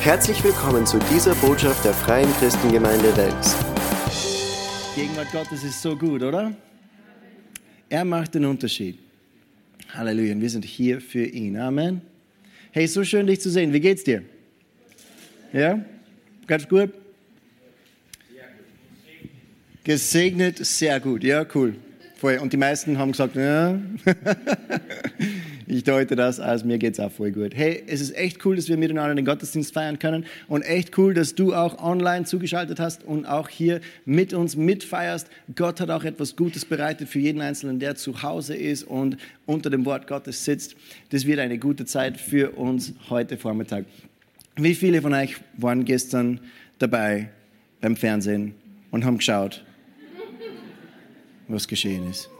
Herzlich 0.00 0.42
willkommen 0.44 0.86
zu 0.86 0.98
dieser 1.12 1.34
Botschaft 1.34 1.84
der 1.84 1.92
Freien 1.92 2.32
Christengemeinde 2.34 3.14
Wels. 3.16 3.56
Gegenwart 4.94 5.30
Gottes 5.32 5.64
ist 5.64 5.82
so 5.82 5.96
gut, 5.96 6.22
oder? 6.22 6.54
Er 7.88 8.04
macht 8.04 8.34
den 8.36 8.44
Unterschied. 8.44 8.98
Halleluja. 9.92 10.34
Und 10.34 10.40
wir 10.40 10.50
sind 10.50 10.64
hier 10.64 11.00
für 11.00 11.24
ihn. 11.24 11.58
Amen. 11.58 12.00
Hey, 12.70 12.86
so 12.86 13.02
schön 13.02 13.26
dich 13.26 13.40
zu 13.40 13.50
sehen. 13.50 13.72
Wie 13.72 13.80
geht's 13.80 14.04
dir? 14.04 14.22
Ja? 15.52 15.84
Ganz 16.46 16.68
gut? 16.68 16.92
Gesegnet, 19.82 20.64
sehr 20.64 21.00
gut. 21.00 21.24
Ja, 21.24 21.44
cool. 21.54 21.74
Und 22.22 22.52
die 22.52 22.56
meisten 22.56 22.98
haben 22.98 23.12
gesagt, 23.12 23.34
ja. 23.34 23.78
ich 25.68 25.84
deute 25.84 26.16
das 26.16 26.40
als 26.40 26.64
mir 26.64 26.78
geht's 26.78 26.98
auch 26.98 27.12
voll 27.12 27.30
gut. 27.30 27.54
Hey, 27.54 27.82
es 27.86 28.00
ist 28.00 28.16
echt 28.16 28.44
cool, 28.44 28.56
dass 28.56 28.68
wir 28.68 28.78
miteinander 28.78 29.14
den 29.14 29.24
Gottesdienst 29.24 29.74
feiern 29.74 29.98
können 29.98 30.24
und 30.48 30.62
echt 30.62 30.96
cool, 30.96 31.12
dass 31.12 31.34
du 31.34 31.54
auch 31.54 31.82
online 31.82 32.24
zugeschaltet 32.24 32.80
hast 32.80 33.04
und 33.04 33.26
auch 33.26 33.48
hier 33.48 33.80
mit 34.06 34.32
uns 34.32 34.56
mitfeierst. 34.56 35.28
Gott 35.54 35.80
hat 35.80 35.90
auch 35.90 36.04
etwas 36.04 36.36
Gutes 36.36 36.64
bereitet 36.64 37.08
für 37.08 37.18
jeden 37.18 37.42
Einzelnen, 37.42 37.78
der 37.78 37.96
zu 37.96 38.22
Hause 38.22 38.56
ist 38.56 38.84
und 38.84 39.18
unter 39.44 39.68
dem 39.68 39.84
Wort 39.84 40.06
Gottes 40.06 40.44
sitzt. 40.44 40.74
Das 41.10 41.26
wird 41.26 41.38
eine 41.38 41.58
gute 41.58 41.84
Zeit 41.84 42.16
für 42.16 42.52
uns 42.52 42.94
heute 43.10 43.36
Vormittag. 43.36 43.84
Wie 44.56 44.74
viele 44.74 45.02
von 45.02 45.12
euch 45.12 45.36
waren 45.56 45.84
gestern 45.84 46.40
dabei 46.78 47.28
beim 47.80 47.94
Fernsehen 47.94 48.54
und 48.90 49.04
haben 49.04 49.18
geschaut, 49.18 49.64
was 51.46 51.68
geschehen 51.68 52.08
ist. 52.10 52.30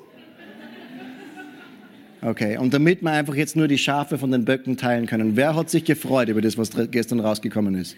Okay, 2.20 2.56
und 2.56 2.74
damit 2.74 3.00
wir 3.02 3.12
einfach 3.12 3.36
jetzt 3.36 3.54
nur 3.54 3.68
die 3.68 3.78
Schafe 3.78 4.18
von 4.18 4.32
den 4.32 4.44
Böcken 4.44 4.76
teilen 4.76 5.06
können, 5.06 5.36
wer 5.36 5.54
hat 5.54 5.70
sich 5.70 5.84
gefreut 5.84 6.28
über 6.28 6.40
das, 6.40 6.58
was 6.58 6.70
gestern 6.90 7.20
rausgekommen 7.20 7.76
ist? 7.76 7.96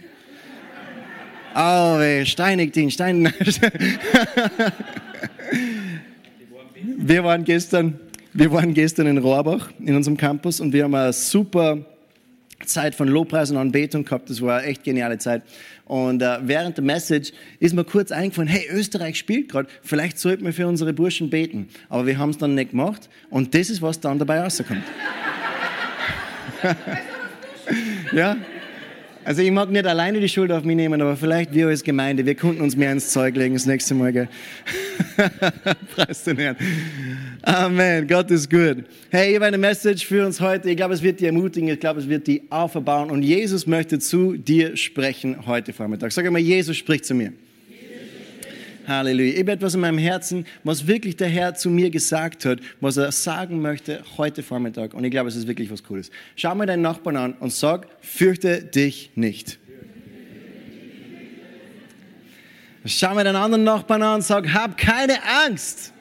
Oh, 1.55 1.99
weh, 1.99 2.25
steinigt 2.27 2.77
ihn, 2.77 2.91
steinigt. 2.91 3.61
wir 6.99 7.25
waren 7.25 7.45
gestern, 7.45 7.99
wir 8.35 8.53
waren 8.53 8.75
gestern 8.75 9.07
in 9.07 9.19
Rohrbach 9.19 9.71
in 9.81 9.97
unserem 9.97 10.17
Campus 10.17 10.61
und 10.61 10.73
wir 10.73 10.85
haben 10.85 10.95
eine 10.95 11.13
super 11.13 11.79
Zeit 12.67 12.95
von 12.95 13.09
Lobpreis 13.09 13.51
und 13.51 13.57
Anbetung 13.57 14.05
gehabt. 14.05 14.31
Das 14.31 14.41
war 14.43 14.59
eine 14.59 14.67
echt 14.67 14.85
geniale 14.85 15.19
Zeit. 15.19 15.43
Und 15.85 16.23
äh, 16.23 16.39
während 16.43 16.77
der 16.77 16.85
Message 16.85 17.33
ist 17.59 17.75
mir 17.75 17.85
kurz 17.85 18.13
eingefallen, 18.13 18.49
hey, 18.49 18.67
Österreich 18.71 19.19
spielt 19.19 19.51
gerade, 19.51 19.69
vielleicht 19.83 20.19
sollten 20.19 20.45
wir 20.45 20.53
für 20.53 20.67
unsere 20.67 20.93
Burschen 20.93 21.31
beten. 21.31 21.69
Aber 21.89 22.07
wir 22.07 22.19
haben 22.19 22.31
es 22.31 22.39
dann 22.39 22.55
nicht 22.55 22.71
gemacht. 22.71 23.09
Und 23.31 23.55
das 23.55 23.71
ist, 23.71 23.83
was 23.83 24.01
dann 24.01 24.19
dabei 24.19 24.41
rauskommt. 24.41 24.85
ja, 28.13 28.37
also 29.25 29.43
ich 29.43 29.51
mag 29.51 29.71
nicht 29.71 29.87
alleine 29.87 30.21
die 30.21 30.29
Schuld 30.29 30.51
auf 30.53 30.65
mich 30.65 30.77
nehmen, 30.77 31.01
aber 31.01 31.17
vielleicht 31.17 31.55
wir 31.55 31.69
als 31.69 31.83
Gemeinde, 31.83 32.25
wir 32.25 32.35
könnten 32.35 32.61
uns 32.63 32.77
mehr 32.77 32.93
ins 32.93 33.11
Zeug 33.11 33.37
legen 33.37 33.55
das 33.55 33.67
nächste 33.67 33.95
Mal. 33.95 34.13
Gell? 34.13 34.29
Preis 35.95 36.25
den 36.25 36.39
Herrn. 36.39 36.57
Amen, 37.43 38.07
Gott 38.07 38.31
ist 38.31 38.51
gut. 38.51 38.85
Hey, 39.11 39.31
ich 39.31 39.35
habe 39.37 39.47
eine 39.47 39.59
Message 39.59 40.07
für 40.07 40.27
uns 40.27 40.41
heute. 40.41 40.71
Ich 40.71 40.77
glaube, 40.77 40.95
es 40.95 41.03
wird 41.03 41.21
dich 41.21 41.27
ermutigen, 41.27 41.69
ich 41.69 41.81
glaube, 41.81 42.01
es 42.01 42.09
wird 42.09 42.27
dich 42.27 42.43
auferbauen. 42.51 43.11
Und 43.11 43.23
Jesus 43.23 43.67
möchte 43.67 43.99
zu 43.99 44.37
dir 44.37 44.77
sprechen 44.77 45.47
heute 45.47 45.73
Vormittag. 45.73 46.13
Sag 46.13 46.27
einmal, 46.27 46.43
Jesus 46.43 46.77
spricht 46.77 47.05
zu 47.05 47.15
mir. 47.15 47.33
Halleluja. 48.91 49.33
Ich 49.33 49.39
habe 49.41 49.53
etwas 49.53 49.75
in 49.75 49.81
meinem 49.81 49.99
Herzen, 49.99 50.47
was 50.65 50.87
wirklich 50.87 51.17
der 51.17 51.29
Herr 51.29 51.55
zu 51.55 51.71
mir 51.71 51.91
gesagt 51.91 52.45
hat, 52.45 52.61
was 52.81 52.97
er 52.97 53.13
sagen 53.13 53.61
möchte 53.61 54.03
heute 54.17 54.43
Vormittag. 54.43 54.95
Und 54.95 55.05
ich 55.05 55.11
glaube, 55.11 55.29
es 55.29 55.37
ist 55.37 55.47
wirklich 55.47 55.71
was 55.71 55.83
Cooles. 55.83 56.11
Schau 56.37 56.55
mal 56.55 56.67
deinen 56.67 56.83
Nachbarn 56.83 57.17
an 57.17 57.33
und 57.35 57.53
sag, 57.53 57.87
fürchte 58.01 58.63
dich 58.63 59.13
nicht. 59.15 59.59
Schau 62.85 63.15
mal 63.15 63.25
deinen 63.25 63.37
anderen 63.37 63.65
Nachbarn 63.65 64.03
an 64.03 64.15
und 64.17 64.23
sag, 64.23 64.53
hab 64.53 64.77
keine 64.77 65.19
Angst. 65.47 65.93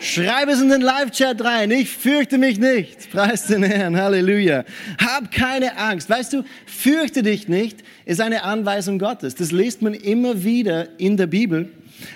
Schreib 0.00 0.48
es 0.48 0.60
in 0.60 0.70
den 0.70 0.80
Live-Chat 0.80 1.44
rein. 1.44 1.70
Ich 1.70 1.90
fürchte 1.90 2.38
mich 2.38 2.58
nicht. 2.58 3.10
Preis 3.10 3.46
den 3.46 3.62
Herrn. 3.62 3.96
Halleluja. 3.96 4.64
Hab 4.98 5.30
keine 5.30 5.76
Angst. 5.76 6.08
Weißt 6.08 6.32
du, 6.32 6.42
fürchte 6.66 7.22
dich 7.22 7.48
nicht 7.48 7.84
ist 8.10 8.20
eine 8.20 8.42
Anweisung 8.42 8.98
Gottes. 8.98 9.36
Das 9.36 9.52
liest 9.52 9.82
man 9.82 9.94
immer 9.94 10.42
wieder 10.42 10.98
in 10.98 11.16
der 11.16 11.28
Bibel. 11.28 11.68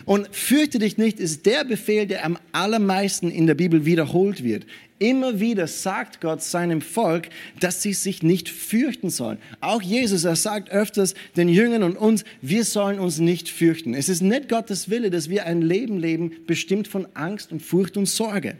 Und 0.06 0.34
fürchte 0.34 0.80
dich 0.80 0.98
nicht 0.98 1.20
ist 1.20 1.46
der 1.46 1.62
Befehl, 1.62 2.06
der 2.06 2.24
am 2.24 2.36
allermeisten 2.50 3.30
in 3.30 3.46
der 3.46 3.54
Bibel 3.54 3.84
wiederholt 3.84 4.42
wird. 4.42 4.66
Immer 5.00 5.40
wieder 5.40 5.66
sagt 5.66 6.20
Gott 6.20 6.42
seinem 6.42 6.80
Volk, 6.80 7.28
dass 7.58 7.82
sie 7.82 7.92
sich 7.92 8.22
nicht 8.22 8.48
fürchten 8.48 9.10
sollen. 9.10 9.38
Auch 9.60 9.82
Jesus, 9.82 10.24
er 10.24 10.36
sagt 10.36 10.70
öfters 10.70 11.14
den 11.36 11.48
Jüngern 11.48 11.82
und 11.82 11.96
uns, 11.96 12.24
wir 12.40 12.64
sollen 12.64 13.00
uns 13.00 13.18
nicht 13.18 13.48
fürchten. 13.48 13.94
Es 13.94 14.08
ist 14.08 14.22
nicht 14.22 14.48
Gottes 14.48 14.90
Wille, 14.90 15.10
dass 15.10 15.28
wir 15.28 15.46
ein 15.46 15.62
Leben 15.62 15.98
leben, 15.98 16.32
bestimmt 16.46 16.86
von 16.86 17.08
Angst 17.14 17.50
und 17.50 17.60
Furcht 17.60 17.96
und 17.96 18.06
Sorge. 18.06 18.56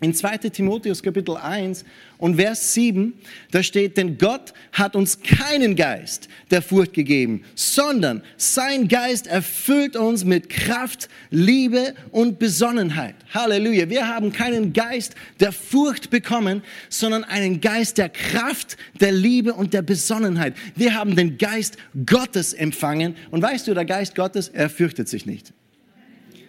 In 0.00 0.14
2 0.14 0.38
Timotheus 0.38 1.02
Kapitel 1.02 1.36
1 1.36 1.84
und 2.18 2.36
Vers 2.36 2.72
7, 2.72 3.14
da 3.50 3.64
steht, 3.64 3.96
denn 3.96 4.16
Gott 4.16 4.52
hat 4.70 4.94
uns 4.94 5.20
keinen 5.22 5.74
Geist 5.74 6.28
der 6.52 6.62
Furcht 6.62 6.92
gegeben, 6.92 7.42
sondern 7.56 8.22
sein 8.36 8.86
Geist 8.86 9.26
erfüllt 9.26 9.96
uns 9.96 10.24
mit 10.24 10.50
Kraft, 10.50 11.08
Liebe 11.30 11.94
und 12.12 12.38
Besonnenheit. 12.38 13.16
Halleluja. 13.34 13.88
Wir 13.88 14.06
haben 14.06 14.32
keinen 14.32 14.72
Geist 14.72 15.16
der 15.40 15.50
Furcht 15.50 16.10
bekommen, 16.10 16.62
sondern 16.88 17.24
einen 17.24 17.60
Geist 17.60 17.98
der 17.98 18.08
Kraft, 18.08 18.76
der 19.00 19.10
Liebe 19.10 19.52
und 19.52 19.74
der 19.74 19.82
Besonnenheit. 19.82 20.54
Wir 20.76 20.94
haben 20.94 21.16
den 21.16 21.38
Geist 21.38 21.76
Gottes 22.06 22.52
empfangen. 22.52 23.16
Und 23.32 23.42
weißt 23.42 23.66
du, 23.66 23.74
der 23.74 23.84
Geist 23.84 24.14
Gottes, 24.14 24.48
er 24.48 24.70
fürchtet 24.70 25.08
sich 25.08 25.26
nicht. 25.26 25.52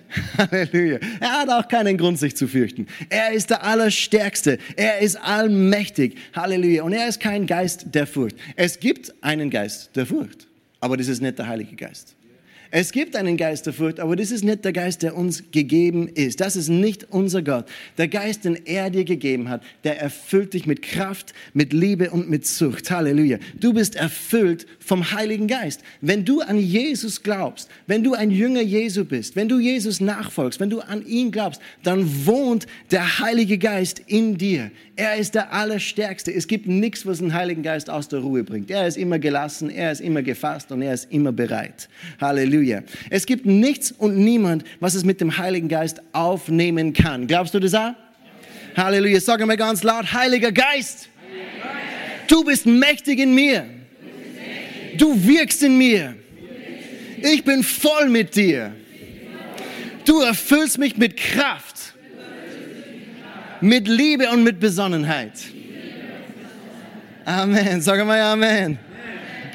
Halleluja. 0.37 0.99
Er 1.19 1.31
hat 1.31 1.49
auch 1.49 1.67
keinen 1.67 1.97
Grund, 1.97 2.19
sich 2.19 2.35
zu 2.35 2.47
fürchten. 2.47 2.87
Er 3.09 3.31
ist 3.31 3.49
der 3.49 3.63
Allerstärkste. 3.63 4.57
Er 4.75 4.99
ist 4.99 5.15
allmächtig. 5.15 6.17
Halleluja. 6.33 6.83
Und 6.83 6.93
er 6.93 7.07
ist 7.07 7.19
kein 7.19 7.45
Geist 7.45 7.87
der 7.93 8.07
Furcht. 8.07 8.37
Es 8.55 8.79
gibt 8.79 9.13
einen 9.21 9.49
Geist 9.49 9.95
der 9.95 10.05
Furcht, 10.05 10.47
aber 10.79 10.97
das 10.97 11.07
ist 11.07 11.21
nicht 11.21 11.37
der 11.37 11.47
Heilige 11.47 11.75
Geist. 11.75 12.15
Es 12.71 12.91
gibt 12.91 13.15
einen 13.15 13.35
Geist 13.35 13.65
der 13.65 13.73
Furcht, 13.73 13.99
aber 13.99 14.15
das 14.15 14.29
ist 14.29 14.43
nicht 14.43 14.63
der 14.63 14.73
Geist, 14.73 15.01
der 15.01 15.17
uns 15.17 15.43
gegeben 15.51 16.07
ist. 16.07 16.39
Das 16.39 16.55
ist 16.55 16.69
nicht 16.69 17.07
unser 17.09 17.41
Gott. 17.41 17.65
Der 17.97 18.07
Geist, 18.07 18.45
den 18.45 18.63
er 18.67 18.91
dir 18.91 19.05
gegeben 19.05 19.49
hat, 19.49 19.63
der 19.83 19.99
erfüllt 19.99 20.53
dich 20.53 20.67
mit 20.67 20.83
Kraft, 20.83 21.33
mit 21.55 21.73
Liebe 21.73 22.11
und 22.11 22.29
mit 22.29 22.45
Zucht. 22.45 22.91
Halleluja. 22.91 23.39
Du 23.59 23.73
bist 23.73 23.95
erfüllt 23.95 24.67
vom 24.79 25.11
Heiligen 25.11 25.47
Geist. 25.47 25.81
Wenn 26.01 26.25
du 26.25 26.41
an 26.41 26.59
Jesus 26.59 27.23
glaubst, 27.23 27.69
wenn 27.87 28.03
du 28.03 28.13
ein 28.13 28.29
Jünger 28.29 28.61
Jesu 28.61 29.03
bist, 29.03 29.35
wenn 29.35 29.49
du 29.49 29.57
Jesus 29.57 29.99
nachfolgst, 29.99 30.59
wenn 30.59 30.69
du 30.69 30.81
an 30.81 31.03
ihn 31.07 31.31
glaubst, 31.31 31.59
dann 31.81 32.27
wohnt 32.27 32.67
der 32.91 33.17
Heilige 33.19 33.57
Geist 33.57 33.99
in 34.05 34.37
dir. 34.37 34.69
Er 34.95 35.15
ist 35.15 35.33
der 35.33 35.53
Allerstärkste. 35.53 36.31
Es 36.31 36.45
gibt 36.45 36.67
nichts, 36.67 37.05
was 37.07 37.17
den 37.17 37.33
Heiligen 37.33 37.63
Geist 37.63 37.89
aus 37.89 38.09
der 38.09 38.19
Ruhe 38.19 38.43
bringt. 38.43 38.69
Er 38.69 38.85
ist 38.85 38.97
immer 38.97 39.17
gelassen, 39.17 39.71
er 39.71 39.91
ist 39.91 40.01
immer 40.01 40.21
gefasst 40.21 40.71
und 40.71 40.83
er 40.83 40.93
ist 40.93 41.11
immer 41.11 41.31
bereit. 41.31 41.89
Halleluja. 42.21 42.58
Halleluja. 42.59 42.83
Es 43.09 43.25
gibt 43.25 43.45
nichts 43.45 43.91
und 43.91 44.17
niemand, 44.17 44.63
was 44.79 44.95
es 44.95 45.03
mit 45.03 45.21
dem 45.21 45.37
Heiligen 45.37 45.67
Geist 45.67 46.01
aufnehmen 46.11 46.93
kann. 46.93 47.27
Glaubst 47.27 47.53
du 47.53 47.59
das 47.59 47.73
auch? 47.73 47.93
Halleluja. 48.75 49.19
Sag 49.19 49.41
einmal 49.41 49.57
ganz 49.57 49.83
laut, 49.83 50.13
Heiliger 50.13 50.51
Geist, 50.51 51.09
du 52.27 52.43
bist 52.43 52.65
mächtig 52.65 53.19
in 53.19 53.33
mir. 53.33 53.65
Du 54.97 55.15
wirkst 55.25 55.63
in 55.63 55.77
mir. 55.77 56.15
Ich 57.21 57.43
bin 57.43 57.63
voll 57.63 58.09
mit 58.09 58.35
dir. 58.35 58.73
Du 60.05 60.21
erfüllst 60.21 60.77
mich 60.77 60.97
mit 60.97 61.17
Kraft, 61.17 61.93
mit 63.61 63.87
Liebe 63.87 64.29
und 64.29 64.43
mit 64.43 64.59
Besonnenheit. 64.59 65.33
Amen. 67.25 67.81
Sag 67.81 67.99
einmal 67.99 68.19
Amen. 68.21 68.79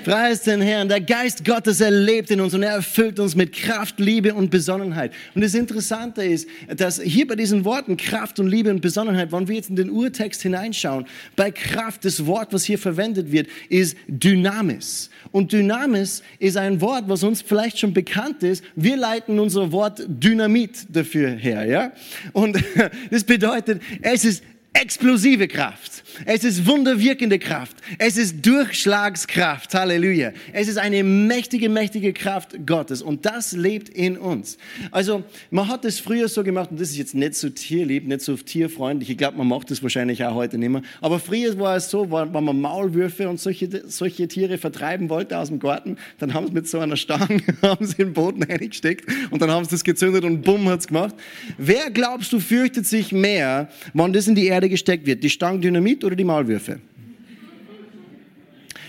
Preis 0.05 0.43
den 0.43 0.61
Herrn. 0.61 0.91
Der 0.91 1.01
Geist 1.01 1.47
Gottes 1.47 1.81
erlebt 1.81 2.31
in 2.31 2.39
uns 2.43 2.53
und 2.53 2.63
er 2.63 2.73
erfüllt 2.73 3.19
uns 3.19 3.35
mit 3.35 3.55
Kraft, 3.55 3.99
Liebe 3.99 4.35
und 4.35 4.51
Besonnenheit. 4.51 5.13
Und 5.35 5.43
das 5.43 5.55
Interessante 5.55 6.23
ist, 6.23 6.47
dass 6.77 7.01
hier 7.01 7.27
bei 7.27 7.37
diesen 7.37 7.65
Worten 7.65 7.97
Kraft 7.97 8.39
und 8.39 8.49
Liebe 8.49 8.69
und 8.69 8.83
Besonnenheit, 8.83 9.33
wenn 9.33 9.49
wir 9.49 9.57
jetzt 9.57 9.71
in 9.71 9.77
den 9.77 9.89
Urtext 9.89 10.43
hineinschauen, 10.43 11.07
bei 11.37 11.51
Kraft, 11.51 12.05
das 12.05 12.27
Wort, 12.27 12.53
was 12.53 12.65
hier 12.65 12.79
verwendet 12.79 13.33
wird, 13.33 13.49
ist 13.71 13.97
Dynamis. 14.07 15.09
Und 15.33 15.53
Dynamis 15.53 16.23
ist 16.39 16.59
ein 16.59 16.83
Wort, 16.83 17.05
was 17.07 17.23
uns 17.23 17.41
vielleicht 17.41 17.79
schon 17.79 17.95
bekannt 17.95 18.43
ist. 18.43 18.63
Wir 18.77 18.99
leiten 18.99 19.39
unser 19.39 19.73
Wort 19.73 20.03
Dynamit 20.07 20.87
dafür 20.95 21.31
her, 21.31 21.65
ja? 21.65 21.93
Und 22.35 22.63
das 23.11 23.25
bedeutet, 23.25 23.81
es 24.03 24.27
ist 24.27 24.43
explosive 24.75 25.49
Kraft. 25.49 26.03
Es 26.27 26.45
ist 26.45 26.67
wunderwirkende 26.67 27.39
Kraft. 27.39 27.77
Es 27.99 28.17
ist 28.17 28.45
Durchschlagskraft. 28.45 29.75
Halleluja. 29.75 30.33
Es 30.53 30.69
ist 30.69 30.79
eine 30.79 31.03
mächtige, 31.03 31.69
mächtige 31.69 32.13
Kraft 32.13 32.67
Gottes. 32.67 33.03
Und 33.03 33.25
das 33.25 33.53
lebt 33.53 33.89
in 33.89 34.17
uns. 34.17 34.59
Also, 34.91 35.25
man 35.51 35.69
hat 35.69 35.85
es 35.85 36.01
früher 36.01 36.29
so 36.29 36.45
gemacht, 36.45 36.71
und 36.71 36.81
das 36.81 36.91
ist 36.91 36.99
jetzt 36.99 37.15
nicht 37.15 37.35
so 37.35 37.49
tierlieb, 37.49 38.07
nicht 38.07 38.21
so 38.21 38.37
tierfreundlich. 38.37 39.11
Ich 39.11 39.19
glaube, 39.19 39.39
man 39.39 39.49
macht 39.49 39.71
das 39.71 39.83
wahrscheinlich 39.83 40.25
auch 40.25 40.35
heute 40.35 40.59
nicht 40.59 40.69
mehr. 40.69 40.83
Aber 41.01 41.19
früher 41.19 41.59
war 41.59 41.77
es 41.77 41.91
so, 41.91 42.11
wenn 42.11 42.45
man 42.45 42.61
Maulwürfe 42.61 43.29
und 43.29 43.41
solche, 43.41 43.69
solche 43.89 44.29
Tiere 44.29 44.59
vertreiben 44.59 45.09
wollte 45.09 45.39
aus 45.39 45.49
dem 45.49 45.59
Garten, 45.59 45.97
dann 46.19 46.35
haben 46.35 46.47
sie 46.47 46.53
mit 46.53 46.69
so 46.69 46.79
einer 46.79 46.97
Stange, 46.97 47.43
haben 47.63 47.87
sie 47.87 47.97
den 47.97 48.13
Boden 48.13 48.43
reingesteckt 48.43 49.09
und 49.31 49.41
dann 49.41 49.51
haben 49.51 49.65
sie 49.65 49.71
das 49.71 49.85
gezündet 49.85 50.25
und 50.25 50.43
bumm 50.43 50.69
hat's 50.69 50.89
gemacht. 50.89 51.15
Wer 51.59 51.91
glaubst 51.91 52.33
du 52.33 52.41
fürchtet 52.41 52.87
sich 52.87 53.13
mehr, 53.13 53.69
wann 53.93 54.13
das 54.13 54.27
in 54.27 54.35
die 54.35 54.47
Erde 54.47 54.64
gesteckt 54.69 55.07
wird? 55.07 55.23
Die 55.23 55.31
Stange 55.31 55.61
Dynamit 55.61 56.05
oder 56.05 56.17
die 56.17 56.25
Maulwürfe? 56.25 56.81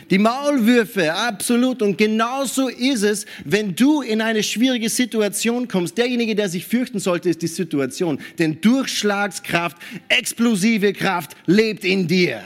Die 0.09 0.19
Maulwürfe, 0.19 1.13
absolut. 1.13 1.81
Und 1.81 1.97
genauso 1.97 2.67
ist 2.67 3.01
es, 3.01 3.25
wenn 3.43 3.75
du 3.75 4.01
in 4.01 4.21
eine 4.21 4.43
schwierige 4.43 4.89
Situation 4.89 5.67
kommst. 5.67 5.97
Derjenige, 5.97 6.35
der 6.35 6.47
sich 6.47 6.65
fürchten 6.65 6.99
sollte, 6.99 7.29
ist 7.29 7.41
die 7.41 7.47
Situation. 7.47 8.19
Denn 8.37 8.61
Durchschlagskraft, 8.61 9.77
explosive 10.07 10.93
Kraft 10.93 11.35
lebt 11.47 11.83
in 11.83 12.07
dir. 12.07 12.41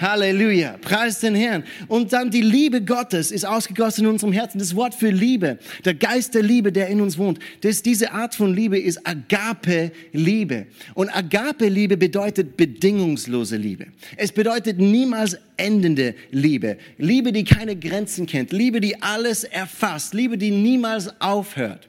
Halleluja. 0.00 0.76
Preis 0.80 1.20
den 1.20 1.34
Herrn. 1.34 1.64
Und 1.88 2.12
dann 2.12 2.30
die 2.30 2.40
Liebe 2.40 2.82
Gottes 2.82 3.30
ist 3.30 3.46
ausgegossen 3.46 4.04
in 4.04 4.10
unserem 4.10 4.32
Herzen. 4.32 4.58
Das 4.58 4.74
Wort 4.74 4.94
für 4.94 5.10
Liebe, 5.10 5.58
der 5.84 5.94
Geist 5.94 6.34
der 6.34 6.42
Liebe, 6.42 6.72
der 6.72 6.88
in 6.88 7.00
uns 7.00 7.18
wohnt. 7.18 7.38
Das, 7.62 7.82
diese 7.82 8.12
Art 8.12 8.34
von 8.34 8.54
Liebe 8.54 8.78
ist 8.78 9.06
Agape-Liebe. 9.06 10.66
Und 10.94 11.08
Agape-Liebe 11.08 11.96
bedeutet 11.96 12.56
bedingungslose 12.56 13.56
Liebe. 13.56 13.86
Es 14.16 14.32
bedeutet 14.32 14.78
niemals 14.78 15.38
endende 15.56 16.14
Liebe. 16.30 16.78
Liebe, 16.98 17.32
die 17.32 17.44
keine 17.44 17.76
Grenzen 17.76 18.26
kennt. 18.26 18.52
Liebe, 18.52 18.80
die 18.80 19.00
alles 19.02 19.44
erfasst. 19.44 20.14
Liebe, 20.14 20.38
die 20.38 20.50
niemals 20.50 21.20
aufhört. 21.20 21.88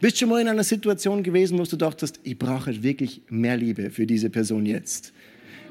Bist 0.00 0.16
du 0.16 0.20
schon 0.20 0.30
mal 0.30 0.40
in 0.40 0.48
einer 0.48 0.64
Situation 0.64 1.22
gewesen, 1.22 1.58
wo 1.58 1.62
du 1.62 1.76
dachtest, 1.76 2.20
ich 2.22 2.38
brauche 2.38 2.82
wirklich 2.82 3.22
mehr 3.28 3.56
Liebe 3.56 3.90
für 3.90 4.06
diese 4.06 4.30
Person 4.30 4.66
jetzt? 4.66 5.12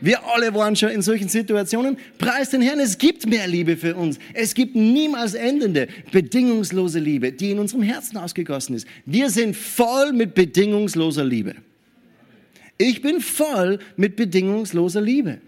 Wir 0.02 0.26
alle 0.26 0.54
waren 0.54 0.76
schon 0.76 0.90
in 0.90 1.02
solchen 1.02 1.30
Situationen. 1.30 1.98
Preis 2.18 2.50
den 2.50 2.62
Herrn, 2.62 2.80
es 2.80 2.98
gibt 2.98 3.26
mehr 3.26 3.48
Liebe 3.48 3.78
für 3.78 3.96
uns. 3.96 4.20
Es 4.34 4.54
gibt 4.54 4.76
niemals 4.76 5.34
endende, 5.34 5.88
bedingungslose 6.12 7.00
Liebe, 7.00 7.32
die 7.32 7.52
in 7.52 7.60
unserem 7.60 7.84
Herzen 7.84 8.18
ausgegossen 8.18 8.76
ist. 8.76 8.88
Wir 9.06 9.30
sind 9.30 9.56
voll 9.56 10.14
mit 10.14 10.34
bedingungsloser 10.34 11.24
Liebe. 11.24 11.56
Ich 12.78 13.02
bin 13.02 13.22
voll 13.22 13.80
mit 13.96 14.16
bedingungsloser 14.16 15.02
Liebe. 15.02 15.40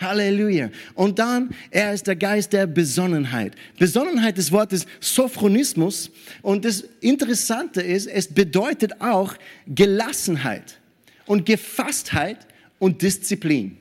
Halleluja. 0.00 0.70
Und 0.94 1.18
dann, 1.18 1.50
er 1.70 1.92
ist 1.92 2.06
der 2.06 2.16
Geist 2.16 2.52
der 2.52 2.66
Besonnenheit. 2.66 3.54
Besonnenheit 3.78 4.38
des 4.38 4.50
Wortes 4.50 4.86
Sophronismus. 5.00 6.10
Und 6.42 6.64
das 6.64 6.84
Interessante 7.00 7.82
ist, 7.82 8.06
es 8.06 8.28
bedeutet 8.28 9.00
auch 9.00 9.34
Gelassenheit 9.66 10.78
und 11.26 11.44
Gefasstheit 11.44 12.38
und 12.80 13.02
Disziplin. 13.02 13.76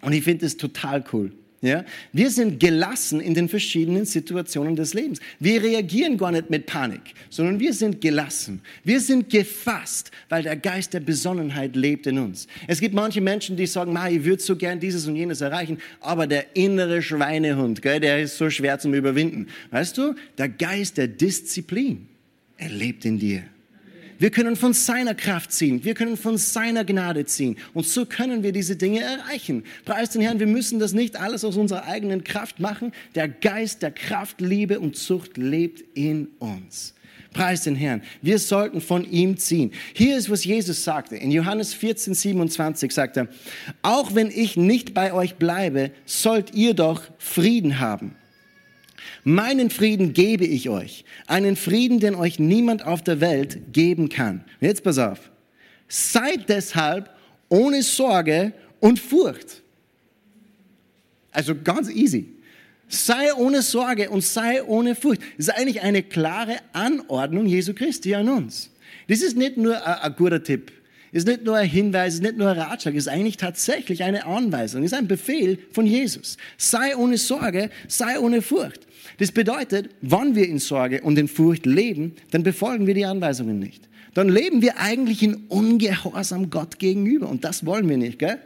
Und 0.00 0.14
ich 0.14 0.24
finde 0.24 0.46
das 0.46 0.56
total 0.56 1.04
cool. 1.12 1.32
Ja? 1.60 1.84
Wir 2.12 2.30
sind 2.30 2.60
gelassen 2.60 3.20
in 3.20 3.34
den 3.34 3.48
verschiedenen 3.48 4.04
Situationen 4.04 4.76
des 4.76 4.94
Lebens. 4.94 5.18
Wir 5.40 5.60
reagieren 5.60 6.16
gar 6.16 6.30
nicht 6.30 6.50
mit 6.50 6.66
Panik, 6.66 7.14
sondern 7.30 7.58
wir 7.58 7.74
sind 7.74 8.00
gelassen. 8.00 8.60
Wir 8.84 9.00
sind 9.00 9.28
gefasst, 9.28 10.12
weil 10.28 10.44
der 10.44 10.56
Geist 10.56 10.94
der 10.94 11.00
Besonnenheit 11.00 11.74
lebt 11.74 12.06
in 12.06 12.18
uns. 12.18 12.46
Es 12.68 12.80
gibt 12.80 12.94
manche 12.94 13.20
Menschen, 13.20 13.56
die 13.56 13.66
sagen, 13.66 13.92
Ma, 13.92 14.08
ich 14.08 14.24
würde 14.24 14.40
so 14.40 14.54
gern 14.54 14.78
dieses 14.78 15.06
und 15.08 15.16
jenes 15.16 15.40
erreichen, 15.40 15.78
aber 16.00 16.28
der 16.28 16.56
innere 16.56 17.02
Schweinehund, 17.02 17.82
gell, 17.82 17.98
der 17.98 18.22
ist 18.22 18.38
so 18.38 18.48
schwer 18.50 18.78
zum 18.78 18.94
Überwinden. 18.94 19.48
Weißt 19.72 19.98
du, 19.98 20.14
der 20.38 20.48
Geist 20.48 20.96
der 20.96 21.08
Disziplin, 21.08 22.06
er 22.56 22.68
lebt 22.68 23.04
in 23.04 23.18
dir. 23.18 23.42
Wir 24.18 24.30
können 24.30 24.56
von 24.56 24.72
seiner 24.72 25.14
Kraft 25.14 25.52
ziehen. 25.52 25.84
Wir 25.84 25.94
können 25.94 26.16
von 26.16 26.38
seiner 26.38 26.84
Gnade 26.84 27.24
ziehen. 27.24 27.56
Und 27.72 27.86
so 27.86 28.04
können 28.04 28.42
wir 28.42 28.52
diese 28.52 28.74
Dinge 28.74 29.00
erreichen. 29.00 29.62
Preis 29.84 30.10
den 30.10 30.22
Herrn, 30.22 30.40
wir 30.40 30.48
müssen 30.48 30.80
das 30.80 30.92
nicht 30.92 31.16
alles 31.16 31.44
aus 31.44 31.56
unserer 31.56 31.84
eigenen 31.84 32.24
Kraft 32.24 32.58
machen. 32.58 32.92
Der 33.14 33.28
Geist 33.28 33.82
der 33.82 33.92
Kraft, 33.92 34.40
Liebe 34.40 34.80
und 34.80 34.96
Zucht 34.96 35.36
lebt 35.36 35.84
in 35.96 36.28
uns. 36.40 36.94
Preis 37.32 37.62
den 37.62 37.76
Herrn. 37.76 38.02
Wir 38.20 38.38
sollten 38.40 38.80
von 38.80 39.08
ihm 39.08 39.36
ziehen. 39.36 39.72
Hier 39.92 40.16
ist, 40.16 40.30
was 40.30 40.44
Jesus 40.44 40.82
sagte. 40.82 41.14
In 41.16 41.30
Johannes 41.30 41.74
14, 41.74 42.14
27 42.14 42.90
sagt 42.90 43.16
er, 43.16 43.28
auch 43.82 44.14
wenn 44.14 44.30
ich 44.30 44.56
nicht 44.56 44.94
bei 44.94 45.12
euch 45.12 45.36
bleibe, 45.36 45.92
sollt 46.06 46.54
ihr 46.54 46.74
doch 46.74 47.02
Frieden 47.18 47.78
haben. 47.78 48.16
Meinen 49.24 49.70
Frieden 49.70 50.12
gebe 50.12 50.44
ich 50.44 50.68
euch. 50.68 51.04
Einen 51.26 51.56
Frieden, 51.56 52.00
den 52.00 52.14
euch 52.14 52.38
niemand 52.38 52.86
auf 52.86 53.02
der 53.02 53.20
Welt 53.20 53.72
geben 53.72 54.08
kann. 54.08 54.44
Jetzt 54.60 54.84
pass 54.84 54.98
auf. 54.98 55.30
Seid 55.88 56.48
deshalb 56.48 57.10
ohne 57.48 57.82
Sorge 57.82 58.52
und 58.80 58.98
Furcht. 58.98 59.62
Also 61.32 61.54
ganz 61.54 61.90
easy. 61.90 62.28
Sei 62.88 63.34
ohne 63.34 63.62
Sorge 63.62 64.08
und 64.10 64.22
sei 64.22 64.62
ohne 64.62 64.94
Furcht. 64.94 65.20
Das 65.36 65.48
ist 65.48 65.54
eigentlich 65.54 65.82
eine 65.82 66.02
klare 66.02 66.56
Anordnung 66.72 67.46
Jesu 67.46 67.74
Christi 67.74 68.14
an 68.14 68.28
uns. 68.28 68.70
Das 69.08 69.20
ist 69.20 69.36
nicht 69.36 69.56
nur 69.56 69.76
ein, 69.86 69.94
ein 69.94 70.16
guter 70.16 70.42
Tipp. 70.42 70.72
Ist 71.10 71.26
nicht 71.26 71.44
nur 71.44 71.56
ein 71.56 71.68
Hinweis, 71.68 72.14
ist 72.14 72.22
nicht 72.22 72.36
nur 72.36 72.50
ein 72.50 72.58
Ratschlag, 72.58 72.94
ist 72.94 73.08
eigentlich 73.08 73.38
tatsächlich 73.38 74.04
eine 74.04 74.26
Anweisung, 74.26 74.82
ist 74.82 74.92
ein 74.92 75.08
Befehl 75.08 75.58
von 75.72 75.86
Jesus. 75.86 76.36
Sei 76.58 76.96
ohne 76.96 77.16
Sorge, 77.16 77.70
sei 77.88 78.18
ohne 78.18 78.42
Furcht. 78.42 78.86
Das 79.18 79.32
bedeutet, 79.32 79.90
wenn 80.00 80.34
wir 80.34 80.48
in 80.48 80.58
Sorge 80.58 81.02
und 81.02 81.18
in 81.18 81.28
Furcht 81.28 81.66
leben, 81.66 82.14
dann 82.30 82.42
befolgen 82.42 82.86
wir 82.86 82.94
die 82.94 83.04
Anweisungen 83.04 83.58
nicht. 83.58 83.88
Dann 84.14 84.28
leben 84.28 84.62
wir 84.62 84.78
eigentlich 84.78 85.22
in 85.22 85.34
Ungehorsam 85.48 86.50
Gott 86.50 86.78
gegenüber. 86.78 87.28
Und 87.28 87.44
das 87.44 87.66
wollen 87.66 87.88
wir 87.88 87.96
nicht, 87.96 88.18
gell? 88.18 88.38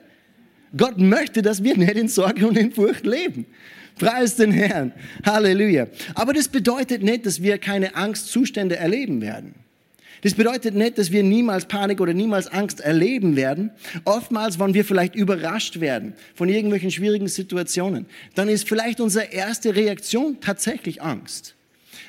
Gott 0.76 0.98
möchte, 0.98 1.42
dass 1.42 1.62
wir 1.62 1.76
nicht 1.76 1.96
in 1.96 2.08
Sorge 2.08 2.46
und 2.46 2.56
in 2.56 2.72
Furcht 2.72 3.06
leben. 3.06 3.46
Preis 3.98 4.36
den 4.36 4.52
Herrn. 4.52 4.92
Halleluja. 5.24 5.86
Aber 6.14 6.32
das 6.32 6.48
bedeutet 6.48 7.02
nicht, 7.02 7.26
dass 7.26 7.42
wir 7.42 7.58
keine 7.58 7.94
Angstzustände 7.94 8.76
erleben 8.76 9.20
werden. 9.20 9.54
Das 10.22 10.34
bedeutet 10.34 10.74
nicht, 10.74 10.98
dass 10.98 11.10
wir 11.10 11.24
niemals 11.24 11.66
Panik 11.66 12.00
oder 12.00 12.14
niemals 12.14 12.46
Angst 12.46 12.80
erleben 12.80 13.34
werden. 13.34 13.72
Oftmals, 14.04 14.58
wenn 14.58 14.72
wir 14.72 14.84
vielleicht 14.84 15.16
überrascht 15.16 15.80
werden 15.80 16.14
von 16.34 16.48
irgendwelchen 16.48 16.92
schwierigen 16.92 17.26
Situationen, 17.26 18.06
dann 18.36 18.48
ist 18.48 18.68
vielleicht 18.68 19.00
unsere 19.00 19.26
erste 19.26 19.74
Reaktion 19.74 20.40
tatsächlich 20.40 21.02
Angst. 21.02 21.56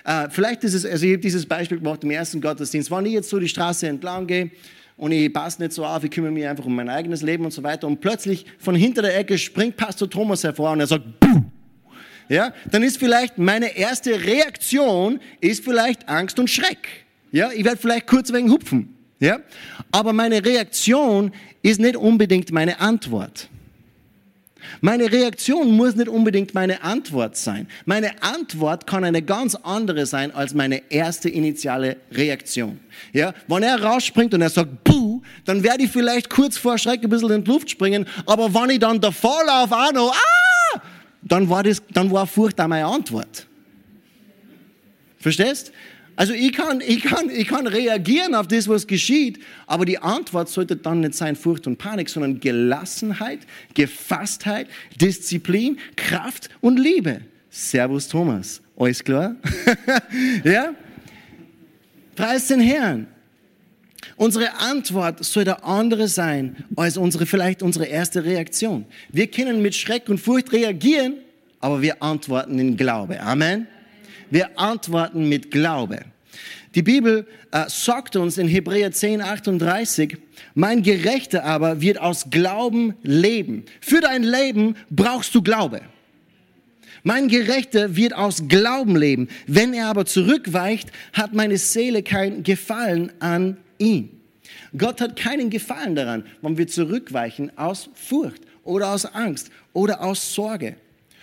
Äh, 0.05 0.29
vielleicht 0.29 0.63
ist 0.63 0.75
es, 0.75 0.85
also 0.85 1.05
ich 1.05 1.13
habe 1.13 1.21
dieses 1.21 1.45
Beispiel 1.45 1.79
gemacht 1.79 2.03
im 2.03 2.11
ersten 2.11 2.39
Gottesdienst, 2.39 2.91
wenn 2.91 3.05
ich 3.07 3.13
jetzt 3.13 3.29
so 3.29 3.39
die 3.39 3.47
Straße 3.47 3.87
entlang 3.87 4.27
gehe 4.27 4.51
und 4.95 5.11
ich 5.11 5.33
passe 5.33 5.61
nicht 5.61 5.73
so 5.73 5.83
auf, 5.83 6.03
ich 6.03 6.11
kümmere 6.11 6.31
mich 6.31 6.45
einfach 6.45 6.65
um 6.65 6.75
mein 6.75 6.89
eigenes 6.89 7.23
Leben 7.23 7.45
und 7.45 7.51
so 7.51 7.63
weiter 7.63 7.87
und 7.87 7.99
plötzlich 7.99 8.45
von 8.59 8.75
hinter 8.75 9.01
der 9.01 9.17
Ecke 9.17 9.39
springt 9.39 9.75
Pastor 9.75 10.07
Thomas 10.07 10.43
hervor 10.43 10.71
und 10.71 10.81
er 10.81 10.87
sagt, 10.87 11.19
Buh! 11.19 11.41
ja, 12.29 12.53
dann 12.69 12.83
ist 12.83 12.97
vielleicht 12.97 13.39
meine 13.39 13.75
erste 13.75 14.23
Reaktion 14.23 15.19
ist 15.41 15.63
vielleicht 15.63 16.07
Angst 16.07 16.37
und 16.37 16.49
Schreck. 16.49 17.02
Ja, 17.33 17.51
ich 17.51 17.65
werde 17.65 17.77
vielleicht 17.77 18.07
kurz 18.07 18.31
wegen 18.31 18.49
hupfen. 18.51 18.95
Ja, 19.19 19.39
aber 19.91 20.13
meine 20.13 20.45
Reaktion 20.45 21.31
ist 21.61 21.79
nicht 21.79 21.97
unbedingt 21.97 22.51
meine 22.51 22.79
Antwort. 22.79 23.49
Meine 24.81 25.11
Reaktion 25.11 25.71
muss 25.71 25.95
nicht 25.95 26.07
unbedingt 26.07 26.53
meine 26.53 26.83
Antwort 26.83 27.35
sein. 27.35 27.67
Meine 27.85 28.21
Antwort 28.21 28.85
kann 28.85 29.03
eine 29.03 29.21
ganz 29.21 29.55
andere 29.55 30.05
sein 30.05 30.33
als 30.33 30.53
meine 30.53 30.91
erste 30.91 31.27
initiale 31.27 31.97
Reaktion. 32.11 32.79
Ja, 33.13 33.33
wenn 33.47 33.63
er 33.63 33.81
rausspringt 33.81 34.33
und 34.33 34.41
er 34.41 34.49
sagt 34.49 34.83
Buh, 34.83 35.21
dann 35.45 35.63
werde 35.63 35.83
ich 35.83 35.91
vielleicht 35.91 36.29
kurz 36.29 36.57
vor 36.57 36.77
Schreck 36.77 37.03
ein 37.03 37.09
bisschen 37.09 37.31
in 37.31 37.43
die 37.43 37.51
Luft 37.51 37.69
springen, 37.69 38.05
aber 38.25 38.53
wenn 38.53 38.69
ich 38.69 38.79
dann 38.79 39.01
davor 39.01 39.43
laufe 39.45 39.75
auch 39.75 39.91
noch, 39.91 40.15
ah, 40.15 40.81
dann 41.23 41.49
war 41.49 41.63
das, 41.63 41.81
dann 41.91 42.11
war 42.11 42.27
Furcht 42.27 42.61
auch 42.61 42.67
meine 42.67 42.85
Antwort. 42.85 43.47
Verstehst? 45.17 45.71
Also 46.15 46.33
ich 46.33 46.53
kann, 46.53 46.81
ich, 46.85 47.03
kann, 47.03 47.29
ich 47.29 47.47
kann 47.47 47.65
reagieren 47.65 48.35
auf 48.35 48.47
das, 48.47 48.67
was 48.67 48.85
geschieht, 48.85 49.39
aber 49.65 49.85
die 49.85 49.97
Antwort 49.97 50.49
sollte 50.49 50.75
dann 50.75 50.99
nicht 50.99 51.15
sein 51.15 51.35
Furcht 51.35 51.65
und 51.65 51.77
Panik, 51.77 52.09
sondern 52.09 52.39
Gelassenheit, 52.39 53.39
Gefasstheit, 53.73 54.67
Disziplin, 55.01 55.79
Kraft 55.95 56.49
und 56.61 56.79
Liebe. 56.79 57.21
Servus 57.49 58.07
Thomas. 58.07 58.61
Alles 58.77 59.03
klar? 59.03 59.35
ja? 60.43 60.73
Preis 62.15 62.47
den 62.47 62.59
Herrn. 62.59 63.07
Unsere 64.15 64.53
Antwort 64.59 65.23
soll 65.23 65.45
der 65.45 65.65
andere 65.65 66.07
sein 66.07 66.57
als 66.75 66.97
unsere, 66.97 67.25
vielleicht 67.25 67.63
unsere 67.63 67.85
erste 67.85 68.23
Reaktion. 68.23 68.85
Wir 69.11 69.27
können 69.27 69.61
mit 69.61 69.73
Schreck 69.73 70.09
und 70.09 70.19
Furcht 70.19 70.51
reagieren, 70.51 71.15
aber 71.59 71.81
wir 71.81 72.03
antworten 72.03 72.59
in 72.59 72.77
Glaube. 72.77 73.19
Amen. 73.21 73.67
Wir 74.33 74.57
antworten 74.57 75.29
mit 75.29 75.51
Glaube. 75.51 75.99
Die 76.73 76.81
Bibel 76.81 77.27
äh, 77.51 77.65
sagt 77.67 78.15
uns 78.15 78.39
in 78.39 78.47
Hebräer 78.47 78.91
10, 78.91 79.21
38, 79.21 80.17
mein 80.55 80.81
Gerechter 80.81 81.43
aber 81.45 81.81
wird 81.81 81.99
aus 81.99 82.31
Glauben 82.31 82.95
leben. 83.03 83.65
Für 83.79 84.01
dein 84.01 84.23
Leben 84.23 84.75
brauchst 84.89 85.35
du 85.35 85.43
Glaube. 85.43 85.81
Mein 87.03 87.27
Gerechter 87.27 87.95
wird 87.95 88.13
aus 88.13 88.47
Glauben 88.47 88.95
leben. 88.95 89.27
Wenn 89.45 89.71
er 89.75 89.85
aber 89.85 90.07
zurückweicht, 90.07 90.91
hat 91.13 91.35
meine 91.35 91.59
Seele 91.59 92.01
kein 92.01 92.41
Gefallen 92.41 93.11
an 93.19 93.57
ihm. 93.77 94.09
Gott 94.75 94.99
hat 94.99 95.15
keinen 95.15 95.51
Gefallen 95.51 95.93
daran, 95.93 96.25
wenn 96.41 96.57
wir 96.57 96.67
zurückweichen 96.67 97.55
aus 97.55 97.87
Furcht 97.93 98.41
oder 98.63 98.93
aus 98.93 99.05
Angst 99.05 99.51
oder 99.73 100.01
aus 100.01 100.33
Sorge. 100.33 100.75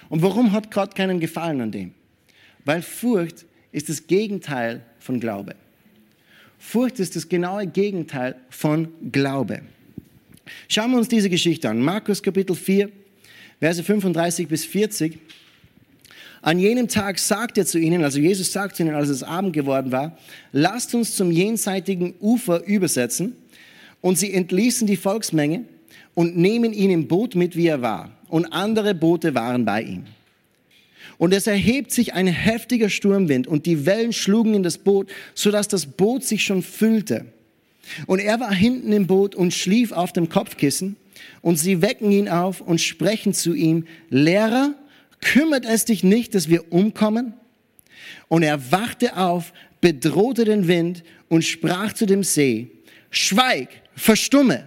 Und 0.08 0.22
warum 0.22 0.52
hat 0.52 0.70
Gott 0.70 0.94
keinen 0.94 1.18
Gefallen 1.18 1.60
an 1.60 1.72
dem? 1.72 1.94
Weil 2.70 2.82
Furcht 2.82 3.46
ist 3.72 3.88
das 3.88 4.06
Gegenteil 4.06 4.82
von 5.00 5.18
Glaube. 5.18 5.56
Furcht 6.56 7.00
ist 7.00 7.16
das 7.16 7.28
genaue 7.28 7.66
Gegenteil 7.66 8.36
von 8.48 8.86
Glaube. 9.10 9.62
Schauen 10.68 10.92
wir 10.92 10.98
uns 10.98 11.08
diese 11.08 11.28
Geschichte 11.28 11.68
an. 11.68 11.80
Markus 11.80 12.22
Kapitel 12.22 12.54
4, 12.54 12.88
Verse 13.58 13.82
35 13.82 14.46
bis 14.46 14.64
40. 14.66 15.18
An 16.42 16.60
jenem 16.60 16.86
Tag 16.86 17.18
sagt 17.18 17.58
er 17.58 17.66
zu 17.66 17.76
ihnen, 17.76 18.04
also 18.04 18.20
Jesus 18.20 18.52
sagt 18.52 18.76
zu 18.76 18.84
ihnen, 18.84 18.94
als 18.94 19.08
es 19.08 19.24
Abend 19.24 19.52
geworden 19.52 19.90
war, 19.90 20.16
lasst 20.52 20.94
uns 20.94 21.16
zum 21.16 21.32
jenseitigen 21.32 22.14
Ufer 22.20 22.64
übersetzen. 22.64 23.34
Und 24.00 24.16
sie 24.16 24.32
entließen 24.32 24.86
die 24.86 24.96
Volksmenge 24.96 25.64
und 26.14 26.36
nehmen 26.36 26.72
ihn 26.72 26.92
im 26.92 27.08
Boot 27.08 27.34
mit, 27.34 27.56
wie 27.56 27.66
er 27.66 27.82
war. 27.82 28.16
Und 28.28 28.52
andere 28.52 28.94
Boote 28.94 29.34
waren 29.34 29.64
bei 29.64 29.82
ihm. 29.82 30.04
Und 31.20 31.34
es 31.34 31.46
erhebt 31.46 31.92
sich 31.92 32.14
ein 32.14 32.28
heftiger 32.28 32.88
Sturmwind 32.88 33.46
und 33.46 33.66
die 33.66 33.84
Wellen 33.84 34.14
schlugen 34.14 34.54
in 34.54 34.62
das 34.62 34.78
Boot, 34.78 35.10
sodass 35.34 35.68
das 35.68 35.84
Boot 35.84 36.24
sich 36.24 36.42
schon 36.42 36.62
füllte. 36.62 37.26
Und 38.06 38.20
er 38.20 38.40
war 38.40 38.54
hinten 38.54 38.90
im 38.90 39.06
Boot 39.06 39.34
und 39.34 39.52
schlief 39.52 39.92
auf 39.92 40.14
dem 40.14 40.30
Kopfkissen. 40.30 40.96
Und 41.42 41.58
sie 41.58 41.82
wecken 41.82 42.10
ihn 42.10 42.30
auf 42.30 42.62
und 42.62 42.80
sprechen 42.80 43.34
zu 43.34 43.52
ihm, 43.52 43.84
Lehrer, 44.08 44.74
kümmert 45.20 45.66
es 45.66 45.84
dich 45.84 46.02
nicht, 46.02 46.34
dass 46.34 46.48
wir 46.48 46.72
umkommen? 46.72 47.34
Und 48.28 48.42
er 48.42 48.72
wachte 48.72 49.18
auf, 49.18 49.52
bedrohte 49.82 50.46
den 50.46 50.68
Wind 50.68 51.04
und 51.28 51.44
sprach 51.44 51.92
zu 51.92 52.06
dem 52.06 52.24
See, 52.24 52.70
Schweig, 53.10 53.68
verstumme. 53.94 54.66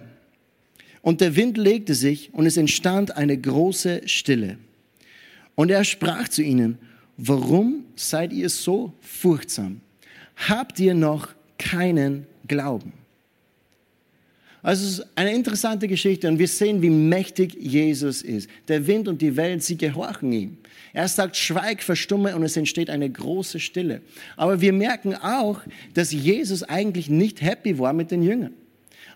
Und 1.02 1.20
der 1.20 1.34
Wind 1.34 1.58
legte 1.58 1.96
sich 1.96 2.32
und 2.32 2.46
es 2.46 2.56
entstand 2.56 3.16
eine 3.16 3.36
große 3.36 4.02
Stille. 4.06 4.56
Und 5.54 5.70
er 5.70 5.84
sprach 5.84 6.28
zu 6.28 6.42
ihnen, 6.42 6.78
warum 7.16 7.84
seid 7.96 8.32
ihr 8.32 8.48
so 8.48 8.92
furchtsam? 9.00 9.80
Habt 10.36 10.80
ihr 10.80 10.94
noch 10.94 11.28
keinen 11.58 12.26
Glauben? 12.48 12.92
Also 14.62 14.86
es 14.86 14.98
ist 14.98 15.06
eine 15.14 15.34
interessante 15.34 15.86
Geschichte 15.86 16.26
und 16.26 16.38
wir 16.38 16.48
sehen, 16.48 16.80
wie 16.80 16.88
mächtig 16.88 17.54
Jesus 17.60 18.22
ist. 18.22 18.48
Der 18.66 18.86
Wind 18.86 19.08
und 19.08 19.20
die 19.20 19.36
Wellen, 19.36 19.60
sie 19.60 19.76
gehorchen 19.76 20.32
ihm. 20.32 20.56
Er 20.94 21.06
sagt, 21.06 21.36
schweig, 21.36 21.82
verstumme 21.82 22.34
und 22.34 22.42
es 22.44 22.56
entsteht 22.56 22.88
eine 22.88 23.10
große 23.10 23.60
Stille. 23.60 24.00
Aber 24.36 24.62
wir 24.62 24.72
merken 24.72 25.14
auch, 25.14 25.60
dass 25.92 26.12
Jesus 26.12 26.62
eigentlich 26.62 27.10
nicht 27.10 27.42
happy 27.42 27.78
war 27.78 27.92
mit 27.92 28.10
den 28.10 28.22
Jüngern. 28.22 28.54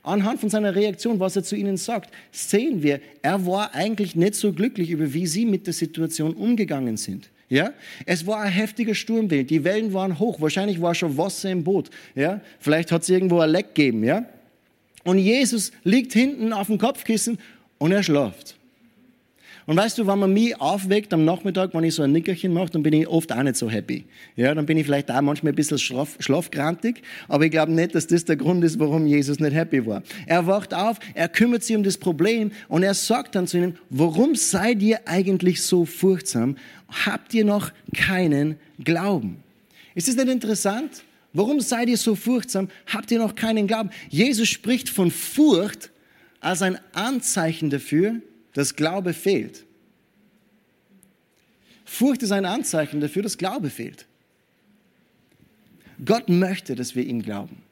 Anhand 0.03 0.41
von 0.41 0.49
seiner 0.49 0.75
Reaktion, 0.75 1.21
was 1.21 1.37
er 1.37 1.43
zu 1.43 1.57
ihnen 1.57 1.77
sagt, 1.77 2.11
sehen 2.33 2.83
wir, 2.83 3.01
er 3.23 3.47
war 3.47 3.75
eigentlich 3.75 4.17
nicht 4.17 4.35
so 4.35 4.53
glücklich 4.53 4.91
über, 4.91 5.13
wie 5.13 5.27
sie 5.27 5.45
mit 5.45 5.67
der 5.67 5.75
Situation 5.75 6.35
umgegangen 6.35 6.97
sind. 6.97 7.31
Ja, 7.51 7.73
es 8.05 8.27
war 8.27 8.41
ein 8.41 8.53
heftiger 8.53 8.95
Sturmwind, 8.95 9.49
die 9.49 9.65
Wellen 9.65 9.95
waren 9.95 10.19
hoch, 10.19 10.41
wahrscheinlich 10.41 10.83
war 10.83 10.95
schon 10.95 11.17
Wasser 11.17 11.51
im 11.51 11.65
Boot. 11.65 11.89
Ja, 12.15 12.43
vielleicht 12.59 12.93
hat 12.93 13.03
es 13.03 13.09
irgendwo 13.09 13.41
ein 13.41 13.51
Leck 13.51 13.75
gegeben. 13.75 14.05
Ja, 14.05 14.27
und 15.05 15.19
Jesus 15.19 15.73
liegt 15.85 16.13
hinten 16.13 16.53
auf 16.53 16.67
dem 16.67 16.77
Kopfkissen 16.77 17.39
und 17.79 17.93
er 17.93 18.03
schlaft. 18.03 18.57
Und 19.69 19.77
weißt 19.77 19.99
du, 19.99 20.07
wenn 20.07 20.19
man 20.19 20.33
mich 20.33 20.59
aufweckt 20.63 21.13
am 21.13 21.27
Nachmittag, 21.27 21.75
wenn 21.75 21.85
ich 21.85 21.95
so 21.95 22.03
ein 22.03 22.11
Nickerchen 22.11 22.55
mache, 22.55 22.71
dann 22.71 22.83
bin 22.83 22.95
ich 22.95 23.07
oft 23.07 23.31
auch 23.31 23.43
nicht 23.43 23.57
so 23.57 23.69
happy. 23.69 24.07
Ja, 24.35 24.55
dann 24.55 24.65
bin 24.65 24.79
ich 24.79 24.87
vielleicht 24.87 25.11
auch 25.11 25.21
manchmal 25.21 25.53
ein 25.53 25.57
bisschen 25.57 25.77
schlaf, 25.77 26.17
schlafgrantig, 26.21 27.03
aber 27.29 27.45
ich 27.45 27.51
glaube 27.51 27.73
nicht, 27.73 27.95
dass 27.95 28.07
das 28.07 28.25
der 28.25 28.37
Grund 28.37 28.65
ist, 28.65 28.79
warum 28.79 29.07
Jesus 29.07 29.41
nicht 29.41 29.53
happy 29.53 29.85
war. 29.85 30.03
Er 30.25 30.47
wacht 30.47 30.73
auf, 30.73 30.99
er 31.13 31.29
kümmert 31.29 31.65
sich 31.65 31.77
um 31.77 31.83
das 31.83 31.99
Problem 31.99 32.51
und 32.69 32.83
er 32.83 32.95
sagt 32.95 33.35
dann 33.35 33.47
zu 33.47 33.59
ihnen, 33.59 33.77
warum 33.91 34.37
seid 34.37 34.81
ihr 34.81 35.07
eigentlich 35.07 35.61
so 35.61 35.85
furchtsam? 35.85 36.57
Habt 37.05 37.35
ihr 37.35 37.45
noch 37.45 37.71
keinen 37.95 38.57
Glauben? 38.83 39.37
Ist 39.95 40.09
das 40.09 40.17
nicht 40.17 40.29
interessant? 40.29 41.03
Warum 41.35 41.61
seid 41.61 41.91
ihr 41.91 41.99
so 41.99 42.15
furchtsam? 42.15 42.71
Habt 42.87 43.11
ihr 43.11 43.19
noch 43.19 43.35
keinen 43.35 43.67
Glauben? 43.67 43.91
Jesus 44.09 44.49
spricht 44.49 44.89
von 44.89 45.11
Furcht 45.11 45.91
als 46.41 46.63
ein 46.63 46.79
Anzeichen 46.95 47.69
dafür, 47.69 48.23
dass 48.55 48.77
Glaube 48.77 49.13
fehlt. 49.13 49.65
Furcht 51.85 52.23
ist 52.23 52.33
ein 52.33 52.45
Anzeichen 52.45 53.01
dafür, 53.01 53.23
dass 53.23 53.39
Glaube 53.39 53.71
fehlt. 53.71 54.07
Gott 56.05 56.29
möchte, 56.29 56.75
dass 56.75 56.95
wir 56.95 57.05
ihm 57.05 57.23
glauben. 57.23 57.63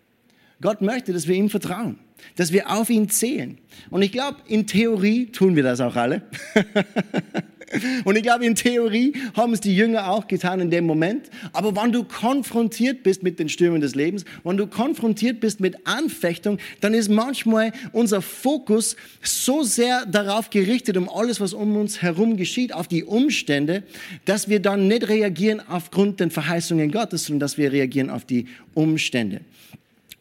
Gott 0.60 0.80
möchte, 0.80 1.12
dass 1.12 1.28
wir 1.28 1.36
ihm 1.36 1.50
vertrauen, 1.50 1.98
dass 2.36 2.50
wir 2.50 2.70
auf 2.70 2.88
ihn 2.90 3.08
zählen. 3.08 3.58
Und 3.90 4.02
ich 4.02 4.12
glaube, 4.12 4.38
in 4.46 4.66
Theorie 4.66 5.26
tun 5.26 5.54
wir 5.54 5.62
das 5.62 5.80
auch 5.80 5.96
alle. 5.96 6.22
Und 8.04 8.16
ich 8.16 8.22
glaube, 8.22 8.46
in 8.46 8.54
Theorie 8.54 9.14
haben 9.34 9.52
es 9.52 9.60
die 9.60 9.74
Jünger 9.74 10.10
auch 10.10 10.28
getan 10.28 10.60
in 10.60 10.70
dem 10.70 10.86
Moment. 10.86 11.30
Aber 11.52 11.74
wenn 11.74 11.90
du 11.90 12.04
konfrontiert 12.04 13.02
bist 13.02 13.24
mit 13.24 13.40
den 13.40 13.48
Stürmen 13.48 13.80
des 13.80 13.94
Lebens, 13.96 14.24
wenn 14.44 14.56
du 14.56 14.68
konfrontiert 14.68 15.40
bist 15.40 15.58
mit 15.58 15.76
Anfechtung, 15.84 16.58
dann 16.80 16.94
ist 16.94 17.08
manchmal 17.08 17.72
unser 17.92 18.22
Fokus 18.22 18.96
so 19.20 19.64
sehr 19.64 20.06
darauf 20.06 20.50
gerichtet, 20.50 20.96
um 20.96 21.08
alles, 21.08 21.40
was 21.40 21.52
um 21.52 21.76
uns 21.76 22.02
herum 22.02 22.36
geschieht, 22.36 22.72
auf 22.72 22.86
die 22.86 23.02
Umstände, 23.02 23.82
dass 24.24 24.48
wir 24.48 24.60
dann 24.60 24.86
nicht 24.86 25.08
reagieren 25.08 25.60
aufgrund 25.68 26.20
den 26.20 26.30
Verheißungen 26.30 26.92
Gottes, 26.92 27.24
sondern 27.24 27.40
dass 27.40 27.58
wir 27.58 27.72
reagieren 27.72 28.10
auf 28.10 28.24
die 28.24 28.46
Umstände 28.74 29.40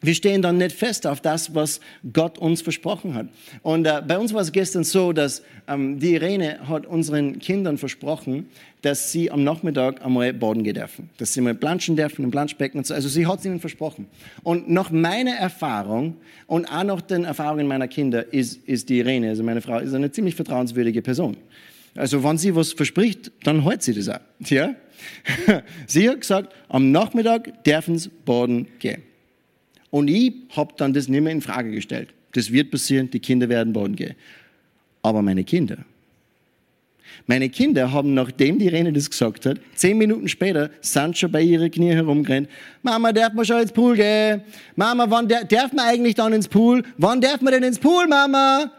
wir 0.02 0.14
stehen 0.14 0.42
dann 0.42 0.58
nicht 0.58 0.72
fest 0.76 1.06
auf 1.06 1.20
das, 1.20 1.54
was 1.54 1.80
Gott 2.12 2.38
uns 2.38 2.60
versprochen 2.62 3.14
hat. 3.14 3.28
Und 3.62 3.86
äh, 3.86 4.02
bei 4.06 4.18
uns 4.18 4.34
war 4.34 4.42
es 4.42 4.52
gestern 4.52 4.84
so, 4.84 5.12
dass 5.12 5.42
ähm, 5.66 5.98
die 5.98 6.14
Irene 6.14 6.68
hat 6.68 6.86
unseren 6.86 7.38
Kindern 7.38 7.78
versprochen, 7.78 8.48
dass 8.82 9.10
sie 9.10 9.30
am 9.30 9.42
Nachmittag 9.42 10.04
einmal 10.04 10.32
baden 10.32 10.62
gehen 10.62 10.74
dürfen, 10.74 11.10
dass 11.16 11.32
sie 11.32 11.40
mal 11.40 11.54
planschen 11.54 11.96
dürfen 11.96 12.24
im 12.24 12.30
Planschbecken 12.30 12.78
und 12.78 12.86
so. 12.86 12.94
Also 12.94 13.08
sie 13.08 13.26
hat 13.26 13.40
es 13.40 13.46
ihnen 13.46 13.58
versprochen. 13.58 14.06
Und 14.42 14.68
nach 14.68 14.90
meiner 14.90 15.34
Erfahrung 15.34 16.16
und 16.46 16.66
auch 16.66 16.84
nach 16.84 17.00
den 17.00 17.24
Erfahrungen 17.24 17.66
meiner 17.66 17.88
Kinder 17.88 18.32
ist, 18.32 18.56
ist 18.68 18.88
die 18.88 18.98
Irene, 18.98 19.30
also 19.30 19.42
meine 19.42 19.62
Frau, 19.62 19.78
ist 19.78 19.94
eine 19.94 20.12
ziemlich 20.12 20.34
vertrauenswürdige 20.34 21.02
Person. 21.02 21.36
Also 21.96 22.22
wenn 22.22 22.36
sie 22.36 22.54
was 22.54 22.74
verspricht, 22.74 23.32
dann 23.44 23.62
hält 23.62 23.82
sie 23.82 23.94
das 23.94 24.08
auch. 24.10 24.20
Ja? 24.40 24.74
sie 25.86 26.08
hat 26.08 26.20
gesagt, 26.20 26.54
am 26.68 26.92
Nachmittag 26.92 27.64
dürfen 27.64 27.98
sie 27.98 28.10
baden 28.24 28.68
gehen. 28.78 29.02
Und 29.96 30.08
ich 30.08 30.34
habe 30.54 30.74
dann 30.76 30.92
das 30.92 31.08
nicht 31.08 31.22
mehr 31.22 31.32
in 31.32 31.40
Frage 31.40 31.70
gestellt. 31.70 32.10
Das 32.32 32.52
wird 32.52 32.70
passieren, 32.70 33.10
die 33.10 33.18
Kinder 33.18 33.48
werden 33.48 33.72
baden 33.72 33.96
gehen. 33.96 34.14
Aber 35.00 35.22
meine 35.22 35.42
Kinder, 35.42 35.78
meine 37.26 37.48
Kinder 37.48 37.90
haben, 37.90 38.12
nachdem 38.12 38.58
die 38.58 38.68
Rene 38.68 38.92
das 38.92 39.08
gesagt 39.08 39.46
hat, 39.46 39.58
zehn 39.74 39.96
Minuten 39.96 40.28
später 40.28 40.68
sind 40.82 41.16
schon 41.16 41.32
bei 41.32 41.40
ihren 41.40 41.70
Knie 41.70 41.92
herumgerannt. 41.92 42.46
Mama, 42.82 43.10
darf 43.10 43.32
man 43.32 43.46
schon 43.46 43.62
ins 43.62 43.72
Pool 43.72 43.96
gehen? 43.96 44.42
Mama, 44.74 45.06
wann 45.08 45.28
darf 45.28 45.72
man 45.72 45.86
eigentlich 45.86 46.14
dann 46.14 46.34
ins 46.34 46.46
Pool? 46.46 46.82
Wann 46.98 47.22
darf 47.22 47.40
man 47.40 47.54
denn 47.54 47.62
ins 47.62 47.78
Pool, 47.78 48.06
Mama? 48.06 48.70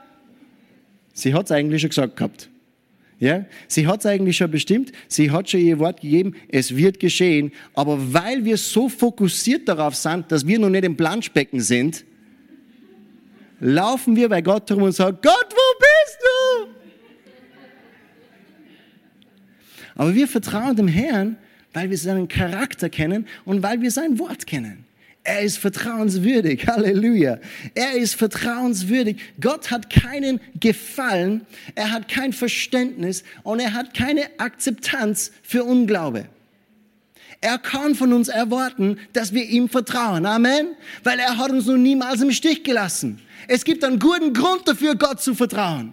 Sie 1.14 1.34
hat 1.34 1.46
es 1.46 1.52
eigentlich 1.52 1.82
schon 1.82 1.90
gesagt 1.90 2.16
gehabt. 2.16 2.48
Ja, 3.20 3.46
sie 3.68 3.88
hat 3.88 4.02
es 4.02 4.06
eigentlich 4.06 4.38
schon 4.38 4.52
bestimmt, 4.52 4.92
sie 5.08 5.32
hat 5.32 5.50
schon 5.50 5.62
ihr 5.62 5.80
Wort 5.80 6.02
gegeben, 6.02 6.36
es 6.50 6.76
wird 6.76 7.00
geschehen. 7.00 7.52
Aber 7.74 8.14
weil 8.14 8.46
wir 8.46 8.58
so 8.58 8.90
fokussiert 8.90 9.68
darauf 9.68 9.96
sind, 9.96 10.32
dass 10.32 10.46
wir 10.46 10.60
noch 10.60 10.70
nicht 10.70 10.84
im 10.84 10.96
Planschbecken 10.96 11.60
sind, 11.60 12.06
laufen 13.60 14.16
wir 14.16 14.30
bei 14.30 14.42
Gott 14.42 14.70
herum 14.70 14.84
und 14.84 14.92
sagen, 14.92 15.18
Gott, 15.22 15.48
wo 15.50 15.80
bist 15.80 16.20
du? 16.22 16.68
Aber 19.96 20.14
wir 20.14 20.28
vertrauen 20.28 20.76
dem 20.76 20.88
Herrn, 20.88 21.38
weil 21.74 21.90
wir 21.90 21.98
seinen 21.98 22.28
Charakter 22.28 22.88
kennen 22.88 23.28
und 23.46 23.64
weil 23.64 23.82
wir 23.82 23.90
sein 23.90 24.20
Wort 24.20 24.46
kennen. 24.46 24.87
Er 25.28 25.42
ist 25.42 25.58
vertrauenswürdig. 25.58 26.68
Halleluja. 26.68 27.40
Er 27.76 27.96
ist 27.96 28.16
vertrauenswürdig. 28.16 29.18
Gott 29.42 29.72
hat 29.72 29.90
keinen 29.90 30.40
Gefallen, 30.58 31.46
er 31.76 31.92
hat 31.92 32.08
kein 32.08 32.32
Verständnis 32.32 33.26
und 33.44 33.60
er 33.60 33.74
hat 33.74 33.94
keine 33.94 34.22
Akzeptanz 34.40 35.34
für 35.44 35.66
Unglaube. 35.66 36.30
Er 37.42 37.58
kann 37.58 37.94
von 37.96 38.14
uns 38.14 38.30
erwarten, 38.30 39.00
dass 39.12 39.34
wir 39.34 39.44
ihm 39.44 39.68
vertrauen. 39.68 40.26
Amen. 40.26 40.78
Weil 41.04 41.20
er 41.20 41.38
hat 41.38 41.52
uns 41.52 41.66
noch 41.66 41.76
niemals 41.76 42.22
im 42.22 42.32
Stich 42.32 42.64
gelassen. 42.64 43.20
Es 43.50 43.66
gibt 43.66 43.84
einen 43.84 44.00
guten 44.00 44.32
Grund 44.32 44.66
dafür, 44.66 44.96
Gott 44.96 45.22
zu 45.22 45.36
vertrauen. 45.36 45.92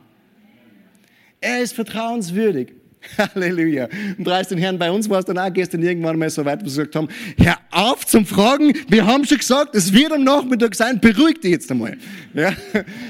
Er 1.41 1.61
ist 1.61 1.75
vertrauenswürdig. 1.75 2.73
Halleluja. 3.19 3.89
Und 4.19 4.25
preis 4.25 4.49
den 4.49 4.59
Herrn. 4.59 4.79
Bei 4.79 4.91
uns 4.91 5.09
war 5.09 5.19
es 5.19 5.25
dann 5.25 5.39
auch 5.39 5.53
gestern 5.53 5.83
irgendwann 5.83 6.19
mal 6.19 6.31
so 6.31 6.45
weit, 6.45 6.61
wo 6.61 6.65
wir 6.65 6.71
gesagt 6.71 6.97
haben, 6.97 7.09
hör 7.39 7.59
auf 7.71 8.07
zum 8.07 8.27
Fragen. 8.27 8.73
Wir 8.89 9.07
haben 9.07 9.25
schon 9.25 9.39
gesagt, 9.39 9.75
es 9.75 9.93
wird 9.93 10.13
am 10.13 10.25
Nachmittag 10.25 10.75
sein. 10.75 11.01
Beruhig 11.01 11.41
dich 11.41 11.53
jetzt 11.53 11.71
einmal. 11.71 11.97
Ja? 12.35 12.53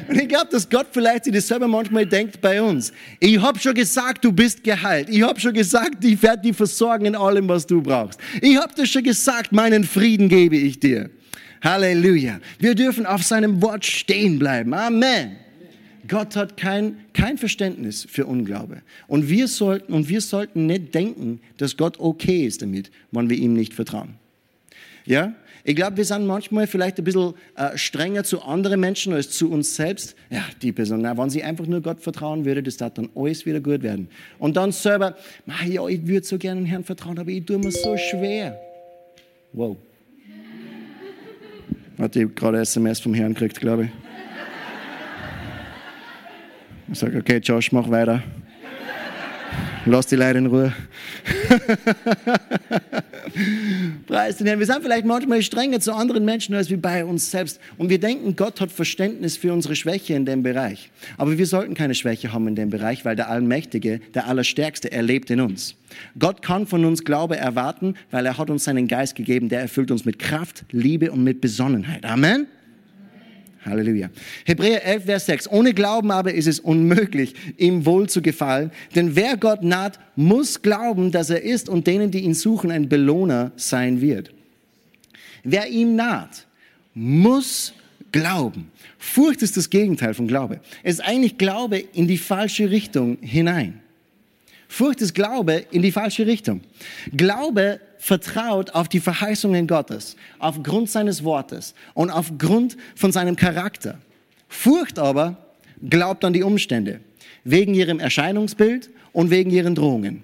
Und 0.06 0.20
ich 0.20 0.28
glaube, 0.28 0.48
dass 0.50 0.68
Gott 0.68 0.88
vielleicht 0.92 1.24
sich 1.24 1.32
das 1.32 1.48
selber 1.48 1.66
manchmal 1.66 2.04
denkt 2.04 2.42
bei 2.42 2.60
uns. 2.60 2.92
Ich 3.20 3.40
habe 3.40 3.58
schon 3.58 3.72
gesagt, 3.72 4.22
du 4.22 4.30
bist 4.30 4.62
geheilt. 4.62 5.08
Ich 5.08 5.22
habe 5.22 5.40
schon 5.40 5.54
gesagt, 5.54 6.04
ich 6.04 6.22
werde 6.22 6.42
dich 6.42 6.54
versorgen 6.54 7.06
in 7.06 7.16
allem, 7.16 7.48
was 7.48 7.66
du 7.66 7.80
brauchst. 7.80 8.20
Ich 8.42 8.58
habe 8.58 8.74
dir 8.74 8.86
schon 8.86 9.02
gesagt, 9.02 9.50
meinen 9.50 9.84
Frieden 9.84 10.28
gebe 10.28 10.56
ich 10.56 10.78
dir. 10.78 11.08
Halleluja. 11.62 12.38
Wir 12.58 12.74
dürfen 12.74 13.06
auf 13.06 13.22
seinem 13.22 13.62
Wort 13.62 13.86
stehen 13.86 14.38
bleiben. 14.38 14.74
Amen. 14.74 15.43
Gott 16.08 16.36
hat 16.36 16.56
kein, 16.56 16.98
kein 17.12 17.38
Verständnis 17.38 18.06
für 18.08 18.26
Unglaube. 18.26 18.82
Und 19.06 19.28
wir, 19.28 19.48
sollten, 19.48 19.92
und 19.92 20.08
wir 20.08 20.20
sollten 20.20 20.66
nicht 20.66 20.94
denken, 20.94 21.40
dass 21.56 21.76
Gott 21.76 21.98
okay 21.98 22.46
ist 22.46 22.62
damit, 22.62 22.90
wenn 23.10 23.30
wir 23.30 23.36
ihm 23.36 23.54
nicht 23.54 23.74
vertrauen. 23.74 24.14
Ja? 25.06 25.34
Ich 25.66 25.74
glaube, 25.74 25.96
wir 25.96 26.04
sind 26.04 26.26
manchmal 26.26 26.66
vielleicht 26.66 26.98
ein 26.98 27.04
bisschen 27.04 27.32
äh, 27.56 27.76
strenger 27.78 28.22
zu 28.22 28.42
anderen 28.42 28.80
Menschen 28.80 29.14
als 29.14 29.30
zu 29.30 29.50
uns 29.50 29.74
selbst. 29.74 30.14
Ja, 30.28 30.44
die 30.60 30.72
Person, 30.72 31.00
na, 31.00 31.16
wenn 31.16 31.30
sie 31.30 31.42
einfach 31.42 31.66
nur 31.66 31.80
Gott 31.80 32.00
vertrauen 32.00 32.44
würde, 32.44 32.62
das 32.62 32.78
wird 32.80 32.98
dann 32.98 33.08
alles 33.14 33.46
wieder 33.46 33.60
gut 33.60 33.82
werden. 33.82 34.08
Und 34.38 34.58
dann 34.58 34.72
selber, 34.72 35.16
ja, 35.66 35.88
ich 35.88 36.06
würde 36.06 36.26
so 36.26 36.36
gerne 36.36 36.60
den 36.60 36.66
Herrn 36.66 36.84
vertrauen, 36.84 37.18
aber 37.18 37.30
ich 37.30 37.46
tue 37.46 37.56
mir 37.56 37.70
so 37.70 37.96
schwer. 37.96 38.60
Wow. 39.54 39.78
Hat 41.96 42.14
ich 42.14 42.34
gerade 42.34 42.58
SMS 42.58 43.00
vom 43.00 43.14
Herrn 43.14 43.32
gekriegt, 43.32 43.58
glaube 43.58 43.84
ich. 43.84 44.03
Ich 46.92 46.98
sage, 46.98 47.18
okay, 47.18 47.38
Josh, 47.38 47.72
mach 47.72 47.90
weiter. 47.90 48.22
Lass 49.86 50.06
die 50.06 50.16
Leute 50.16 50.38
in 50.38 50.46
Ruhe. 50.46 50.72
Preis 54.06 54.38
den 54.38 54.46
Herrn. 54.46 54.58
Wir 54.58 54.64
sind 54.66 54.82
vielleicht 54.82 55.04
manchmal 55.04 55.42
strenger 55.42 55.78
zu 55.78 55.92
anderen 55.92 56.24
Menschen 56.24 56.54
als 56.54 56.70
wir 56.70 56.80
bei 56.80 57.04
uns 57.04 57.30
selbst. 57.30 57.60
Und 57.76 57.90
wir 57.90 58.00
denken, 58.00 58.34
Gott 58.34 58.62
hat 58.62 58.72
Verständnis 58.72 59.36
für 59.36 59.52
unsere 59.52 59.76
Schwäche 59.76 60.14
in 60.14 60.24
dem 60.24 60.42
Bereich. 60.42 60.90
Aber 61.18 61.36
wir 61.36 61.46
sollten 61.46 61.74
keine 61.74 61.94
Schwäche 61.94 62.32
haben 62.32 62.48
in 62.48 62.56
dem 62.56 62.70
Bereich, 62.70 63.04
weil 63.04 63.14
der 63.14 63.28
Allmächtige, 63.28 64.00
der 64.14 64.26
Allerstärkste, 64.26 64.90
er 64.90 65.02
lebt 65.02 65.30
in 65.30 65.40
uns. 65.40 65.74
Gott 66.18 66.40
kann 66.40 66.66
von 66.66 66.82
uns 66.86 67.04
Glaube 67.04 67.36
erwarten, 67.36 67.94
weil 68.10 68.24
er 68.24 68.38
hat 68.38 68.48
uns 68.48 68.64
seinen 68.64 68.88
Geist 68.88 69.14
gegeben, 69.16 69.50
der 69.50 69.60
erfüllt 69.60 69.90
uns 69.90 70.06
mit 70.06 70.18
Kraft, 70.18 70.64
Liebe 70.70 71.12
und 71.12 71.22
mit 71.22 71.42
Besonnenheit. 71.42 72.06
Amen. 72.06 72.46
Halleluja. 73.64 74.10
Hebräer 74.44 74.84
11, 74.84 75.04
Vers 75.04 75.26
6. 75.26 75.50
Ohne 75.50 75.72
Glauben 75.72 76.10
aber 76.10 76.34
ist 76.34 76.46
es 76.46 76.60
unmöglich, 76.60 77.34
ihm 77.56 77.86
wohl 77.86 78.08
zu 78.08 78.20
gefallen. 78.20 78.70
Denn 78.94 79.16
wer 79.16 79.36
Gott 79.36 79.62
naht, 79.62 79.98
muss 80.16 80.60
glauben, 80.62 81.10
dass 81.10 81.30
er 81.30 81.42
ist 81.42 81.68
und 81.68 81.86
denen, 81.86 82.10
die 82.10 82.20
ihn 82.20 82.34
suchen, 82.34 82.70
ein 82.70 82.88
Belohner 82.88 83.52
sein 83.56 84.00
wird. 84.00 84.32
Wer 85.42 85.68
ihm 85.68 85.96
naht, 85.96 86.46
muss 86.94 87.72
glauben. 88.12 88.70
Furcht 88.98 89.42
ist 89.42 89.56
das 89.56 89.68
Gegenteil 89.68 90.14
von 90.14 90.26
Glaube. 90.26 90.60
Es 90.82 90.94
ist 90.94 91.00
eigentlich 91.00 91.36
Glaube 91.36 91.78
in 91.78 92.06
die 92.06 92.18
falsche 92.18 92.70
Richtung 92.70 93.18
hinein. 93.20 93.80
Furcht 94.68 95.02
ist 95.02 95.14
Glaube 95.14 95.66
in 95.70 95.82
die 95.82 95.92
falsche 95.92 96.26
Richtung. 96.26 96.60
Glaube 97.12 97.80
vertraut 98.04 98.72
auf 98.72 98.90
die 98.90 99.00
Verheißungen 99.00 99.66
Gottes, 99.66 100.16
aufgrund 100.38 100.90
seines 100.90 101.24
Wortes 101.24 101.74
und 101.94 102.10
aufgrund 102.10 102.76
von 102.94 103.12
seinem 103.12 103.34
Charakter. 103.34 103.98
Furcht 104.46 104.98
aber 104.98 105.38
glaubt 105.88 106.22
an 106.22 106.34
die 106.34 106.42
Umstände, 106.42 107.00
wegen 107.44 107.72
ihrem 107.72 108.00
Erscheinungsbild 108.00 108.90
und 109.14 109.30
wegen 109.30 109.50
ihren 109.50 109.74
Drohungen. 109.74 110.22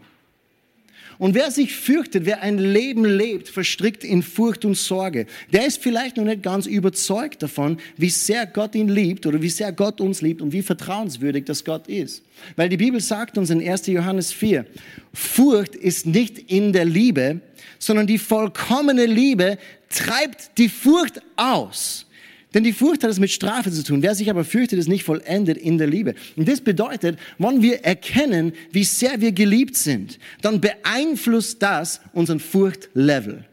Und 1.20 1.34
wer 1.34 1.50
sich 1.50 1.76
fürchtet, 1.76 2.24
wer 2.24 2.40
ein 2.40 2.56
Leben 2.56 3.04
lebt, 3.04 3.50
verstrickt 3.50 4.04
in 4.04 4.22
Furcht 4.22 4.64
und 4.64 4.74
Sorge, 4.74 5.26
der 5.52 5.66
ist 5.66 5.82
vielleicht 5.82 6.16
noch 6.16 6.24
nicht 6.24 6.42
ganz 6.42 6.64
überzeugt 6.64 7.42
davon, 7.42 7.76
wie 7.98 8.08
sehr 8.08 8.46
Gott 8.46 8.74
ihn 8.74 8.88
liebt 8.88 9.26
oder 9.26 9.42
wie 9.42 9.50
sehr 9.50 9.70
Gott 9.70 10.00
uns 10.00 10.22
liebt 10.22 10.40
und 10.40 10.54
wie 10.54 10.62
vertrauenswürdig 10.62 11.44
das 11.44 11.62
Gott 11.62 11.88
ist. 11.88 12.22
Weil 12.56 12.70
die 12.70 12.78
Bibel 12.78 13.02
sagt 13.02 13.36
uns 13.36 13.50
in 13.50 13.60
1. 13.60 13.88
Johannes 13.88 14.32
4, 14.32 14.64
Furcht 15.12 15.76
ist 15.76 16.06
nicht 16.06 16.38
in 16.50 16.72
der 16.72 16.86
Liebe, 16.86 17.42
sondern 17.78 18.06
die 18.06 18.16
vollkommene 18.16 19.04
Liebe 19.04 19.58
treibt 19.90 20.56
die 20.56 20.70
Furcht 20.70 21.20
aus. 21.36 22.06
Denn 22.54 22.64
die 22.64 22.72
Furcht 22.72 23.04
hat 23.04 23.10
es 23.10 23.20
mit 23.20 23.30
Strafe 23.30 23.70
zu 23.70 23.84
tun. 23.84 24.02
Wer 24.02 24.14
sich 24.14 24.28
aber 24.28 24.44
fürchtet, 24.44 24.78
ist 24.78 24.88
nicht 24.88 25.04
vollendet 25.04 25.56
in 25.56 25.78
der 25.78 25.86
Liebe. 25.86 26.14
Und 26.36 26.48
das 26.48 26.60
bedeutet, 26.60 27.18
wenn 27.38 27.62
wir 27.62 27.84
erkennen, 27.84 28.52
wie 28.72 28.84
sehr 28.84 29.20
wir 29.20 29.32
geliebt 29.32 29.76
sind, 29.76 30.18
dann 30.42 30.60
beeinflusst 30.60 31.62
das 31.62 32.00
unseren 32.12 32.40
Furchtlevel. 32.40 33.44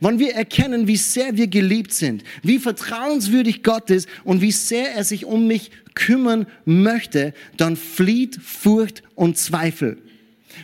Wenn 0.00 0.18
wir 0.18 0.34
erkennen, 0.34 0.86
wie 0.86 0.96
sehr 0.96 1.36
wir 1.36 1.48
geliebt 1.48 1.92
sind, 1.92 2.22
wie 2.42 2.58
vertrauenswürdig 2.58 3.62
Gott 3.62 3.90
ist 3.90 4.08
und 4.24 4.42
wie 4.42 4.52
sehr 4.52 4.94
er 4.94 5.04
sich 5.04 5.24
um 5.24 5.46
mich 5.48 5.70
kümmern 5.94 6.46
möchte, 6.64 7.34
dann 7.56 7.76
flieht 7.76 8.36
Furcht 8.40 9.02
und 9.16 9.38
Zweifel 9.38 9.98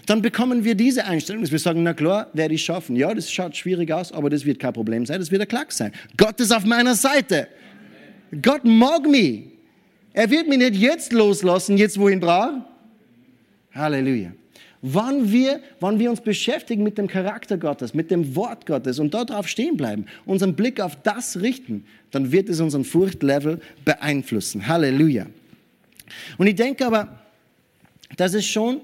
dann 0.06 0.22
bekommen 0.22 0.64
wir 0.64 0.74
diese 0.74 1.04
Einstellung, 1.04 1.42
dass 1.42 1.52
wir 1.52 1.58
sagen, 1.58 1.82
na 1.82 1.94
klar, 1.94 2.28
werde 2.32 2.54
ich 2.54 2.64
schaffen. 2.64 2.96
Ja, 2.96 3.14
das 3.14 3.30
schaut 3.30 3.56
schwierig 3.56 3.92
aus, 3.92 4.12
aber 4.12 4.30
das 4.30 4.44
wird 4.44 4.58
kein 4.58 4.72
Problem 4.72 5.06
sein, 5.06 5.20
das 5.20 5.30
wird 5.30 5.42
ein 5.42 5.48
Klack 5.48 5.72
sein. 5.72 5.92
Gott 6.16 6.40
ist 6.40 6.52
auf 6.52 6.64
meiner 6.64 6.94
Seite. 6.94 7.48
Gott 8.42 8.64
mag 8.64 9.08
mich. 9.08 9.44
Er 10.12 10.30
wird 10.30 10.48
mich 10.48 10.58
nicht 10.58 10.76
jetzt 10.76 11.12
loslassen, 11.12 11.76
jetzt 11.76 11.98
wohin 11.98 12.20
braucht. 12.20 12.62
Halleluja. 13.74 14.32
Wann 14.86 15.32
wir, 15.32 15.60
wann 15.80 15.98
wir 15.98 16.10
uns 16.10 16.20
beschäftigen 16.20 16.82
mit 16.82 16.98
dem 16.98 17.08
Charakter 17.08 17.56
Gottes, 17.56 17.94
mit 17.94 18.10
dem 18.10 18.36
Wort 18.36 18.66
Gottes 18.66 18.98
und 18.98 19.14
darauf 19.14 19.48
stehen 19.48 19.76
bleiben, 19.76 20.04
unseren 20.26 20.54
Blick 20.54 20.78
auf 20.78 20.96
das 21.02 21.40
richten, 21.40 21.86
dann 22.10 22.32
wird 22.32 22.50
es 22.50 22.60
unseren 22.60 22.84
Furchtlevel 22.84 23.60
beeinflussen. 23.84 24.68
Halleluja. 24.68 25.26
Und 26.36 26.46
ich 26.46 26.54
denke 26.54 26.86
aber, 26.86 27.18
dass 28.16 28.34
es 28.34 28.46
schon 28.46 28.82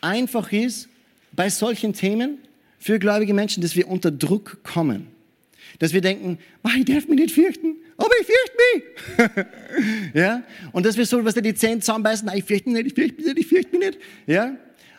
einfach 0.00 0.52
ist 0.52 0.88
bei 1.32 1.48
solchen 1.48 1.92
Themen 1.94 2.38
für 2.78 2.98
gläubige 2.98 3.34
Menschen, 3.34 3.62
dass 3.62 3.74
wir 3.74 3.88
unter 3.88 4.10
Druck 4.10 4.62
kommen. 4.62 5.08
Dass 5.78 5.92
wir 5.92 6.00
denken, 6.00 6.38
ich 6.76 6.84
darf 6.84 7.06
mich 7.08 7.18
nicht 7.18 7.34
fürchten, 7.34 7.76
aber 7.96 8.10
ich 8.20 8.26
fürchte 8.26 9.44
mich. 9.44 10.14
ja? 10.14 10.42
Und 10.72 10.86
dass 10.86 10.96
wir 10.96 11.06
so, 11.06 11.24
was 11.24 11.34
die 11.34 11.54
Zähne 11.54 11.80
zusammenbeißen, 11.80 12.30
ich 12.34 12.44
fürchte 12.44 12.70
mich 12.70 12.84
nicht, 12.84 12.98
ich 12.98 13.04
fürchte 13.04 13.16
mich 13.16 13.26
nicht, 13.26 13.38
ich 13.38 13.46
fürchte 13.46 13.76
mich 13.76 13.86
nicht. 13.86 13.98
Ja? 14.26 14.56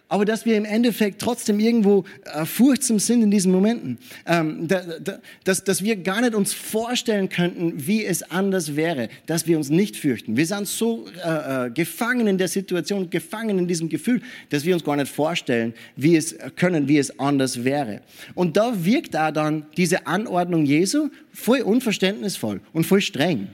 Aber 0.10 0.26
dass 0.26 0.46
wir 0.46 0.58
im 0.58 0.66
Endeffekt 0.66 1.22
trotzdem 1.22 1.60
irgendwo 1.60 2.04
äh, 2.26 2.44
furchtsam 2.44 2.98
sind 3.00 3.22
in 3.22 3.32
diesen 3.32 3.52
Momenten. 3.52 4.00
Ähm, 4.26 4.68
da, 4.68 4.82
da, 4.82 5.20
dass, 5.44 5.64
dass 5.64 5.84
wir 5.84 5.96
gar 5.96 6.22
nicht 6.22 6.34
uns 6.34 6.52
vorstellen 6.52 7.30
könnten, 7.30 7.88
wie 7.88 8.04
es 8.04 8.24
anders 8.24 8.76
wäre, 8.76 9.10
dass 9.28 9.46
wir 9.46 9.56
uns 9.56 9.70
nicht 9.70 9.96
fürchten. 9.96 10.36
Wir 10.36 10.48
sind 10.48 10.68
so 10.68 11.06
äh, 11.24 11.68
äh, 11.68 11.70
gefangen 11.70 12.28
in 12.28 12.38
der 12.40 12.48
Situation, 12.48 13.10
gefangen 13.10 13.60
in 13.60 13.68
diesem 13.68 13.88
Gefühl, 13.88 14.22
dass 14.50 14.66
wir 14.66 14.74
uns 14.74 14.84
gar 14.84 14.96
nicht 14.96 15.12
vorstellen, 15.12 15.74
wie 15.96 16.16
es 16.16 16.36
können, 16.56 16.88
wie 16.88 16.98
es 16.98 17.20
anders 17.20 17.64
wäre. 17.64 18.02
Und 18.34 18.58
da 18.58 18.84
wirkt 18.84 19.14
da 19.14 19.32
dann 19.32 19.68
diese 19.78 20.08
Anordnung 20.08 20.66
Jesu 20.66 21.10
voll 21.32 21.62
unverständnisvoll 21.62 22.62
und 22.74 22.86
voll 22.86 23.02
streng. 23.02 23.48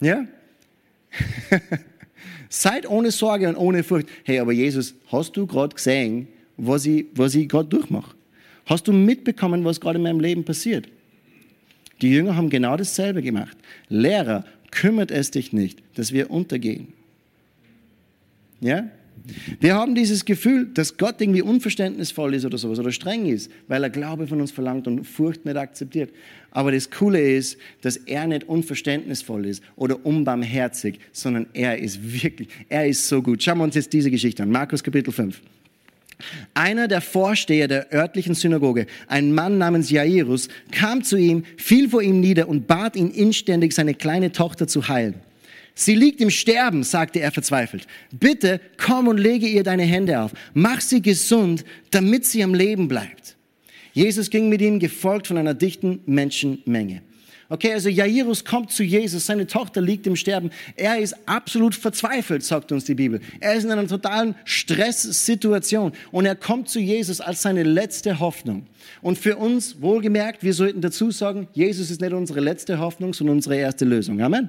Ja? 0.00 0.26
Seid 2.54 2.86
ohne 2.86 3.10
Sorge 3.10 3.48
und 3.48 3.56
ohne 3.56 3.82
Furcht. 3.82 4.10
Hey, 4.24 4.38
aber 4.38 4.52
Jesus, 4.52 4.94
hast 5.10 5.38
du 5.38 5.46
gerade 5.46 5.74
gesehen, 5.74 6.28
was 6.58 6.84
ich, 6.84 7.06
was 7.14 7.34
ich 7.34 7.48
gerade 7.48 7.66
durchmache? 7.70 8.14
Hast 8.66 8.86
du 8.86 8.92
mitbekommen, 8.92 9.64
was 9.64 9.80
gerade 9.80 9.96
in 9.96 10.02
meinem 10.02 10.20
Leben 10.20 10.44
passiert? 10.44 10.86
Die 12.02 12.10
Jünger 12.10 12.36
haben 12.36 12.50
genau 12.50 12.76
dasselbe 12.76 13.22
gemacht. 13.22 13.56
Lehrer, 13.88 14.44
kümmert 14.70 15.10
es 15.10 15.30
dich 15.30 15.54
nicht, 15.54 15.82
dass 15.94 16.12
wir 16.12 16.30
untergehen. 16.30 16.88
Ja? 18.60 18.86
Wir 19.60 19.74
haben 19.74 19.94
dieses 19.94 20.24
Gefühl, 20.24 20.66
dass 20.74 20.96
Gott 20.96 21.20
irgendwie 21.20 21.42
unverständnisvoll 21.42 22.34
ist 22.34 22.44
oder 22.44 22.58
sowas 22.58 22.78
oder 22.78 22.90
streng 22.90 23.26
ist, 23.26 23.50
weil 23.68 23.82
er 23.84 23.90
Glaube 23.90 24.26
von 24.26 24.40
uns 24.40 24.50
verlangt 24.50 24.86
und 24.88 25.04
Furcht 25.04 25.44
nicht 25.44 25.56
akzeptiert. 25.56 26.10
Aber 26.50 26.72
das 26.72 26.90
Coole 26.90 27.20
ist, 27.20 27.56
dass 27.82 27.96
er 27.96 28.26
nicht 28.26 28.44
unverständnisvoll 28.44 29.46
ist 29.46 29.62
oder 29.76 30.04
unbarmherzig, 30.04 30.98
sondern 31.12 31.46
er 31.52 31.78
ist 31.78 32.00
wirklich, 32.02 32.48
er 32.68 32.86
ist 32.86 33.08
so 33.08 33.22
gut. 33.22 33.42
Schauen 33.42 33.58
wir 33.58 33.64
uns 33.64 33.74
jetzt 33.74 33.92
diese 33.92 34.10
Geschichte 34.10 34.42
an. 34.42 34.50
Markus 34.50 34.82
Kapitel 34.82 35.12
5. 35.12 35.40
Einer 36.54 36.88
der 36.88 37.00
Vorsteher 37.00 37.68
der 37.68 37.92
örtlichen 37.92 38.34
Synagoge, 38.34 38.86
ein 39.08 39.32
Mann 39.32 39.58
namens 39.58 39.90
Jairus, 39.90 40.48
kam 40.70 41.02
zu 41.02 41.16
ihm, 41.16 41.44
fiel 41.56 41.88
vor 41.88 42.02
ihm 42.02 42.20
nieder 42.20 42.48
und 42.48 42.66
bat 42.66 42.96
ihn 42.96 43.10
inständig, 43.10 43.72
seine 43.72 43.94
kleine 43.94 44.32
Tochter 44.32 44.68
zu 44.68 44.88
heilen. 44.88 45.14
Sie 45.74 45.94
liegt 45.94 46.20
im 46.20 46.30
Sterben, 46.30 46.82
sagte 46.82 47.20
er 47.20 47.32
verzweifelt. 47.32 47.86
Bitte 48.12 48.60
komm 48.76 49.08
und 49.08 49.18
lege 49.18 49.46
ihr 49.46 49.62
deine 49.62 49.84
Hände 49.84 50.20
auf. 50.20 50.32
Mach 50.54 50.80
sie 50.80 51.00
gesund, 51.00 51.64
damit 51.90 52.26
sie 52.26 52.42
am 52.42 52.54
Leben 52.54 52.88
bleibt. 52.88 53.36
Jesus 53.92 54.30
ging 54.30 54.48
mit 54.48 54.60
ihm, 54.60 54.78
gefolgt 54.78 55.26
von 55.26 55.38
einer 55.38 55.54
dichten 55.54 56.00
Menschenmenge. 56.06 57.02
Okay, 57.52 57.74
also 57.74 57.90
Jairus 57.90 58.46
kommt 58.46 58.70
zu 58.70 58.82
Jesus, 58.82 59.26
seine 59.26 59.46
Tochter 59.46 59.82
liegt 59.82 60.06
im 60.06 60.16
Sterben. 60.16 60.48
Er 60.74 60.98
ist 60.98 61.14
absolut 61.26 61.74
verzweifelt, 61.74 62.42
sagt 62.42 62.72
uns 62.72 62.84
die 62.84 62.94
Bibel. 62.94 63.20
Er 63.40 63.54
ist 63.54 63.64
in 63.64 63.70
einer 63.70 63.86
totalen 63.86 64.34
Stresssituation 64.46 65.92
und 66.12 66.24
er 66.24 66.34
kommt 66.34 66.70
zu 66.70 66.80
Jesus 66.80 67.20
als 67.20 67.42
seine 67.42 67.62
letzte 67.62 68.20
Hoffnung. 68.20 68.66
Und 69.02 69.18
für 69.18 69.36
uns, 69.36 69.82
wohlgemerkt, 69.82 70.42
wir 70.42 70.54
sollten 70.54 70.80
dazu 70.80 71.10
sagen, 71.10 71.46
Jesus 71.52 71.90
ist 71.90 72.00
nicht 72.00 72.14
unsere 72.14 72.40
letzte 72.40 72.78
Hoffnung, 72.78 73.12
sondern 73.12 73.36
unsere 73.36 73.56
erste 73.56 73.84
Lösung. 73.84 74.22
Amen. 74.22 74.48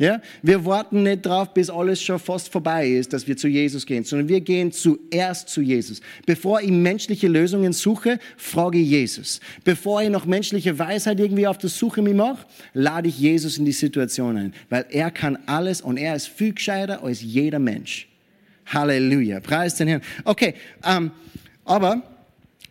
Ja? 0.00 0.22
Wir 0.42 0.64
warten 0.64 1.02
nicht 1.02 1.26
drauf, 1.26 1.52
bis 1.52 1.68
alles 1.68 2.02
schon 2.02 2.18
fast 2.18 2.50
vorbei 2.50 2.88
ist, 2.88 3.12
dass 3.12 3.28
wir 3.28 3.36
zu 3.36 3.48
Jesus 3.48 3.84
gehen, 3.84 4.02
sondern 4.02 4.30
wir 4.30 4.40
gehen 4.40 4.72
zuerst 4.72 5.50
zu 5.50 5.60
Jesus. 5.60 6.00
Bevor 6.24 6.62
ich 6.62 6.70
menschliche 6.70 7.28
Lösungen 7.28 7.74
suche, 7.74 8.18
frage 8.38 8.78
ich 8.78 8.88
Jesus. 8.88 9.40
Bevor 9.62 10.00
ich 10.00 10.08
noch 10.08 10.24
menschliche 10.24 10.78
Weisheit 10.78 11.20
irgendwie 11.20 11.46
auf 11.46 11.58
der 11.58 11.68
Suche 11.68 12.00
mich 12.00 12.14
mache, 12.14 12.46
lade 12.72 13.08
ich 13.08 13.18
Jesus 13.18 13.58
in 13.58 13.66
die 13.66 13.72
Situation 13.72 14.38
ein, 14.38 14.54
weil 14.70 14.86
er 14.88 15.10
kann 15.10 15.38
alles 15.44 15.82
und 15.82 15.98
er 15.98 16.16
ist 16.16 16.28
viel 16.28 16.54
gescheiter 16.54 17.04
als 17.04 17.20
jeder 17.20 17.58
Mensch. 17.58 18.08
Halleluja. 18.64 19.40
Preis 19.40 19.74
den 19.74 19.88
Herrn. 19.88 20.02
Okay, 20.24 20.54
ähm, 20.82 21.10
aber 21.66 22.02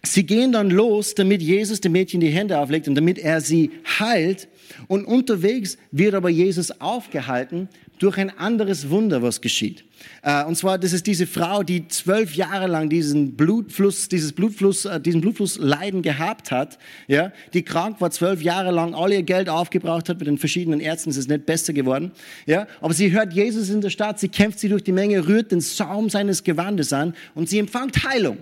sie 0.04 0.26
gehen 0.26 0.52
dann 0.52 0.70
los, 0.70 1.16
damit 1.16 1.42
Jesus 1.42 1.82
dem 1.82 1.94
Mädchen 1.94 2.22
die 2.22 2.30
Hände 2.30 2.58
auflegt 2.58 2.88
und 2.88 2.96
damit 2.96 3.18
er 3.18 3.42
sie 3.42 3.72
heilt. 4.00 4.48
Und 4.88 5.06
unterwegs 5.06 5.78
wird 5.92 6.14
aber 6.14 6.30
Jesus 6.30 6.72
aufgehalten 6.80 7.70
durch 8.00 8.18
ein 8.18 8.36
anderes 8.38 8.90
Wunder, 8.90 9.22
was 9.22 9.42
geschieht. 9.42 9.84
Äh, 10.24 10.46
und 10.46 10.56
zwar, 10.56 10.78
das 10.78 10.94
ist 10.94 11.06
diese 11.06 11.28
Frau, 11.28 11.64
die 11.64 11.88
zwölf 11.90 12.34
Jahre 12.34 12.68
lang 12.68 12.90
diesen 12.90 13.36
Blutfluss, 13.36 14.08
dieses 14.08 14.32
Blutfluss, 14.32 14.86
äh, 14.86 15.00
diesen 15.02 15.20
Blutflussleiden 15.20 16.02
gehabt 16.02 16.50
hat, 16.50 16.80
ja, 17.08 17.34
die 17.54 17.64
krank 17.64 18.00
war, 18.00 18.10
zwölf 18.12 18.42
Jahre 18.42 18.72
lang 18.72 18.96
all 18.96 19.12
ihr 19.12 19.24
Geld 19.24 19.50
aufgebraucht 19.50 20.08
hat 20.08 20.20
mit 20.20 20.28
den 20.28 20.38
verschiedenen 20.38 20.80
Ärzten, 20.80 21.10
es 21.10 21.18
ist 21.18 21.30
nicht 21.30 21.46
besser 21.46 21.74
geworden, 21.74 22.12
ja, 22.46 22.68
aber 22.80 22.94
sie 22.94 23.12
hört 23.12 23.34
Jesus 23.34 23.70
in 23.70 23.82
der 23.82 23.90
Stadt, 23.90 24.20
sie 24.20 24.30
kämpft 24.30 24.60
sie 24.60 24.70
durch 24.70 24.84
die 24.84 24.94
Menge, 24.94 25.28
rührt 25.28 25.52
den 25.52 25.62
Saum 25.62 26.10
seines 26.10 26.44
Gewandes 26.44 26.94
an 26.94 27.14
und 27.36 27.50
sie 27.50 27.60
empfängt 27.60 28.06
Heilung. 28.06 28.38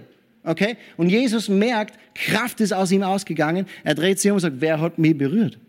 Okay? 0.48 0.78
Und 0.96 1.10
Jesus 1.10 1.50
merkt, 1.50 2.00
Kraft 2.16 2.62
ist 2.62 2.72
aus 2.72 2.92
ihm 2.92 3.04
ausgegangen. 3.04 3.66
Er 3.84 3.96
dreht 3.96 4.20
sich 4.20 4.32
um 4.32 4.36
und 4.36 4.42
sagt, 4.42 4.56
wer 4.60 4.80
hat 4.80 4.98
mich 4.98 5.18
berührt? 5.18 5.60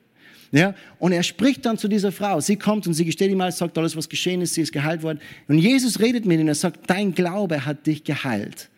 Ja, 0.50 0.74
und 0.98 1.12
er 1.12 1.22
spricht 1.22 1.66
dann 1.66 1.76
zu 1.76 1.88
dieser 1.88 2.12
Frau. 2.12 2.40
Sie 2.40 2.56
kommt 2.56 2.86
und 2.86 2.94
sie 2.94 3.04
gesteht 3.04 3.30
ihm 3.30 3.40
alles, 3.40 3.58
sagt 3.58 3.76
alles, 3.76 3.96
was 3.96 4.08
geschehen 4.08 4.40
ist. 4.40 4.54
Sie 4.54 4.62
ist 4.62 4.72
geheilt 4.72 5.02
worden. 5.02 5.18
Und 5.46 5.58
Jesus 5.58 6.00
redet 6.00 6.24
mit 6.24 6.38
ihnen. 6.38 6.48
Er 6.48 6.54
sagt, 6.54 6.88
dein 6.88 7.14
Glaube 7.14 7.66
hat 7.66 7.86
dich 7.86 8.04
geheilt. 8.04 8.70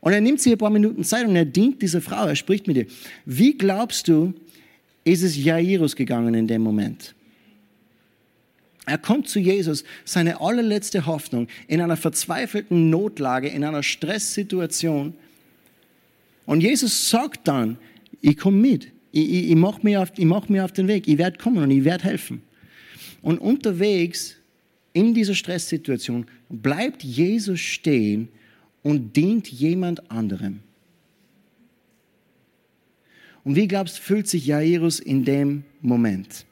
Und 0.00 0.12
er 0.12 0.20
nimmt 0.20 0.40
sich 0.40 0.52
ein 0.52 0.58
paar 0.58 0.70
Minuten 0.70 1.02
Zeit 1.02 1.26
und 1.26 1.34
er 1.34 1.46
dient 1.46 1.80
dieser 1.80 2.02
Frau. 2.02 2.26
Er 2.26 2.36
spricht 2.36 2.66
mit 2.66 2.76
ihr. 2.76 2.86
Wie 3.24 3.56
glaubst 3.56 4.08
du, 4.08 4.34
ist 5.04 5.22
es 5.22 5.36
Jairus 5.36 5.96
gegangen 5.96 6.34
in 6.34 6.46
dem 6.46 6.62
Moment? 6.62 7.14
Er 8.84 8.98
kommt 8.98 9.28
zu 9.28 9.38
Jesus, 9.38 9.84
seine 10.04 10.42
allerletzte 10.42 11.06
Hoffnung, 11.06 11.48
in 11.68 11.80
einer 11.80 11.96
verzweifelten 11.96 12.90
Notlage, 12.90 13.48
in 13.48 13.64
einer 13.64 13.82
Stresssituation. 13.82 15.14
Und 16.46 16.62
Jesus 16.62 17.10
sagt 17.10 17.48
dann, 17.48 17.78
ich 18.20 18.36
komme 18.36 18.58
mit 18.58 18.94
ich, 19.14 19.32
ich, 19.32 19.50
ich 19.50 19.56
mache 19.56 19.80
mich, 19.84 19.96
auf, 19.96 20.10
mach 20.18 20.48
mich 20.48 20.60
auf 20.60 20.72
den 20.72 20.88
Weg, 20.88 21.06
ich 21.06 21.18
werde 21.18 21.38
kommen 21.38 21.58
und 21.58 21.70
ich 21.70 21.84
werde 21.84 22.04
helfen. 22.04 22.42
Und 23.22 23.38
unterwegs 23.38 24.36
in 24.92 25.14
dieser 25.14 25.34
Stresssituation 25.34 26.26
bleibt 26.48 27.04
Jesus 27.04 27.60
stehen 27.60 28.28
und 28.82 29.16
dient 29.16 29.46
jemand 29.46 30.10
anderem. 30.10 30.60
Und 33.44 33.54
wie 33.54 33.68
glaubst 33.68 33.98
du, 33.98 34.02
fühlt 34.02 34.26
sich 34.26 34.46
Jairus 34.46 34.98
in 34.98 35.24
dem 35.24 35.62
Moment? 35.80 36.44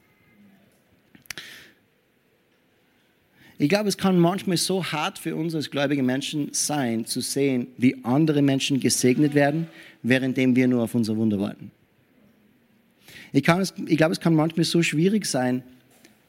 Ich 3.62 3.68
glaube, 3.68 3.88
es 3.88 3.96
kann 3.96 4.18
manchmal 4.18 4.56
so 4.56 4.84
hart 4.84 5.20
für 5.20 5.36
uns 5.36 5.54
als 5.54 5.70
gläubige 5.70 6.02
Menschen 6.02 6.48
sein, 6.50 7.04
zu 7.04 7.20
sehen, 7.20 7.68
wie 7.78 7.94
andere 8.02 8.42
Menschen 8.42 8.80
gesegnet 8.80 9.36
werden, 9.36 9.68
währenddem 10.02 10.56
wir 10.56 10.66
nur 10.66 10.82
auf 10.82 10.96
unser 10.96 11.16
Wunder 11.16 11.38
warten. 11.38 11.70
Ich, 13.32 13.44
kann 13.44 13.60
es, 13.60 13.72
ich 13.86 13.96
glaube, 13.96 14.14
es 14.14 14.18
kann 14.18 14.34
manchmal 14.34 14.64
so 14.64 14.82
schwierig 14.82 15.26
sein, 15.26 15.62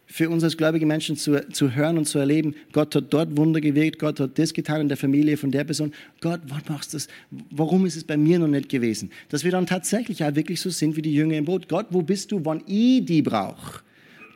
für 0.05 0.29
uns 0.29 0.43
als 0.43 0.57
gläubige 0.57 0.85
Menschen 0.85 1.17
zu, 1.17 1.49
zu 1.49 1.73
hören 1.73 1.97
und 1.97 2.05
zu 2.05 2.19
erleben, 2.19 2.53
Gott 2.71 2.93
hat 2.93 3.05
dort 3.09 3.35
Wunder 3.35 3.61
gewirkt, 3.61 3.97
Gott 3.97 4.19
hat 4.19 4.37
das 4.37 4.53
getan 4.53 4.81
in 4.81 4.87
der 4.87 4.97
Familie 4.97 5.35
von 5.35 5.49
der 5.49 5.63
Person. 5.63 5.91
Gott, 6.21 6.41
was 6.49 6.69
machst 6.69 6.93
du 6.93 6.97
das? 6.97 7.07
Warum 7.49 7.87
ist 7.87 7.95
es 7.95 8.03
bei 8.03 8.15
mir 8.15 8.37
noch 8.37 8.47
nicht 8.47 8.69
gewesen? 8.69 9.09
Dass 9.29 9.43
wir 9.43 9.49
dann 9.49 9.65
tatsächlich 9.65 10.23
auch 10.23 10.35
wirklich 10.35 10.61
so 10.61 10.69
sind 10.69 10.95
wie 10.97 11.01
die 11.01 11.15
Jünger 11.15 11.37
im 11.37 11.45
Boot. 11.45 11.67
Gott, 11.67 11.87
wo 11.89 12.03
bist 12.03 12.31
du, 12.31 12.45
wann 12.45 12.61
ich 12.67 13.03
die 13.03 13.23
brauche? 13.23 13.81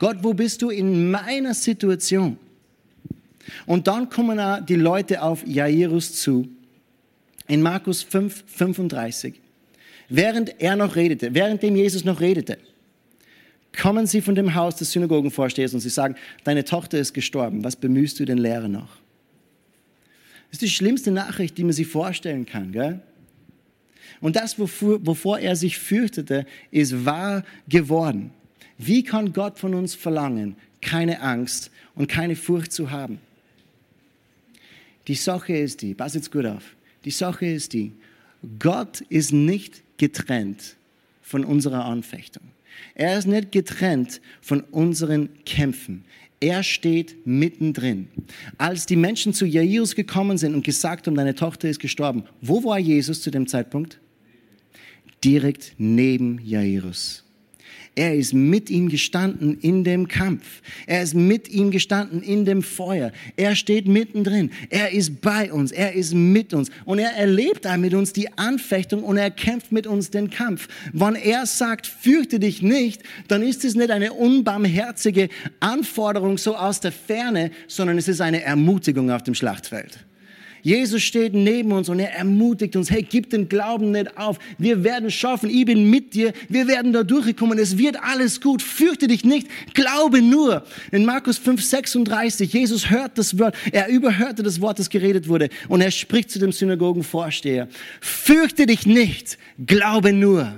Gott, 0.00 0.16
wo 0.22 0.34
bist 0.34 0.62
du 0.62 0.70
in 0.70 1.12
meiner 1.12 1.54
Situation? 1.54 2.38
Und 3.66 3.86
dann 3.86 4.08
kommen 4.08 4.40
auch 4.40 4.64
die 4.64 4.76
Leute 4.76 5.22
auf 5.22 5.46
Jairus 5.46 6.14
zu. 6.14 6.48
In 7.46 7.62
Markus 7.62 8.02
5, 8.02 8.44
35 8.46 9.40
während 10.08 10.60
er 10.60 10.76
noch 10.76 10.96
redete, 10.96 11.34
währenddem 11.34 11.76
Jesus 11.76 12.04
noch 12.04 12.20
redete, 12.20 12.58
kommen 13.76 14.06
sie 14.06 14.20
von 14.20 14.34
dem 14.34 14.54
Haus 14.54 14.76
des 14.76 14.92
Synagogenvorstehers 14.92 15.74
und 15.74 15.80
sie 15.80 15.90
sagen, 15.90 16.16
deine 16.44 16.64
Tochter 16.64 16.98
ist 16.98 17.12
gestorben, 17.12 17.64
was 17.64 17.76
bemühst 17.76 18.18
du 18.18 18.24
den 18.24 18.38
Lehrer 18.38 18.68
noch? 18.68 18.96
Das 20.50 20.54
ist 20.54 20.62
die 20.62 20.70
schlimmste 20.70 21.10
Nachricht, 21.10 21.58
die 21.58 21.64
man 21.64 21.74
sich 21.74 21.86
vorstellen 21.86 22.46
kann. 22.46 22.72
Gell? 22.72 23.00
Und 24.20 24.36
das, 24.36 24.58
wovor, 24.58 25.06
wovor 25.06 25.38
er 25.38 25.54
sich 25.56 25.78
fürchtete, 25.78 26.46
ist 26.70 27.04
wahr 27.04 27.44
geworden. 27.68 28.30
Wie 28.78 29.02
kann 29.02 29.32
Gott 29.34 29.58
von 29.58 29.74
uns 29.74 29.94
verlangen, 29.94 30.56
keine 30.80 31.20
Angst 31.20 31.70
und 31.94 32.08
keine 32.08 32.34
Furcht 32.34 32.72
zu 32.72 32.90
haben? 32.90 33.18
Die 35.08 35.14
Sache 35.14 35.56
ist 35.56 35.82
die, 35.82 35.94
pass 35.94 36.14
jetzt 36.14 36.30
gut 36.30 36.46
auf, 36.46 36.76
die 37.04 37.10
Sache 37.10 37.46
ist 37.46 37.72
die, 37.72 37.92
Gott 38.58 39.00
ist 39.08 39.32
nicht 39.32 39.82
getrennt 39.96 40.76
von 41.22 41.44
unserer 41.44 41.84
Anfechtung. 41.86 42.44
Er 42.94 43.18
ist 43.18 43.26
nicht 43.26 43.50
getrennt 43.50 44.20
von 44.40 44.60
unseren 44.60 45.30
Kämpfen. 45.44 46.04
Er 46.40 46.62
steht 46.62 47.26
mittendrin. 47.26 48.08
Als 48.58 48.86
die 48.86 48.94
Menschen 48.94 49.32
zu 49.32 49.44
Jairus 49.44 49.96
gekommen 49.96 50.38
sind 50.38 50.54
und 50.54 50.64
gesagt 50.64 51.06
haben, 51.06 51.16
deine 51.16 51.34
Tochter 51.34 51.68
ist 51.68 51.80
gestorben, 51.80 52.24
wo 52.40 52.62
war 52.62 52.78
Jesus 52.78 53.22
zu 53.22 53.30
dem 53.30 53.48
Zeitpunkt? 53.48 53.98
Direkt 55.24 55.74
neben 55.78 56.38
Jairus. 56.44 57.24
Er 57.98 58.14
ist 58.14 58.32
mit 58.32 58.70
ihm 58.70 58.88
gestanden 58.88 59.58
in 59.60 59.82
dem 59.82 60.06
Kampf. 60.06 60.62
Er 60.86 61.02
ist 61.02 61.14
mit 61.14 61.48
ihm 61.48 61.72
gestanden 61.72 62.22
in 62.22 62.44
dem 62.44 62.62
Feuer. 62.62 63.10
Er 63.34 63.56
steht 63.56 63.88
mittendrin. 63.88 64.52
Er 64.70 64.92
ist 64.92 65.20
bei 65.20 65.52
uns. 65.52 65.72
Er 65.72 65.94
ist 65.94 66.14
mit 66.14 66.54
uns. 66.54 66.70
Und 66.84 67.00
er 67.00 67.10
erlebt 67.16 67.66
mit 67.78 67.94
uns 67.94 68.12
die 68.12 68.32
Anfechtung 68.38 69.02
und 69.02 69.16
er 69.16 69.32
kämpft 69.32 69.72
mit 69.72 69.88
uns 69.88 70.10
den 70.10 70.30
Kampf. 70.30 70.68
Wenn 70.92 71.16
er 71.16 71.44
sagt, 71.44 71.88
fürchte 71.88 72.38
dich 72.38 72.62
nicht, 72.62 73.02
dann 73.26 73.42
ist 73.42 73.64
es 73.64 73.74
nicht 73.74 73.90
eine 73.90 74.12
unbarmherzige 74.12 75.28
Anforderung 75.58 76.38
so 76.38 76.54
aus 76.54 76.78
der 76.78 76.92
Ferne, 76.92 77.50
sondern 77.66 77.98
es 77.98 78.06
ist 78.06 78.20
eine 78.20 78.42
Ermutigung 78.42 79.10
auf 79.10 79.24
dem 79.24 79.34
Schlachtfeld. 79.34 80.07
Jesus 80.68 81.02
steht 81.02 81.32
neben 81.32 81.72
uns 81.72 81.88
und 81.88 81.98
er 81.98 82.12
ermutigt 82.12 82.76
uns, 82.76 82.90
hey, 82.90 83.02
gib 83.02 83.30
den 83.30 83.48
Glauben 83.48 83.90
nicht 83.90 84.18
auf. 84.18 84.38
Wir 84.58 84.84
werden 84.84 85.10
schaffen. 85.10 85.48
Ich 85.48 85.64
bin 85.64 85.88
mit 85.88 86.12
dir. 86.12 86.34
Wir 86.50 86.68
werden 86.68 86.92
da 86.92 87.04
durchkommen. 87.04 87.58
Es 87.58 87.78
wird 87.78 87.96
alles 88.02 88.42
gut. 88.42 88.60
Fürchte 88.60 89.08
dich 89.08 89.24
nicht. 89.24 89.48
Glaube 89.72 90.20
nur. 90.20 90.62
In 90.92 91.06
Markus 91.06 91.38
5, 91.38 91.64
36, 91.64 92.52
Jesus 92.52 92.90
hört 92.90 93.16
das 93.16 93.38
Wort. 93.38 93.56
Er 93.72 93.88
überhörte 93.88 94.42
das 94.42 94.60
Wort, 94.60 94.78
das 94.78 94.90
geredet 94.90 95.26
wurde. 95.26 95.48
Und 95.68 95.80
er 95.80 95.90
spricht 95.90 96.30
zu 96.30 96.38
dem 96.38 96.52
Synagogenvorsteher. 96.52 97.68
Fürchte 98.02 98.66
dich 98.66 98.84
nicht. 98.84 99.38
Glaube 99.64 100.12
nur. 100.12 100.52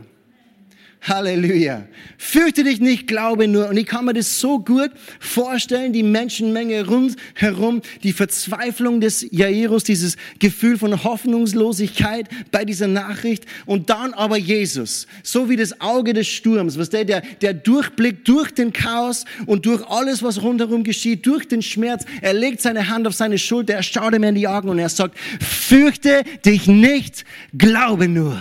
Halleluja. 1.03 1.87
Fürchte 2.19 2.63
dich 2.63 2.79
nicht, 2.79 3.07
glaube 3.07 3.49
nur. 3.49 3.71
Und 3.71 3.79
ich 3.79 3.87
kann 3.87 4.05
mir 4.05 4.13
das 4.13 4.39
so 4.39 4.59
gut 4.59 4.91
vorstellen, 5.19 5.95
die 5.95 6.03
Menschenmenge 6.03 6.87
rundherum, 6.87 7.81
die 8.03 8.13
Verzweiflung 8.13 9.01
des 9.01 9.27
Jairus, 9.31 9.85
dieses 9.85 10.17
Gefühl 10.39 10.77
von 10.77 11.03
Hoffnungslosigkeit 11.03 12.29
bei 12.51 12.67
dieser 12.67 12.87
Nachricht. 12.87 13.47
Und 13.65 13.89
dann 13.89 14.13
aber 14.13 14.37
Jesus, 14.37 15.07
so 15.23 15.49
wie 15.49 15.57
das 15.57 15.81
Auge 15.81 16.13
des 16.13 16.29
Sturms, 16.29 16.79
was 16.79 16.91
der, 16.91 17.07
der, 17.07 17.23
der 17.41 17.55
durchblickt 17.55 18.29
durch 18.29 18.51
den 18.51 18.75
Chaos 18.75 19.25
und 19.47 19.65
durch 19.65 19.83
alles, 19.89 20.23
was 20.23 20.43
rundherum 20.43 20.85
geschieht, 20.85 21.25
durch 21.25 21.49
den 21.49 21.63
Schmerz. 21.63 22.05
Er 22.21 22.35
legt 22.35 22.61
seine 22.61 22.89
Hand 22.89 23.07
auf 23.07 23.15
seine 23.15 23.39
Schulter, 23.39 23.73
er 23.73 23.83
schaut 23.83 24.15
ihm 24.15 24.23
in 24.23 24.35
die 24.35 24.47
Augen 24.47 24.69
und 24.69 24.79
er 24.79 24.91
sagt, 24.91 25.19
fürchte 25.41 26.25
dich 26.45 26.67
nicht, 26.67 27.25
glaube 27.57 28.07
nur. 28.07 28.39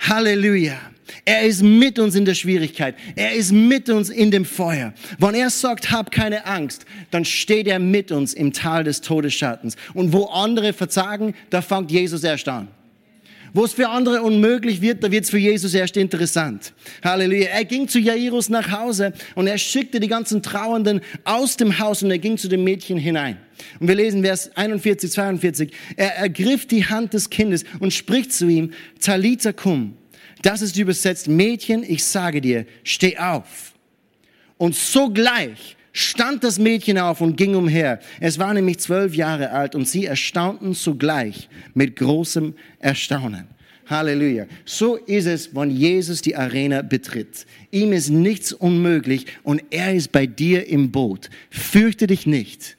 Halleluja. 0.00 0.91
Er 1.24 1.42
ist 1.42 1.62
mit 1.62 2.00
uns 2.00 2.16
in 2.16 2.24
der 2.24 2.34
Schwierigkeit. 2.34 2.96
Er 3.14 3.34
ist 3.34 3.52
mit 3.52 3.88
uns 3.88 4.10
in 4.10 4.32
dem 4.32 4.44
Feuer. 4.44 4.92
Wenn 5.18 5.34
er 5.34 5.50
sagt, 5.50 5.92
hab 5.92 6.10
keine 6.10 6.46
Angst, 6.46 6.84
dann 7.12 7.24
steht 7.24 7.68
er 7.68 7.78
mit 7.78 8.10
uns 8.10 8.34
im 8.34 8.52
Tal 8.52 8.82
des 8.82 9.00
Todesschattens. 9.02 9.76
Und 9.94 10.12
wo 10.12 10.24
andere 10.24 10.72
verzagen, 10.72 11.34
da 11.50 11.62
fängt 11.62 11.92
Jesus 11.92 12.24
erst 12.24 12.48
an. 12.48 12.68
Wo 13.54 13.64
es 13.64 13.74
für 13.74 13.88
andere 13.90 14.22
unmöglich 14.22 14.80
wird, 14.80 15.04
da 15.04 15.10
wird 15.12 15.24
es 15.24 15.30
für 15.30 15.38
Jesus 15.38 15.74
erst 15.74 15.96
interessant. 15.96 16.72
Halleluja. 17.04 17.50
Er 17.50 17.66
ging 17.66 17.86
zu 17.86 18.00
Jairus 18.00 18.48
nach 18.48 18.72
Hause 18.72 19.12
und 19.34 19.46
er 19.46 19.58
schickte 19.58 20.00
die 20.00 20.08
ganzen 20.08 20.42
Trauernden 20.42 21.02
aus 21.24 21.56
dem 21.58 21.78
Haus 21.78 22.02
und 22.02 22.10
er 22.10 22.18
ging 22.18 22.38
zu 22.38 22.48
dem 22.48 22.64
Mädchen 22.64 22.96
hinein. 22.96 23.36
Und 23.78 23.88
wir 23.88 23.94
lesen 23.94 24.24
Vers 24.24 24.50
41, 24.56 25.12
42. 25.12 25.70
Er 25.96 26.16
ergriff 26.16 26.66
die 26.66 26.86
Hand 26.86 27.12
des 27.12 27.28
Kindes 27.28 27.64
und 27.78 27.92
spricht 27.92 28.32
zu 28.32 28.48
ihm, 28.48 28.72
Talita 29.00 29.52
cum. 29.52 29.96
Das 30.42 30.60
ist 30.60 30.76
übersetzt, 30.76 31.28
Mädchen, 31.28 31.84
ich 31.84 32.04
sage 32.04 32.40
dir, 32.40 32.66
steh 32.84 33.16
auf. 33.16 33.72
Und 34.58 34.74
sogleich 34.74 35.76
stand 35.92 36.42
das 36.42 36.58
Mädchen 36.58 36.98
auf 36.98 37.20
und 37.20 37.36
ging 37.36 37.54
umher. 37.54 38.00
Es 38.20 38.38
war 38.38 38.52
nämlich 38.52 38.78
zwölf 38.78 39.14
Jahre 39.14 39.50
alt 39.50 39.74
und 39.74 39.88
sie 39.88 40.06
erstaunten 40.06 40.74
sogleich 40.74 41.48
mit 41.74 41.96
großem 41.96 42.54
Erstaunen. 42.78 43.46
Halleluja. 43.86 44.46
So 44.64 44.96
ist 44.96 45.26
es, 45.26 45.54
wenn 45.54 45.70
Jesus 45.70 46.22
die 46.22 46.36
Arena 46.36 46.82
betritt. 46.82 47.46
Ihm 47.70 47.92
ist 47.92 48.10
nichts 48.10 48.52
unmöglich 48.52 49.26
und 49.42 49.62
er 49.70 49.94
ist 49.94 50.12
bei 50.12 50.26
dir 50.26 50.66
im 50.66 50.90
Boot. 50.90 51.30
Fürchte 51.50 52.06
dich 52.06 52.26
nicht. 52.26 52.76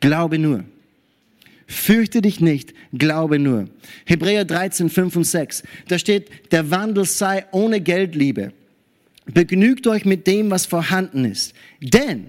Glaube 0.00 0.38
nur. 0.38 0.64
Fürchte 1.66 2.20
dich 2.20 2.40
nicht, 2.40 2.74
glaube 2.92 3.38
nur. 3.38 3.68
Hebräer 4.04 4.44
13, 4.44 4.90
5 4.90 5.16
und 5.16 5.24
6. 5.24 5.62
Da 5.88 5.98
steht, 5.98 6.30
der 6.52 6.70
Wandel 6.70 7.04
sei 7.04 7.44
ohne 7.52 7.80
Geldliebe. 7.80 8.52
Begnügt 9.26 9.86
euch 9.86 10.04
mit 10.04 10.26
dem, 10.26 10.50
was 10.50 10.66
vorhanden 10.66 11.24
ist. 11.24 11.54
Denn 11.80 12.26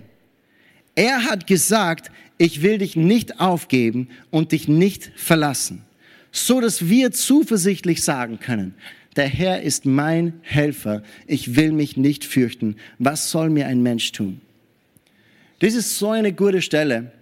er 0.95 1.25
hat 1.25 1.47
gesagt, 1.47 2.11
ich 2.37 2.61
will 2.61 2.77
dich 2.77 2.95
nicht 2.95 3.39
aufgeben 3.39 4.09
und 4.31 4.51
dich 4.51 4.67
nicht 4.67 5.11
verlassen, 5.15 5.83
so 6.31 6.61
dass 6.61 6.87
wir 6.87 7.11
zuversichtlich 7.11 8.03
sagen 8.03 8.39
können, 8.39 8.75
der 9.15 9.27
Herr 9.27 9.61
ist 9.61 9.85
mein 9.85 10.33
Helfer, 10.41 11.03
ich 11.27 11.55
will 11.55 11.71
mich 11.71 11.95
nicht 11.95 12.25
fürchten. 12.25 12.75
Was 12.99 13.31
soll 13.31 13.49
mir 13.49 13.67
ein 13.67 13.81
Mensch 13.81 14.11
tun? 14.11 14.41
Das 15.59 15.73
ist 15.73 15.97
so 15.97 16.09
eine 16.11 16.33
gute 16.33 16.61
Stelle, 16.61 17.13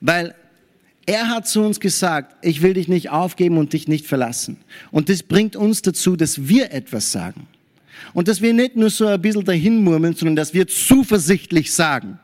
weil 0.00 0.34
er 1.06 1.28
hat 1.28 1.48
zu 1.48 1.62
uns 1.62 1.80
gesagt, 1.80 2.36
ich 2.42 2.62
will 2.62 2.74
dich 2.74 2.88
nicht 2.88 3.10
aufgeben 3.10 3.58
und 3.58 3.72
dich 3.72 3.88
nicht 3.88 4.06
verlassen. 4.06 4.58
Und 4.90 5.08
das 5.08 5.22
bringt 5.22 5.56
uns 5.56 5.82
dazu, 5.82 6.16
dass 6.16 6.48
wir 6.48 6.72
etwas 6.72 7.10
sagen. 7.12 7.46
Und 8.14 8.28
dass 8.28 8.40
wir 8.40 8.52
nicht 8.52 8.76
nur 8.76 8.90
so 8.90 9.06
ein 9.06 9.20
bisschen 9.20 9.44
dahin 9.44 9.82
murmeln, 9.82 10.14
sondern 10.14 10.36
dass 10.36 10.54
wir 10.54 10.66
zuversichtlich 10.66 11.72
sagen, 11.72 12.18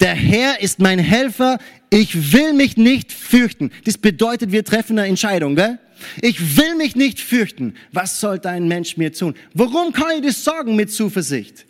der 0.00 0.14
Herr 0.14 0.60
ist 0.60 0.80
mein 0.80 0.98
Helfer, 0.98 1.58
ich 1.90 2.32
will 2.32 2.52
mich 2.52 2.76
nicht 2.76 3.12
fürchten. 3.12 3.70
Das 3.84 3.96
bedeutet, 3.96 4.50
wir 4.50 4.64
treffen 4.64 4.98
eine 4.98 5.08
Entscheidung, 5.08 5.54
gell? 5.54 5.78
Ich 6.20 6.56
will 6.56 6.74
mich 6.74 6.96
nicht 6.96 7.20
fürchten. 7.20 7.74
Was 7.92 8.20
sollte 8.20 8.50
ein 8.50 8.66
Mensch 8.66 8.96
mir 8.96 9.12
tun? 9.12 9.34
Warum 9.54 9.92
kann 9.92 10.16
ich 10.16 10.26
das 10.26 10.42
sagen 10.42 10.74
mit 10.74 10.90
Zuversicht? 10.90 11.66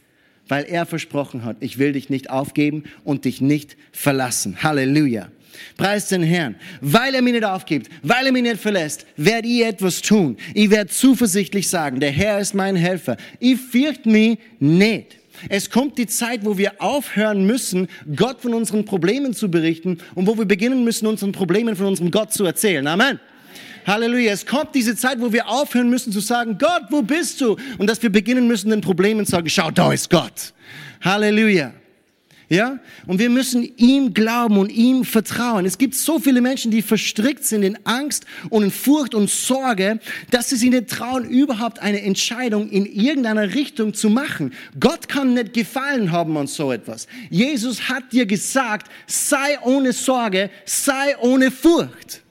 Weil 0.49 0.65
er 0.65 0.87
versprochen 0.87 1.45
hat, 1.45 1.59
ich 1.61 1.79
will 1.79 1.93
dich 1.93 2.09
nicht 2.11 2.31
aufgeben 2.31 2.85
und 3.05 3.27
dich 3.27 3.41
nicht 3.41 3.77
verlassen. 3.93 4.63
Halleluja. 4.63 5.29
Preis 5.77 6.09
den 6.09 6.23
Herrn. 6.23 6.57
Weil 6.81 7.15
er 7.15 7.23
mich 7.23 7.35
nicht 7.35 7.45
aufgibt, 7.45 7.91
weil 8.03 8.27
er 8.27 8.33
mich 8.33 8.43
nicht 8.43 8.61
verlässt, 8.61 9.07
werde 9.17 9.49
ich 9.49 9.65
etwas 9.65 10.03
tun. 10.03 10.37
Ich 10.55 10.71
werde 10.71 10.91
zuversichtlich 10.91 11.69
sagen, 11.69 12.01
der 12.01 12.11
Herr 12.11 12.39
ist 12.39 12.55
mein 12.55 12.77
Helfer. 12.77 13.17
Ich 13.41 13.59
fürchte 13.61 14.09
mich 14.09 14.39
nicht. 14.59 15.17
Es 15.49 15.69
kommt 15.69 15.99
die 15.99 16.07
Zeit, 16.07 16.45
wo 16.45 16.57
wir 16.57 16.81
aufhören 16.81 17.47
müssen, 17.47 17.89
Gott 18.15 18.41
von 18.41 18.55
unseren 18.55 18.85
Problemen 18.85 19.35
zu 19.35 19.51
berichten 19.51 19.99
und 20.15 20.27
wo 20.27 20.39
wir 20.39 20.45
beginnen 20.45 20.85
müssen, 20.85 21.07
unseren 21.07 21.33
Problemen 21.33 21.77
von 21.77 21.87
unserem 21.87 22.11
Gott 22.11 22.33
zu 22.33 22.45
erzählen. 22.45 22.87
Amen. 22.87 23.19
Halleluja. 23.87 24.33
Es 24.33 24.47
kommt 24.47 24.75
diese 24.75 24.97
Zeit, 24.97 25.21
wo 25.21 25.33
wir 25.33 25.49
aufhören 25.49 25.91
müssen 25.91 26.13
zu 26.13 26.21
sagen, 26.21 26.57
Gott, 26.59 26.85
wo 26.91 27.03
bist 27.03 27.41
du? 27.41 27.57
Und 27.79 27.89
dass 27.89 28.03
wir 28.03 28.11
beginnen 28.11 28.49
müssen, 28.49 28.71
den 28.71 28.81
Problemen 28.81 29.27
zu 29.27 29.33
sagen, 29.33 29.49
schau, 29.49 29.71
da 29.71 29.93
ist 29.93 30.09
Gott. 30.09 30.55
Halleluja. 31.03 31.73
Ja? 32.49 32.79
Und 33.07 33.19
wir 33.19 33.31
müssen 33.31 33.63
ihm 33.77 34.15
glauben 34.15 34.59
und 34.59 34.71
ihm 34.71 35.05
vertrauen. 35.05 35.65
Es 35.67 35.79
gibt 35.79 35.95
so 35.95 36.19
viele 36.19 36.41
Menschen, 36.41 36.71
die 36.71 36.83
verstrickt 36.83 37.45
sind 37.45 37.63
in 37.63 37.79
Angst 37.85 38.27
und 38.51 38.65
in 38.65 38.71
Furcht 38.71 39.15
und 39.15 39.31
Sorge, 39.31 39.99
dass 40.31 40.51
sie 40.51 40.57
sich 40.57 40.71
nicht 40.71 40.89
trauen, 40.89 41.25
überhaupt 41.25 41.81
eine 41.81 42.03
Entscheidung 42.03 42.69
in 42.71 42.87
irgendeiner 42.87 43.55
Richtung 43.55 43.95
zu 43.95 44.11
machen. 44.11 44.53
Gott 44.79 45.09
kann 45.09 45.35
nicht 45.35 45.53
gefallen 45.53 46.13
haben 46.13 46.37
an 46.37 46.47
so 46.47 46.73
etwas. 46.73 47.07
Jesus 47.31 47.89
hat 47.89 48.13
dir 48.13 48.27
gesagt, 48.27 48.91
sei 49.07 49.59
ohne 49.63 49.93
Sorge, 49.93 50.51
sei 50.65 51.17
ohne 51.21 51.51
Furcht. 51.51 52.24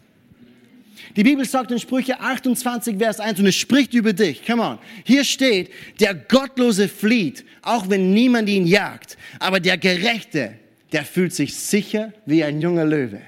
Die 1.15 1.23
Bibel 1.23 1.45
sagt 1.45 1.71
in 1.71 1.79
Sprüche 1.79 2.19
28, 2.19 2.97
Vers 2.97 3.19
1 3.19 3.39
und 3.39 3.45
es 3.45 3.55
spricht 3.55 3.93
über 3.93 4.13
dich. 4.13 4.45
Come 4.45 4.63
on. 4.63 4.79
Hier 5.03 5.23
steht, 5.23 5.69
der 5.99 6.15
Gottlose 6.15 6.87
flieht, 6.87 7.45
auch 7.61 7.89
wenn 7.89 8.13
niemand 8.13 8.49
ihn 8.49 8.65
jagt. 8.65 9.17
Aber 9.39 9.59
der 9.59 9.77
Gerechte, 9.77 10.55
der 10.91 11.05
fühlt 11.05 11.33
sich 11.33 11.55
sicher 11.55 12.13
wie 12.25 12.43
ein 12.43 12.61
junger 12.61 12.85
Löwe. 12.85 13.21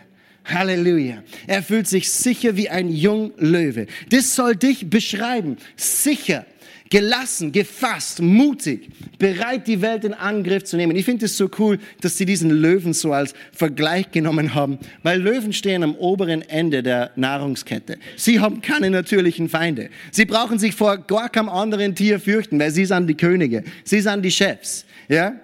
Halleluja. 0.45 1.23
Er 1.47 1.63
fühlt 1.63 1.87
sich 1.87 2.11
sicher 2.11 2.55
wie 2.55 2.69
ein 2.69 2.89
junger 2.89 3.31
Löwe. 3.37 3.87
Das 4.09 4.35
soll 4.35 4.55
dich 4.55 4.89
beschreiben. 4.89 5.57
Sicher 5.75 6.45
gelassen, 6.95 7.51
gefasst, 7.51 8.21
mutig, 8.21 8.87
bereit, 9.19 9.67
die 9.67 9.81
Welt 9.81 10.05
in 10.05 10.13
Angriff 10.13 10.63
zu 10.63 10.77
nehmen. 10.77 10.95
Ich 10.95 11.03
finde 11.03 11.25
es 11.25 11.35
so 11.35 11.49
cool, 11.59 11.77
dass 11.99 12.17
sie 12.17 12.25
diesen 12.25 12.49
Löwen 12.49 12.93
so 12.93 13.11
als 13.11 13.33
Vergleich 13.51 14.11
genommen 14.11 14.55
haben, 14.55 14.79
weil 15.03 15.19
Löwen 15.19 15.51
stehen 15.51 15.83
am 15.83 15.93
oberen 15.95 16.41
Ende 16.41 16.81
der 16.83 17.11
Nahrungskette. 17.17 17.97
Sie 18.15 18.39
haben 18.39 18.61
keine 18.61 18.89
natürlichen 18.89 19.49
Feinde. 19.49 19.89
Sie 20.09 20.23
brauchen 20.23 20.57
sich 20.57 20.73
vor 20.73 20.97
gar 20.97 21.27
keinem 21.27 21.49
anderen 21.49 21.95
Tier 21.95 22.17
fürchten, 22.17 22.57
weil 22.59 22.71
sie 22.71 22.85
sind 22.85 23.07
die 23.07 23.17
Könige, 23.17 23.65
sie 23.83 23.99
sind 23.99 24.23
die 24.23 24.31
Chefs. 24.31 24.85
Ja? 25.09 25.35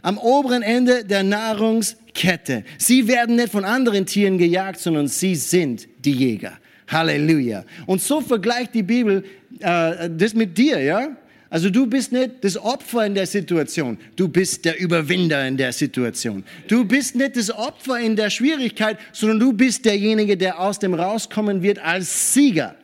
Am 0.00 0.16
oberen 0.16 0.62
Ende 0.62 1.04
der 1.04 1.22
Nahrungskette. 1.22 2.64
Sie 2.78 3.06
werden 3.06 3.36
nicht 3.36 3.50
von 3.50 3.66
anderen 3.66 4.06
Tieren 4.06 4.38
gejagt, 4.38 4.80
sondern 4.80 5.06
sie 5.06 5.34
sind 5.34 5.86
die 6.02 6.12
Jäger. 6.12 6.56
Halleluja. 6.88 7.64
Und 7.86 8.00
so 8.02 8.20
vergleicht 8.20 8.74
die 8.74 8.82
Bibel 8.82 9.24
äh, 9.60 10.10
das 10.10 10.34
mit 10.34 10.56
dir, 10.56 10.80
ja? 10.80 11.16
Also 11.50 11.70
du 11.70 11.86
bist 11.86 12.12
nicht 12.12 12.32
das 12.42 12.58
Opfer 12.58 13.06
in 13.06 13.14
der 13.14 13.26
Situation, 13.26 13.96
du 14.16 14.28
bist 14.28 14.66
der 14.66 14.78
Überwinder 14.78 15.46
in 15.48 15.56
der 15.56 15.72
Situation. 15.72 16.44
Du 16.66 16.84
bist 16.84 17.14
nicht 17.14 17.36
das 17.36 17.50
Opfer 17.50 17.98
in 18.00 18.16
der 18.16 18.28
Schwierigkeit, 18.28 18.98
sondern 19.12 19.40
du 19.40 19.52
bist 19.54 19.84
derjenige, 19.86 20.36
der 20.36 20.60
aus 20.60 20.78
dem 20.78 20.92
rauskommen 20.92 21.62
wird 21.62 21.78
als 21.78 22.34
Sieger. 22.34 22.74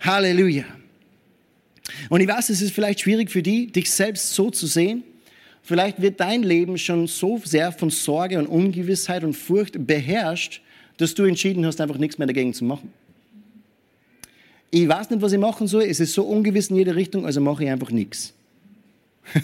Halleluja. 0.00 0.64
Und 2.10 2.20
ich 2.20 2.28
weiß, 2.28 2.50
es 2.50 2.60
ist 2.60 2.74
vielleicht 2.74 3.00
schwierig 3.00 3.30
für 3.30 3.42
die, 3.42 3.68
dich 3.68 3.90
selbst 3.90 4.34
so 4.34 4.50
zu 4.50 4.66
sehen. 4.66 5.04
Vielleicht 5.62 6.02
wird 6.02 6.20
dein 6.20 6.42
Leben 6.42 6.76
schon 6.76 7.06
so 7.06 7.40
sehr 7.42 7.72
von 7.72 7.88
Sorge 7.88 8.38
und 8.38 8.46
Ungewissheit 8.46 9.24
und 9.24 9.34
Furcht 9.34 9.86
beherrscht, 9.86 10.60
dass 10.98 11.14
du 11.14 11.24
entschieden 11.24 11.64
hast, 11.64 11.80
einfach 11.80 11.98
nichts 11.98 12.18
mehr 12.18 12.26
dagegen 12.26 12.52
zu 12.52 12.64
machen 12.64 12.92
ich 14.74 14.88
weiß 14.88 15.10
nicht, 15.10 15.20
was 15.20 15.32
ich 15.32 15.38
machen 15.38 15.66
soll, 15.66 15.82
es 15.82 16.00
ist 16.00 16.14
so 16.14 16.22
ungewiss 16.22 16.70
in 16.70 16.76
jede 16.76 16.96
Richtung, 16.96 17.26
also 17.26 17.42
mache 17.42 17.64
ich 17.64 17.70
einfach 17.70 17.90
nichts. 17.90 18.32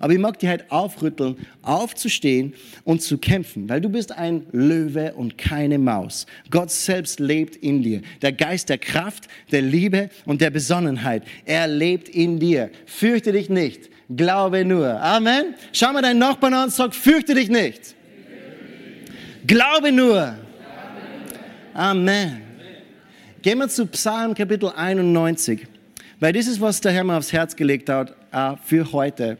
Aber 0.00 0.12
ich 0.12 0.18
mag 0.18 0.36
dich 0.38 0.48
halt 0.48 0.68
aufrütteln, 0.70 1.36
aufzustehen 1.62 2.54
und 2.84 3.02
zu 3.02 3.18
kämpfen, 3.18 3.68
weil 3.68 3.80
du 3.80 3.88
bist 3.88 4.10
ein 4.12 4.46
Löwe 4.50 5.12
und 5.12 5.38
keine 5.38 5.78
Maus. 5.78 6.26
Gott 6.50 6.70
selbst 6.70 7.20
lebt 7.20 7.54
in 7.54 7.82
dir. 7.82 8.00
Der 8.20 8.32
Geist 8.32 8.68
der 8.68 8.78
Kraft, 8.78 9.28
der 9.52 9.62
Liebe 9.62 10.10
und 10.24 10.40
der 10.40 10.50
Besonnenheit, 10.50 11.22
er 11.44 11.68
lebt 11.68 12.08
in 12.08 12.40
dir. 12.40 12.70
Fürchte 12.86 13.30
dich 13.30 13.48
nicht, 13.48 13.90
glaube 14.08 14.64
nur. 14.64 15.00
Amen. 15.00 15.54
Schau 15.72 15.92
mal 15.92 16.02
deinen 16.02 16.18
Nachbarn 16.18 16.54
an 16.54 16.64
und 16.64 16.72
sag, 16.72 16.94
fürchte 16.94 17.34
dich 17.34 17.48
nicht. 17.48 17.94
Glaube 19.46 19.92
nur. 19.92 20.34
Amen. 21.74 22.49
Gehen 23.42 23.56
wir 23.56 23.68
zu 23.68 23.86
Psalm 23.86 24.34
Kapitel 24.34 24.68
91, 24.68 25.66
weil 26.18 26.34
das 26.34 26.46
ist, 26.46 26.60
was 26.60 26.82
der 26.82 26.92
Herr 26.92 27.04
mir 27.04 27.16
aufs 27.16 27.32
Herz 27.32 27.56
gelegt 27.56 27.88
hat 27.88 28.14
äh, 28.32 28.54
für 28.62 28.92
heute. 28.92 29.38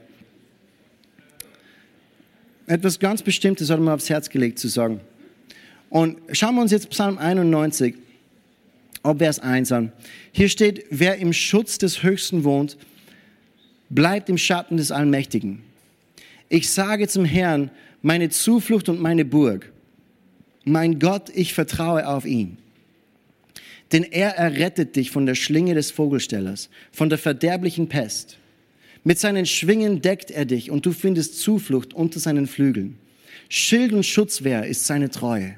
Etwas 2.66 2.98
ganz 2.98 3.20
Bestimmtes 3.20 3.68
hat 3.68 3.76
er 3.76 3.82
mir 3.82 3.92
aufs 3.92 4.08
Herz 4.08 4.30
gelegt 4.30 4.58
zu 4.58 4.68
sagen. 4.68 5.00
Und 5.90 6.16
schauen 6.32 6.54
wir 6.54 6.62
uns 6.62 6.70
jetzt 6.70 6.88
Psalm 6.88 7.18
91, 7.18 7.96
ab 9.02 9.18
Vers 9.18 9.38
1 9.38 9.70
an. 9.72 9.92
Hier 10.32 10.48
steht, 10.48 10.86
wer 10.88 11.18
im 11.18 11.34
Schutz 11.34 11.76
des 11.76 12.02
Höchsten 12.02 12.42
wohnt, 12.44 12.78
bleibt 13.90 14.30
im 14.30 14.38
Schatten 14.38 14.78
des 14.78 14.92
Allmächtigen. 14.92 15.60
Ich 16.48 16.70
sage 16.70 17.06
zum 17.06 17.26
Herrn, 17.26 17.70
meine 18.00 18.30
Zuflucht 18.30 18.88
und 18.88 18.98
meine 18.98 19.26
Burg. 19.26 19.70
Mein 20.64 20.98
Gott, 20.98 21.28
ich 21.34 21.52
vertraue 21.52 22.08
auf 22.08 22.24
ihn. 22.24 22.56
Denn 23.92 24.04
er 24.04 24.36
errettet 24.36 24.96
dich 24.96 25.10
von 25.10 25.26
der 25.26 25.34
Schlinge 25.34 25.74
des 25.74 25.90
Vogelstellers, 25.90 26.70
von 26.92 27.08
der 27.08 27.18
verderblichen 27.18 27.88
Pest. 27.88 28.38
Mit 29.02 29.18
seinen 29.18 29.46
Schwingen 29.46 30.02
deckt 30.02 30.30
er 30.30 30.44
dich 30.44 30.70
und 30.70 30.86
du 30.86 30.92
findest 30.92 31.38
Zuflucht 31.40 31.94
unter 31.94 32.20
seinen 32.20 32.46
Flügeln. 32.46 32.98
Schild 33.48 33.92
und 33.92 34.06
Schutzwehr 34.06 34.66
ist 34.66 34.86
seine 34.86 35.10
Treue. 35.10 35.56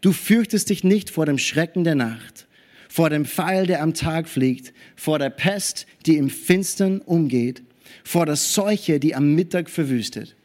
Du 0.00 0.12
fürchtest 0.12 0.68
dich 0.68 0.84
nicht 0.84 1.08
vor 1.08 1.24
dem 1.24 1.38
Schrecken 1.38 1.84
der 1.84 1.94
Nacht, 1.94 2.46
vor 2.88 3.08
dem 3.08 3.24
Pfeil, 3.24 3.66
der 3.66 3.82
am 3.82 3.94
Tag 3.94 4.28
fliegt, 4.28 4.74
vor 4.96 5.18
der 5.18 5.30
Pest, 5.30 5.86
die 6.04 6.16
im 6.16 6.28
Finstern 6.28 7.00
umgeht, 7.00 7.62
vor 8.02 8.26
der 8.26 8.36
Seuche, 8.36 9.00
die 9.00 9.14
am 9.14 9.34
Mittag 9.34 9.70
verwüstet. 9.70 10.36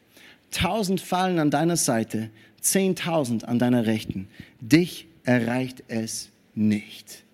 Tausend 0.50 1.00
fallen 1.00 1.38
an 1.38 1.50
deiner 1.50 1.76
Seite, 1.76 2.30
zehntausend 2.60 3.44
an 3.44 3.58
deiner 3.58 3.86
Rechten. 3.86 4.28
Dich 4.60 5.06
erreicht 5.24 5.82
es 5.88 6.30
nicht. 6.54 7.24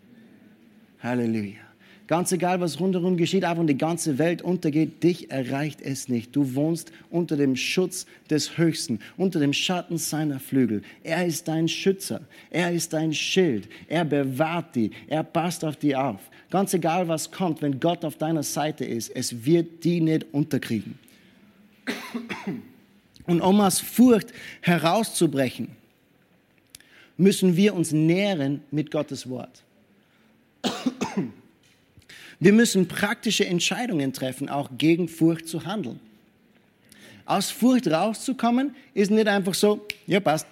Halleluja. 1.00 1.66
Ganz 2.06 2.30
egal, 2.30 2.60
was 2.60 2.78
rundherum 2.78 3.16
geschieht, 3.16 3.44
auch 3.44 3.58
wenn 3.58 3.66
die 3.66 3.76
ganze 3.76 4.18
Welt 4.18 4.40
untergeht, 4.40 5.02
dich 5.02 5.28
erreicht 5.30 5.82
es 5.82 6.08
nicht. 6.08 6.36
Du 6.36 6.54
wohnst 6.54 6.92
unter 7.10 7.36
dem 7.36 7.56
Schutz 7.56 8.06
des 8.30 8.56
Höchsten, 8.56 9.00
unter 9.16 9.40
dem 9.40 9.52
Schatten 9.52 9.98
seiner 9.98 10.38
Flügel. 10.38 10.82
Er 11.02 11.26
ist 11.26 11.48
dein 11.48 11.66
Schützer, 11.66 12.20
er 12.50 12.70
ist 12.70 12.92
dein 12.92 13.12
Schild, 13.12 13.68
er 13.88 14.04
bewahrt 14.04 14.76
die, 14.76 14.92
er 15.08 15.24
passt 15.24 15.64
auf 15.64 15.76
die 15.76 15.96
auf. 15.96 16.20
Ganz 16.50 16.74
egal, 16.74 17.08
was 17.08 17.32
kommt, 17.32 17.60
wenn 17.60 17.80
Gott 17.80 18.04
auf 18.04 18.16
deiner 18.16 18.44
Seite 18.44 18.84
ist, 18.84 19.10
es 19.10 19.44
wird 19.44 19.82
die 19.82 20.00
nicht 20.00 20.26
unterkriegen. 20.32 20.96
Und 23.26 23.40
um 23.40 23.60
aus 23.60 23.80
Furcht 23.80 24.32
herauszubrechen, 24.60 25.70
müssen 27.16 27.56
wir 27.56 27.74
uns 27.74 27.92
nähren 27.92 28.62
mit 28.70 28.90
Gottes 28.90 29.28
Wort. 29.28 29.62
Wir 32.38 32.52
müssen 32.52 32.86
praktische 32.86 33.46
Entscheidungen 33.46 34.12
treffen, 34.12 34.48
auch 34.48 34.70
gegen 34.76 35.08
Furcht 35.08 35.48
zu 35.48 35.64
handeln. 35.64 36.00
Aus 37.24 37.50
Furcht 37.50 37.88
rauszukommen, 37.88 38.74
ist 38.94 39.10
nicht 39.10 39.26
einfach 39.26 39.54
so, 39.54 39.86
ja 40.06 40.20
passt, 40.20 40.46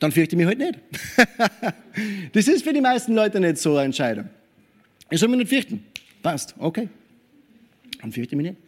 dann 0.00 0.12
fürchte 0.12 0.34
ich 0.34 0.38
mich 0.38 0.46
heute 0.46 0.58
nicht. 0.58 0.78
das 2.32 2.48
ist 2.48 2.62
für 2.62 2.72
die 2.72 2.80
meisten 2.80 3.14
Leute 3.14 3.40
nicht 3.40 3.58
so 3.58 3.72
eine 3.76 3.86
Entscheidung. 3.86 4.28
Ich 5.10 5.18
soll 5.18 5.28
mich 5.28 5.38
nicht 5.38 5.48
fürchten. 5.48 5.84
Passt, 6.22 6.54
okay. 6.58 6.88
Dann 8.00 8.12
fürchte 8.12 8.34
ich 8.34 8.36
mich 8.36 8.50
nicht. 8.50 8.67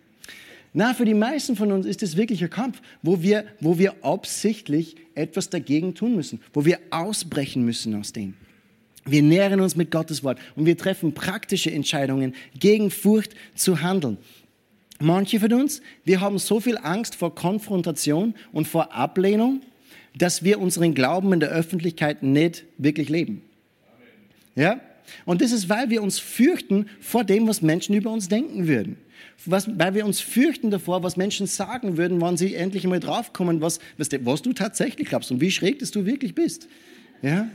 Na, 0.72 0.94
für 0.94 1.04
die 1.04 1.14
meisten 1.14 1.56
von 1.56 1.72
uns 1.72 1.85
ist 1.85 2.02
es 2.02 2.16
wirklich 2.16 2.42
ein 2.42 2.50
Kampf, 2.50 2.80
wo 3.02 3.22
wir, 3.22 3.44
wo 3.61 3.78
wir 3.78 4.04
absichtlich 4.04 4.96
etwas 5.14 5.50
dagegen 5.50 5.94
tun 5.94 6.14
müssen, 6.14 6.40
wo 6.52 6.64
wir 6.64 6.78
ausbrechen 6.90 7.64
müssen 7.64 7.94
aus 7.96 8.12
dem. 8.12 8.35
Wir 9.04 9.22
nähren 9.22 9.61
uns 9.61 9.74
mit 9.74 9.90
Gottes 9.90 10.22
Wort 10.22 10.38
und 10.54 10.66
wir 10.66 10.76
treffen 10.76 11.12
praktische 11.12 11.72
Entscheidungen, 11.72 12.35
gegen 12.59 12.90
Furcht 12.90 13.35
zu 13.54 13.83
handeln. 13.83 14.18
Manche 15.00 15.40
von 15.40 15.52
uns, 15.54 15.80
wir 16.04 16.20
haben 16.20 16.38
so 16.38 16.61
viel 16.61 16.78
Angst 16.78 17.14
vor 17.16 17.35
Konfrontation 17.35 18.35
und 18.52 18.68
vor 18.68 18.94
Ablehnung, 18.94 19.62
dass 20.14 20.44
wir 20.44 20.61
unseren 20.61 20.94
Glauben 20.94 21.33
in 21.33 21.40
der 21.40 21.48
Öffentlichkeit 21.48 22.22
nicht 22.22 22.64
wirklich 22.78 23.09
leben. 23.09 23.42
Ja? 24.54 24.80
Und 25.25 25.40
das 25.40 25.53
ist, 25.53 25.68
weil 25.68 25.90
wir 25.90 26.03
uns 26.03 26.18
fürchten 26.18 26.87
vor 27.01 27.25
dem, 27.25 27.46
was 27.46 27.62
Menschen 27.62 27.94
über 27.94 28.11
uns 28.11 28.29
denken 28.29 28.66
würden. 28.66 28.96
Was, 29.46 29.68
weil 29.79 29.94
wir 29.94 30.05
uns 30.05 30.20
fürchten 30.20 30.70
davor, 30.70 31.03
was 31.03 31.16
Menschen 31.16 31.46
sagen 31.46 31.96
würden, 31.96 32.20
wann 32.20 32.37
sie 32.37 32.55
endlich 32.55 32.85
einmal 32.85 33.01
draufkommen, 33.01 33.61
was, 33.61 33.79
was, 33.96 34.09
was 34.23 34.42
du 34.42 34.53
tatsächlich 34.53 35.09
glaubst 35.09 35.31
und 35.31 35.40
wie 35.40 35.51
schräg 35.51 35.79
dass 35.79 35.90
du 35.90 36.05
wirklich 36.05 36.35
bist. 36.35 36.68
Ja? 37.23 37.49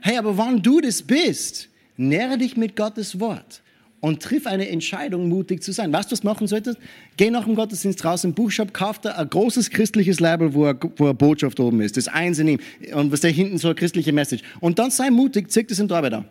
Hey, 0.00 0.16
aber 0.16 0.36
wann 0.36 0.62
du 0.62 0.80
das 0.80 1.02
bist, 1.02 1.68
nähre 1.96 2.38
dich 2.38 2.56
mit 2.56 2.74
Gottes 2.74 3.20
Wort 3.20 3.62
und 4.02 4.20
triff 4.20 4.48
eine 4.48 4.68
Entscheidung, 4.68 5.28
mutig 5.28 5.62
zu 5.62 5.70
sein. 5.70 5.92
Weißt 5.92 6.10
du, 6.10 6.12
was 6.14 6.24
machen 6.24 6.48
solltest? 6.48 6.76
Geh 7.16 7.30
nach 7.30 7.44
dem 7.44 7.54
Gottesdienst 7.54 8.04
raus 8.04 8.24
im 8.24 8.34
Buchshop, 8.34 8.74
kauf 8.74 8.98
da 8.98 9.12
ein 9.12 9.30
großes 9.30 9.70
christliches 9.70 10.18
Label, 10.18 10.52
wo, 10.52 10.72
wo 10.96 11.04
eine 11.04 11.14
Botschaft 11.14 11.60
oben 11.60 11.80
ist. 11.80 11.96
Das 11.96 12.08
eins 12.08 12.40
in 12.40 12.48
ihm. 12.48 12.60
Und 12.92 13.12
was 13.12 13.20
da 13.20 13.28
hinten 13.28 13.58
so 13.58 13.68
eine 13.68 13.76
christliche 13.76 14.12
Message. 14.12 14.42
Und 14.58 14.80
dann 14.80 14.90
sei 14.90 15.08
mutig, 15.08 15.52
zieh 15.52 15.62
das 15.62 15.78
in 15.78 15.86
die 15.86 15.94
Arbeit 15.94 16.14
an. 16.14 16.24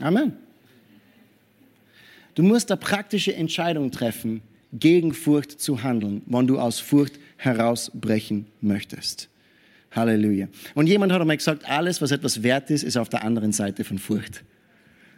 Amen. 0.00 0.32
Du 2.34 2.42
musst 2.42 2.72
eine 2.72 2.80
praktische 2.80 3.34
Entscheidung 3.34 3.90
treffen, 3.90 4.40
gegen 4.72 5.12
Furcht 5.12 5.60
zu 5.60 5.82
handeln, 5.82 6.22
wann 6.24 6.46
du 6.46 6.58
aus 6.58 6.80
Furcht 6.80 7.18
herausbrechen 7.36 8.46
möchtest. 8.62 9.28
Halleluja. 9.94 10.48
Und 10.74 10.86
jemand 10.86 11.12
hat 11.12 11.20
einmal 11.20 11.36
gesagt, 11.36 11.68
alles, 11.68 12.00
was 12.02 12.10
etwas 12.10 12.42
wert 12.42 12.70
ist, 12.70 12.82
ist 12.82 12.96
auf 12.96 13.08
der 13.08 13.24
anderen 13.24 13.52
Seite 13.52 13.84
von 13.84 13.98
Furcht. 13.98 14.42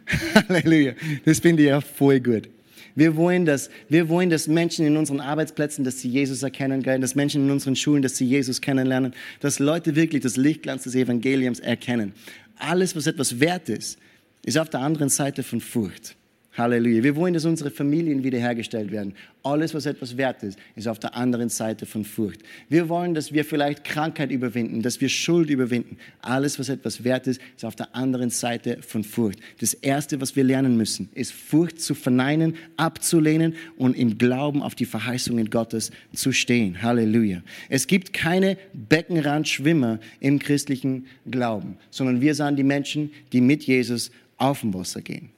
Halleluja. 0.49 0.93
Das 1.25 1.39
finde 1.39 1.63
ich 1.63 1.69
ja 1.69 1.81
voll 1.81 2.19
gut. 2.19 2.49
Wir 2.95 3.15
wollen, 3.15 3.45
dass, 3.45 3.69
wir 3.89 4.09
wollen, 4.09 4.31
dass 4.31 4.47
Menschen 4.47 4.85
in 4.85 4.97
unseren 4.97 5.19
Arbeitsplätzen, 5.19 5.83
dass 5.83 6.01
sie 6.01 6.09
Jesus 6.09 6.41
erkennen, 6.41 6.81
dass 6.81 7.13
Menschen 7.13 7.45
in 7.45 7.51
unseren 7.51 7.75
Schulen, 7.75 8.01
dass 8.01 8.17
sie 8.17 8.25
Jesus 8.25 8.59
kennenlernen, 8.59 9.13
dass 9.39 9.59
Leute 9.59 9.95
wirklich 9.95 10.23
das 10.23 10.35
Lichtglanz 10.35 10.83
des 10.83 10.95
Evangeliums 10.95 11.59
erkennen. 11.59 12.13
Alles, 12.57 12.95
was 12.95 13.05
etwas 13.05 13.39
wert 13.39 13.69
ist, 13.69 13.99
ist 14.43 14.57
auf 14.57 14.69
der 14.69 14.79
anderen 14.79 15.09
Seite 15.09 15.43
von 15.43 15.61
Furcht. 15.61 16.15
Halleluja. 16.57 17.03
Wir 17.03 17.15
wollen, 17.15 17.35
dass 17.35 17.45
unsere 17.45 17.69
Familien 17.69 18.23
wiederhergestellt 18.23 18.91
werden. 18.91 19.13
Alles, 19.43 19.73
was 19.75 19.85
etwas 19.85 20.17
wert 20.17 20.41
ist, 20.41 20.57
ist 20.75 20.87
auf 20.87 20.97
der 20.97 21.15
anderen 21.15 21.49
Seite 21.49 21.85
von 21.85 22.03
Furcht. 22.03 22.41
Wir 22.67 22.89
wollen, 22.89 23.13
dass 23.13 23.31
wir 23.31 23.45
vielleicht 23.45 23.83
Krankheit 23.83 24.31
überwinden, 24.31 24.81
dass 24.81 24.99
wir 24.99 25.07
Schuld 25.07 25.51
überwinden. 25.51 25.97
Alles, 26.21 26.57
was 26.57 26.69
etwas 26.69 27.03
wert 27.03 27.27
ist, 27.27 27.39
ist 27.55 27.63
auf 27.63 27.75
der 27.75 27.95
anderen 27.95 28.31
Seite 28.31 28.79
von 28.81 29.03
Furcht. 29.03 29.39
Das 29.59 29.75
Erste, 29.75 30.19
was 30.19 30.35
wir 30.35 30.43
lernen 30.43 30.77
müssen, 30.77 31.09
ist 31.13 31.31
Furcht 31.31 31.79
zu 31.79 31.93
verneinen, 31.93 32.55
abzulehnen 32.75 33.53
und 33.77 33.95
im 33.95 34.17
Glauben 34.17 34.63
auf 34.63 34.73
die 34.73 34.85
Verheißungen 34.85 35.51
Gottes 35.51 35.91
zu 36.13 36.31
stehen. 36.31 36.81
Halleluja. 36.81 37.43
Es 37.69 37.85
gibt 37.85 38.13
keine 38.13 38.57
Beckenrandschwimmer 38.73 39.99
im 40.19 40.39
christlichen 40.39 41.05
Glauben, 41.29 41.77
sondern 41.91 42.19
wir 42.19 42.33
sind 42.33 42.57
die 42.57 42.63
Menschen, 42.63 43.11
die 43.31 43.41
mit 43.41 43.63
Jesus 43.63 44.11
auf 44.37 44.61
dem 44.61 44.73
Wasser 44.73 45.01
gehen. 45.01 45.36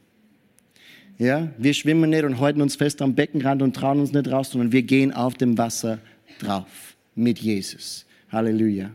Ja, 1.20 1.50
wir 1.58 1.74
schwimmen 1.74 2.10
nicht 2.10 2.24
und 2.24 2.40
halten 2.40 2.62
uns 2.62 2.78
fest 2.78 3.02
am 3.02 3.14
Beckenrand 3.14 3.62
und 3.62 3.76
trauen 3.76 4.00
uns 4.00 4.14
nicht 4.14 4.32
raus, 4.32 4.52
sondern 4.52 4.72
wir 4.72 4.84
gehen 4.84 5.14
auf 5.14 5.34
dem 5.34 5.58
Wasser 5.58 6.00
drauf 6.40 6.96
mit 7.14 7.40
Jesus. 7.40 8.06
Halleluja. 8.32 8.92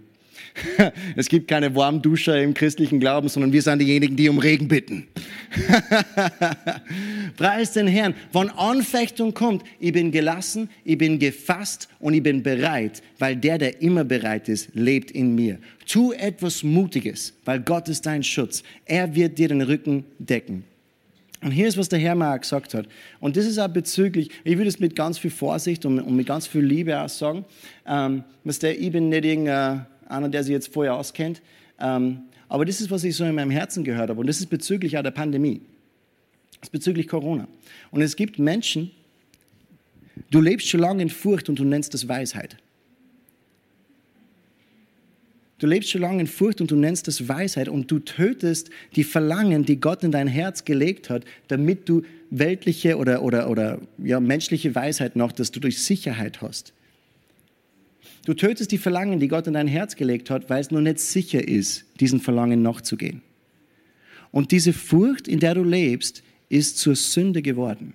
Es 1.17 1.29
gibt 1.29 1.49
keine 1.49 1.75
Warmduscher 1.75 2.41
im 2.41 2.55
christlichen 2.55 2.99
Glauben, 2.99 3.29
sondern 3.29 3.53
wir 3.53 3.61
sind 3.61 3.79
diejenigen, 3.81 4.17
die 4.17 4.29
um 4.31 4.39
Regen 4.39 4.69
bitten. 4.69 5.07
Preis 7.37 7.73
den 7.73 7.89
Herrn. 7.89 8.15
Wenn 8.33 8.49
Anfechtung 8.51 9.35
kommt, 9.35 9.63
ich 9.79 9.93
bin 9.93 10.11
gelassen, 10.11 10.71
ich 10.85 10.97
bin 10.97 11.19
gefasst 11.19 11.89
und 11.99 12.15
ich 12.15 12.23
bin 12.23 12.43
bereit, 12.43 13.03
weil 13.19 13.37
der, 13.37 13.59
der 13.59 13.83
immer 13.83 14.05
bereit 14.05 14.49
ist, 14.49 14.71
lebt 14.75 15.11
in 15.11 15.35
mir. 15.35 15.59
Tu 15.87 16.13
etwas 16.13 16.63
Mutiges, 16.63 17.35
weil 17.45 17.61
Gott 17.61 17.89
ist 17.89 18.07
dein 18.07 18.23
Schutz. 18.23 18.63
Er 18.87 19.15
wird 19.15 19.39
dir 19.39 19.49
den 19.49 19.61
Rücken 19.61 20.05
decken. 20.19 20.65
Und 21.45 21.51
hier 21.51 21.69
ist, 21.69 21.77
was 21.77 21.91
der 21.91 21.99
Herr 21.99 22.15
mal 22.15 22.39
gesagt 22.39 22.73
hat. 22.73 22.89
Und 23.21 23.37
das 23.37 23.45
ist 23.45 23.59
auch 23.59 23.69
bezüglich, 23.69 24.31
ich 24.45 24.57
will 24.57 24.65
das 24.65 24.81
mit 24.81 24.97
ganz 24.97 25.19
viel 25.19 25.31
Vorsicht 25.31 25.85
und, 25.85 26.01
und 26.01 26.17
mit 26.17 26.27
ganz 26.27 26.47
viel 26.47 26.63
Liebe 26.63 26.99
auch 26.99 27.09
sagen. 27.11 27.45
Ähm, 27.87 28.25
der, 28.63 28.81
ich 28.81 28.91
bin 28.91 29.11
nicht 29.11 29.27
irgendeiner, 29.27 29.87
der 30.31 30.43
sich 30.43 30.53
jetzt 30.53 30.73
vorher 30.73 30.95
auskennt. 30.95 31.43
Ähm, 31.79 32.23
aber 32.49 32.65
das 32.65 32.81
ist, 32.81 32.91
was 32.91 33.05
ich 33.05 33.15
so 33.15 33.25
in 33.25 33.35
meinem 33.35 33.51
Herzen 33.51 33.85
gehört 33.85 34.09
habe. 34.09 34.19
Und 34.19 34.27
das 34.27 34.41
ist 34.41 34.47
bezüglich 34.47 34.97
auch 34.97 35.03
der 35.03 35.11
Pandemie. 35.11 35.61
Das 36.61 36.69
ist 36.69 36.73
bezüglich 36.73 37.09
Corona. 37.09 37.47
Und 37.91 38.01
es 38.01 38.17
gibt 38.17 38.39
Menschen, 38.39 38.91
du 40.31 40.41
lebst 40.41 40.69
schon 40.69 40.81
lange 40.81 41.03
in 41.03 41.11
Furcht 41.11 41.51
und 41.51 41.59
du 41.59 41.65
nennst 41.65 41.93
das 41.93 42.09
Weisheit. 42.09 42.57
Du 45.59 45.67
lebst 45.67 45.91
schon 45.91 46.01
lange 46.01 46.21
in 46.21 46.27
Furcht 46.27 46.61
und 46.61 46.71
du 46.71 46.77
nennst 46.77 47.07
das 47.07 47.29
Weisheit 47.29 47.69
und 47.69 47.91
du 47.91 48.01
tötest 48.01 48.71
die 48.97 49.05
Verlangen, 49.05 49.65
die 49.65 49.79
Gott 49.79 50.03
in 50.03 50.11
dein 50.11 50.27
Herz 50.27 50.65
gelegt 50.65 51.11
hat, 51.11 51.25
damit 51.49 51.89
du 51.89 52.03
weltliche 52.31 52.97
oder, 52.99 53.23
oder, 53.23 53.49
oder 53.49 53.81
ja, 53.99 54.19
menschliche 54.19 54.75
Weisheit 54.75 55.15
noch, 55.15 55.31
dass 55.31 55.53
du 55.53 55.61
durch 55.61 55.83
Sicherheit 55.83 56.43
hast. 56.43 56.73
Du 58.25 58.35
tötest 58.35 58.73
die 58.73 58.79
Verlangen, 58.79 59.21
die 59.21 59.29
Gott 59.29 59.47
in 59.47 59.53
dein 59.53 59.69
Herz 59.69 59.97
gelegt 59.97 60.31
hat, 60.31 60.51
weil 60.51 60.61
es 60.61 60.71
nur 60.71 60.81
nicht 60.81 60.99
sicher 60.99 61.47
ist, 61.47 61.85
diesen 62.01 62.21
Verlangen 62.21 62.63
nachzugehen. 62.63 63.23
Und 64.31 64.51
diese 64.51 64.73
Furcht, 64.73 65.29
in 65.29 65.39
der 65.39 65.55
du 65.55 65.63
lebst, 65.63 66.25
ist 66.49 66.79
zur 66.79 66.97
Sünde 66.97 67.43
geworden. 67.43 67.95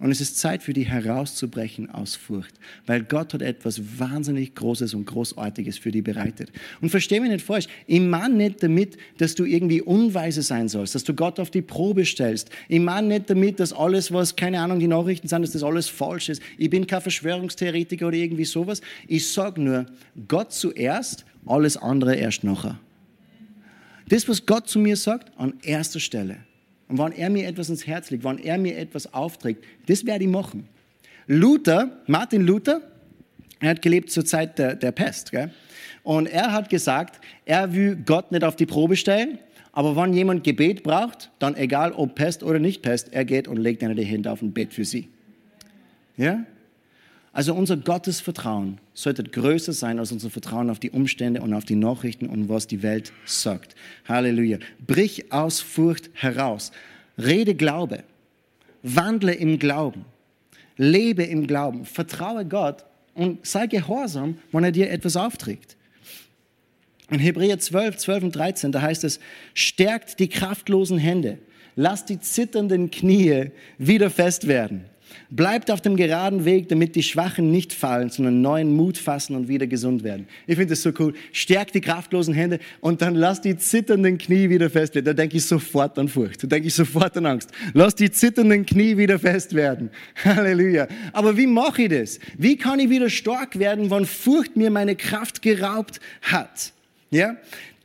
Und 0.00 0.10
es 0.10 0.22
ist 0.22 0.38
Zeit 0.38 0.62
für 0.62 0.72
dich 0.72 0.88
herauszubrechen 0.88 1.90
aus 1.90 2.16
Furcht, 2.16 2.54
weil 2.86 3.02
Gott 3.02 3.34
hat 3.34 3.42
etwas 3.42 3.98
wahnsinnig 3.98 4.54
Großes 4.54 4.94
und 4.94 5.04
Großartiges 5.04 5.76
für 5.76 5.92
dich 5.92 6.02
bereitet. 6.02 6.50
Und 6.80 6.88
versteh 6.88 7.20
mich 7.20 7.30
nicht 7.30 7.44
falsch, 7.44 7.66
ich 7.86 8.00
meine 8.00 8.34
nicht 8.34 8.62
damit, 8.62 8.96
dass 9.18 9.34
du 9.34 9.44
irgendwie 9.44 9.82
unweise 9.82 10.40
sein 10.40 10.70
sollst, 10.70 10.94
dass 10.94 11.04
du 11.04 11.12
Gott 11.12 11.38
auf 11.38 11.50
die 11.50 11.60
Probe 11.60 12.06
stellst. 12.06 12.48
Ich 12.66 12.80
meine 12.80 13.08
nicht 13.08 13.28
damit, 13.28 13.60
dass 13.60 13.74
alles, 13.74 14.10
was, 14.10 14.34
keine 14.34 14.60
Ahnung, 14.60 14.80
die 14.80 14.88
Nachrichten 14.88 15.28
sind, 15.28 15.42
dass 15.42 15.52
das 15.52 15.62
alles 15.62 15.88
falsch 15.88 16.30
ist. 16.30 16.40
Ich 16.56 16.70
bin 16.70 16.86
kein 16.86 17.02
Verschwörungstheoretiker 17.02 18.08
oder 18.08 18.16
irgendwie 18.16 18.46
sowas. 18.46 18.80
Ich 19.06 19.30
sage 19.30 19.60
nur, 19.60 19.84
Gott 20.28 20.54
zuerst, 20.54 21.26
alles 21.44 21.76
andere 21.76 22.16
erst 22.16 22.42
nachher. 22.42 22.80
Das, 24.08 24.26
was 24.26 24.46
Gott 24.46 24.66
zu 24.66 24.78
mir 24.78 24.96
sagt, 24.96 25.30
an 25.38 25.52
erster 25.62 26.00
Stelle. 26.00 26.38
Und 26.90 26.98
wenn 26.98 27.12
er 27.12 27.30
mir 27.30 27.46
etwas 27.46 27.70
ins 27.70 27.86
Herz 27.86 28.10
legt, 28.10 28.24
wenn 28.24 28.38
er 28.38 28.58
mir 28.58 28.76
etwas 28.76 29.14
aufträgt, 29.14 29.64
das 29.86 30.04
werde 30.04 30.24
ich 30.24 30.30
machen. 30.30 30.68
Luther, 31.26 32.02
Martin 32.06 32.42
Luther, 32.42 32.82
Er 33.60 33.70
hat 33.70 33.82
gelebt 33.82 34.10
zur 34.10 34.24
Zeit 34.24 34.58
der, 34.58 34.74
der 34.74 34.90
Pest. 34.90 35.30
Gell? 35.30 35.50
Und 36.02 36.26
er 36.26 36.52
hat 36.52 36.70
gesagt, 36.70 37.20
er 37.44 37.74
will 37.74 37.94
Gott 37.94 38.32
nicht 38.32 38.42
auf 38.42 38.56
die 38.56 38.66
Probe 38.66 38.96
stellen, 38.96 39.38
aber 39.72 39.94
wenn 39.96 40.14
jemand 40.14 40.42
Gebet 40.44 40.82
braucht, 40.82 41.30
dann 41.38 41.54
egal 41.54 41.92
ob 41.92 42.14
Pest 42.14 42.42
oder 42.42 42.58
nicht 42.58 42.82
Pest, 42.82 43.12
er 43.12 43.24
geht 43.24 43.46
und 43.46 43.58
legt 43.58 43.84
eine 43.84 43.94
die 43.94 44.04
Hände 44.04 44.32
auf 44.32 44.42
ein 44.42 44.52
Bett 44.52 44.72
für 44.72 44.84
sie. 44.84 45.08
Ja? 46.16 46.44
Also 47.32 47.54
unser 47.54 47.76
Gottesvertrauen 47.76 48.78
sollte 48.92 49.22
größer 49.22 49.72
sein 49.72 49.98
als 50.00 50.10
unser 50.10 50.30
Vertrauen 50.30 50.68
auf 50.68 50.80
die 50.80 50.90
Umstände 50.90 51.42
und 51.42 51.54
auf 51.54 51.64
die 51.64 51.76
Nachrichten 51.76 52.26
und 52.26 52.48
was 52.48 52.66
die 52.66 52.82
Welt 52.82 53.12
sagt. 53.24 53.76
Halleluja. 54.08 54.58
Brich 54.84 55.32
aus 55.32 55.60
Furcht 55.60 56.10
heraus. 56.14 56.72
Rede 57.16 57.54
Glaube. 57.54 58.02
Wandle 58.82 59.34
im 59.34 59.58
Glauben. 59.60 60.04
Lebe 60.76 61.22
im 61.22 61.46
Glauben. 61.46 61.84
Vertraue 61.84 62.44
Gott 62.44 62.84
und 63.14 63.46
sei 63.46 63.66
gehorsam, 63.66 64.38
wenn 64.50 64.64
er 64.64 64.72
dir 64.72 64.90
etwas 64.90 65.16
aufträgt. 65.16 65.76
In 67.10 67.18
Hebräer 67.18 67.58
12, 67.58 67.96
12 67.96 68.24
und 68.24 68.36
13, 68.36 68.72
da 68.72 68.82
heißt 68.82 69.04
es, 69.04 69.20
stärkt 69.52 70.18
die 70.20 70.28
kraftlosen 70.28 70.98
Hände, 70.98 71.38
lasst 71.74 72.08
die 72.08 72.20
zitternden 72.20 72.90
Knie 72.90 73.50
wieder 73.78 74.10
fest 74.10 74.46
werden. 74.46 74.89
Bleibt 75.30 75.70
auf 75.70 75.80
dem 75.80 75.96
geraden 75.96 76.44
Weg, 76.44 76.68
damit 76.68 76.96
die 76.96 77.02
Schwachen 77.02 77.50
nicht 77.50 77.72
fallen, 77.72 78.10
sondern 78.10 78.40
neuen 78.40 78.74
Mut 78.74 78.98
fassen 78.98 79.36
und 79.36 79.48
wieder 79.48 79.66
gesund 79.66 80.02
werden. 80.02 80.26
Ich 80.46 80.56
finde 80.56 80.70
das 80.70 80.82
so 80.82 80.92
cool. 80.98 81.14
Stärkt 81.32 81.74
die 81.74 81.80
kraftlosen 81.80 82.34
Hände 82.34 82.58
und 82.80 83.02
dann 83.02 83.14
lasst 83.14 83.44
die 83.44 83.56
zitternden 83.56 84.18
Knie 84.18 84.48
wieder 84.48 84.70
fest 84.70 84.94
werden. 84.94 85.06
Da 85.06 85.12
denke 85.12 85.36
ich 85.36 85.44
sofort 85.44 85.98
an 85.98 86.08
Furcht. 86.08 86.42
Da 86.42 86.46
denke 86.46 86.68
ich 86.68 86.74
sofort 86.74 87.16
an 87.16 87.26
Angst. 87.26 87.50
Lasst 87.74 88.00
die 88.00 88.10
zitternden 88.10 88.66
Knie 88.66 88.96
wieder 88.96 89.18
fest 89.18 89.54
werden. 89.54 89.90
Halleluja. 90.24 90.88
Aber 91.12 91.36
wie 91.36 91.46
mache 91.46 91.82
ich 91.82 91.88
das? 91.90 92.18
Wie 92.36 92.56
kann 92.56 92.80
ich 92.80 92.90
wieder 92.90 93.10
stark 93.10 93.58
werden, 93.58 93.90
wenn 93.90 94.06
Furcht 94.06 94.56
mir 94.56 94.70
meine 94.70 94.96
Kraft 94.96 95.42
geraubt 95.42 96.00
hat? 96.22 96.72
Ja? 97.10 97.36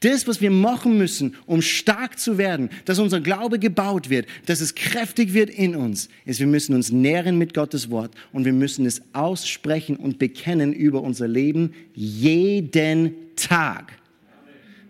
Das, 0.06 0.28
was 0.28 0.40
wir 0.40 0.52
machen 0.52 1.00
müssen, 1.00 1.34
um 1.48 1.64
stark 1.64 2.20
zu 2.20 2.38
werden, 2.38 2.70
dass 2.86 3.00
unser 3.00 3.22
Glaube 3.22 3.58
gebaut 3.58 4.12
wird, 4.12 4.28
dass 4.46 4.62
es 4.62 4.76
kräftig 4.76 5.34
wird 5.34 5.50
in 5.50 5.76
uns, 5.76 6.10
ist, 6.26 6.40
wir 6.40 6.46
müssen 6.46 6.76
uns 6.76 6.92
nähren 6.92 7.40
mit 7.40 7.56
Gottes 7.56 7.90
Wort 7.90 8.14
und 8.32 8.46
wir 8.46 8.54
müssen 8.54 8.86
es 8.86 9.02
aussprechen 9.14 9.96
und 9.96 10.20
bekennen 10.20 10.74
über 10.74 11.02
unser 11.02 11.28
Leben 11.28 11.74
jeden 11.96 13.16
Tag. 13.36 13.94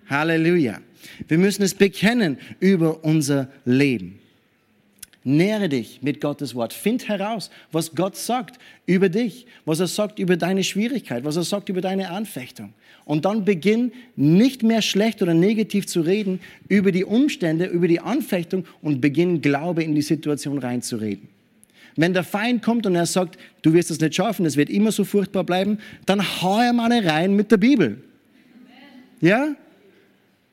Halleluja. 0.10 0.82
Wir 1.30 1.38
müssen 1.38 1.64
es 1.64 1.76
bekennen 1.76 2.38
über 2.60 3.06
unser 3.06 3.48
Leben. 3.64 4.20
Nähre 5.28 5.70
dich 5.70 6.04
mit 6.04 6.22
Gottes 6.22 6.54
Wort. 6.54 6.72
Find 6.72 7.08
heraus, 7.08 7.50
was 7.72 7.96
Gott 7.96 8.16
sagt 8.16 8.60
über 8.86 9.10
dich, 9.10 9.48
was 9.66 9.80
er 9.80 9.88
sagt 9.88 10.20
über 10.20 10.38
deine 10.38 10.64
Schwierigkeit, 10.64 11.26
was 11.26 11.36
er 11.36 11.44
sagt 11.44 11.68
über 11.68 11.82
deine 11.82 12.12
Anfechtung. 12.12 12.74
Und 13.06 13.26
dann 13.26 13.44
beginn 13.44 13.92
nicht 14.16 14.62
mehr 14.62 14.84
schlecht 14.84 15.24
oder 15.24 15.34
negativ 15.34 15.88
zu 15.88 16.02
reden 16.02 16.42
über 16.68 16.92
die 16.92 17.06
Umstände, 17.06 17.66
über 17.66 17.88
die 17.88 18.00
Anfechtung 18.00 18.66
und 18.84 19.02
beginn 19.02 19.42
Glaube 19.42 19.84
in 19.84 19.96
die 19.96 20.04
Situation 20.04 20.60
reinzureden. 20.60 21.28
Wenn 21.96 22.14
der 22.14 22.24
Feind 22.24 22.62
kommt 22.62 22.86
und 22.86 22.94
er 22.94 23.08
sagt, 23.08 23.40
du 23.64 23.74
wirst 23.74 23.90
es 23.90 24.00
nicht 24.00 24.14
schaffen, 24.14 24.46
es 24.46 24.58
wird 24.58 24.70
immer 24.70 24.92
so 24.92 25.04
furchtbar 25.06 25.44
bleiben, 25.44 25.80
dann 26.06 26.22
hau 26.22 26.60
er 26.60 26.74
mal 26.74 26.92
rein 26.92 27.36
mit 27.36 27.52
der 27.52 27.58
Bibel. 27.58 28.04
Ja? 29.22 29.56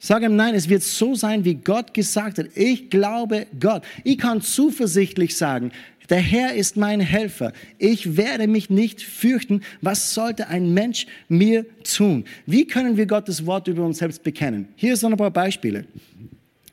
Sag 0.04 0.24
ihm 0.24 0.34
nein, 0.34 0.56
es 0.56 0.68
wird 0.68 0.82
so 0.82 1.14
sein, 1.14 1.44
wie 1.44 1.54
Gott 1.54 1.94
gesagt 1.94 2.38
hat. 2.38 2.46
Ich 2.56 2.90
glaube 2.90 3.46
Gott. 3.60 3.84
Ich 4.02 4.18
kann 4.18 4.42
zuversichtlich 4.42 5.36
sagen, 5.36 5.70
der 6.10 6.18
Herr 6.18 6.56
ist 6.56 6.76
mein 6.76 6.98
Helfer. 6.98 7.52
Ich 7.78 8.16
werde 8.16 8.48
mich 8.48 8.68
nicht 8.68 9.00
fürchten. 9.00 9.60
Was 9.80 10.12
sollte 10.12 10.48
ein 10.48 10.74
Mensch 10.74 11.06
mir 11.28 11.64
tun? 11.84 12.24
Wie 12.46 12.66
können 12.66 12.96
wir 12.96 13.06
Gottes 13.06 13.46
Wort 13.46 13.68
über 13.68 13.86
uns 13.86 13.98
selbst 13.98 14.24
bekennen? 14.24 14.66
Hier 14.74 14.96
sind 14.96 15.12
ein 15.12 15.16
paar 15.16 15.30
Beispiele. 15.30 15.84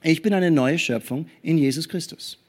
Ich 0.01 0.23
bin 0.23 0.33
eine 0.33 0.49
neue 0.49 0.79
Schöpfung 0.79 1.27
in 1.43 1.59
Jesus 1.59 1.87
Christus. 1.87 2.39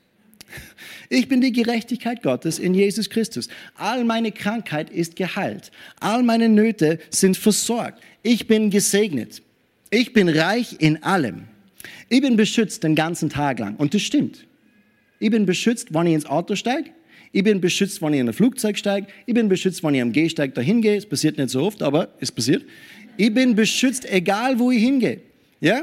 Ich 1.11 1.29
bin 1.29 1.43
die 1.43 1.53
Gerechtigkeit 1.53 2.23
Gottes 2.23 2.59
in 2.59 2.73
Jesus 2.73 3.11
Christus. 3.11 3.49
All 3.75 4.03
meine 4.03 4.33
Krankheit 4.33 4.89
ist 4.89 5.15
geheilt. 5.15 5.73
All 6.01 6.23
meine 6.23 6.49
Nöte 6.49 7.01
sind 7.11 7.37
versorgt. 7.37 8.03
Ich 8.23 8.47
bin 8.47 8.71
gesegnet. 8.71 9.43
Ich 9.91 10.13
bin 10.13 10.29
reich 10.29 10.77
in 10.79 11.03
allem. 11.03 11.49
Ich 12.09 12.21
bin 12.21 12.37
beschützt 12.37 12.85
den 12.85 12.95
ganzen 12.95 13.29
Tag 13.29 13.59
lang. 13.59 13.77
Und 13.77 13.95
das 13.95 14.03
stimmt. 14.03 14.47
Ich 15.19 15.31
bin 15.31 15.47
beschützt, 15.47 15.93
wenn 15.93 16.07
ich 16.07 16.15
ins 16.15 16.27
Auto 16.27 16.55
steige. 16.55 16.91
Ich 17.33 17.45
bin 17.45 17.61
beschützt, 17.61 18.01
wenn 18.03 18.13
ich 18.15 18.21
in 18.21 18.29
ein 18.29 18.33
Flugzeug 18.33 18.79
steige. 18.79 19.07
Ich 19.27 19.35
bin 19.35 19.49
beschützt, 19.49 19.85
wenn 19.85 19.95
ich 19.95 20.03
am 20.03 20.13
Gehsteig 20.13 20.55
dahin 20.55 20.81
gehe. 20.83 20.97
Es 20.97 21.07
passiert 21.07 21.39
nicht 21.39 21.51
so 21.51 21.63
oft, 21.63 21.83
aber 21.83 22.09
es 22.21 22.33
passiert. 22.33 22.65
Ich 23.17 23.33
bin 23.33 23.55
beschützt, 23.55 24.11
egal 24.11 24.59
wo 24.59 24.71
ich 24.71 24.83
hingehe. 24.83 25.21
Ja? 25.61 25.83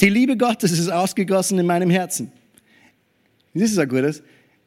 Die 0.00 0.08
Liebe 0.08 0.36
Gottes 0.36 0.72
ist 0.72 0.88
ausgegossen 0.88 1.58
in 1.58 1.66
meinem 1.66 1.90
Herzen. 1.90 2.30
Das 3.52 3.70
ist 3.70 3.78
ein 3.78 3.88
gutes. 3.88 4.22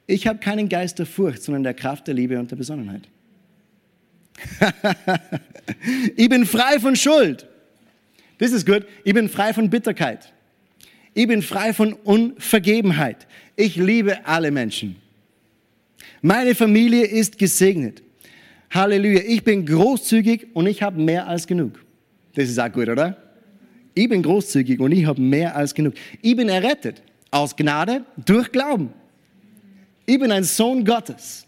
Ich 0.06 0.28
habe 0.28 0.40
keinen 0.40 0.68
Geist 0.68 1.00
der 1.00 1.06
Furcht, 1.06 1.42
sondern 1.42 1.64
der 1.64 1.74
Kraft 1.74 2.08
der 2.08 2.14
Liebe 2.14 2.38
und 2.38 2.52
der 2.52 2.58
Besonnenheit. 2.58 3.08
Ich 6.16 6.30
bin 6.30 6.46
frei 6.46 6.80
von 6.80 6.96
Schuld. 6.96 7.48
Das 8.38 8.52
ist 8.52 8.66
gut. 8.66 8.86
Ich 9.04 9.14
bin 9.14 9.30
frei 9.30 9.54
von 9.54 9.70
Bitterkeit. 9.70 10.34
Ich 11.14 11.28
bin 11.28 11.42
frei 11.42 11.74
von 11.74 11.94
Unvergebenheit. 11.94 13.28
Ich 13.56 13.76
liebe 13.76 14.26
alle 14.26 14.52
Menschen. 14.52 14.96
Meine 16.22 16.56
Familie 16.56 17.06
ist 17.06 17.38
gesegnet. 17.38 18.02
Halleluja. 18.72 19.22
Ich 19.28 19.44
bin 19.44 19.66
großzügig 19.66 20.48
und 20.54 20.68
ich 20.68 20.82
habe 20.82 21.02
mehr 21.02 21.28
als 21.28 21.46
genug. 21.46 21.84
Das 22.36 22.50
ist 22.50 22.60
auch 22.60 22.72
gut, 22.72 22.88
oder? 22.88 23.18
Ich 23.94 24.08
bin 24.08 24.24
großzügig 24.24 24.80
und 24.80 24.92
ich 24.92 25.06
habe 25.06 25.22
mehr 25.22 25.56
als 25.56 25.74
genug. 25.74 25.94
Ich 26.22 26.36
bin 26.36 26.48
errettet 26.48 27.02
aus 27.30 27.56
Gnade 27.56 28.06
durch 28.18 28.52
Glauben. 28.52 28.94
Ich 30.06 30.20
bin 30.20 30.32
ein 30.32 30.44
Sohn 30.44 30.86
Gottes. 30.86 31.46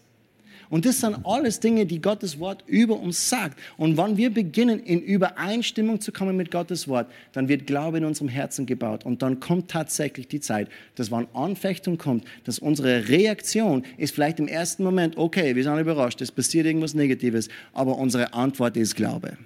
Und 0.74 0.84
das 0.84 0.98
sind 0.98 1.18
alles 1.22 1.60
Dinge, 1.60 1.86
die 1.86 2.02
Gottes 2.02 2.40
Wort 2.40 2.64
über 2.66 2.98
uns 2.98 3.30
sagt. 3.30 3.60
Und 3.76 3.96
wenn 3.96 4.16
wir 4.16 4.34
beginnen, 4.34 4.80
in 4.80 5.00
Übereinstimmung 5.00 6.00
zu 6.00 6.10
kommen 6.10 6.36
mit 6.36 6.50
Gottes 6.50 6.88
Wort, 6.88 7.06
dann 7.30 7.48
wird 7.48 7.68
Glaube 7.68 7.98
in 7.98 8.04
unserem 8.04 8.26
Herzen 8.26 8.66
gebaut. 8.66 9.06
Und 9.06 9.22
dann 9.22 9.38
kommt 9.38 9.70
tatsächlich 9.70 10.26
die 10.26 10.40
Zeit, 10.40 10.68
dass 10.96 11.12
wenn 11.12 11.28
Anfechtung 11.32 11.96
kommt, 11.96 12.24
dass 12.42 12.58
unsere 12.58 13.08
Reaktion 13.08 13.84
ist 13.98 14.16
vielleicht 14.16 14.40
im 14.40 14.48
ersten 14.48 14.82
Moment, 14.82 15.16
okay, 15.16 15.54
wir 15.54 15.62
sind 15.62 15.78
überrascht, 15.78 16.20
es 16.20 16.32
passiert 16.32 16.66
irgendwas 16.66 16.92
Negatives, 16.92 17.48
aber 17.72 17.96
unsere 17.96 18.34
Antwort 18.34 18.76
ist 18.76 18.96
Glaube. 18.96 19.38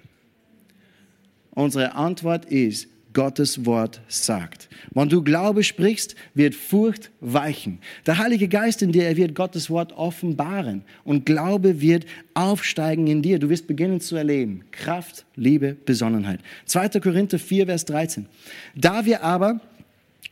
Unsere 1.51 1.95
Antwort 1.95 2.47
ist, 2.47 2.89
Gottes 3.13 3.65
Wort 3.65 4.01
sagt. 4.09 4.69
Wenn 4.93 5.09
du 5.09 5.23
Glaube 5.23 5.65
sprichst, 5.65 6.15
wird 6.35 6.55
Furcht 6.55 7.11
weichen. 7.21 7.79
Der 8.07 8.19
Heilige 8.19 8.49
Geist 8.49 8.83
in 8.83 8.93
dir, 8.93 9.05
er 9.05 9.17
wird 9.17 9.35
Gottes 9.35 9.71
Wort 9.71 9.93
offenbaren 9.93 10.83
und 11.05 11.27
Glaube 11.27 11.81
wird 11.81 12.07
aufsteigen 12.35 13.07
in 13.07 13.23
dir. 13.23 13.39
Du 13.39 13.49
wirst 13.49 13.67
beginnen 13.67 14.01
zu 14.01 14.17
erleben. 14.17 14.65
Kraft, 14.71 15.25
Liebe, 15.37 15.77
Besonnenheit. 15.85 16.41
2. 16.67 17.01
Korinther 17.01 17.39
4, 17.39 17.67
Vers 17.67 17.85
13. 17.87 18.27
Da 18.77 19.05
wir 19.05 19.23
aber 19.23 19.61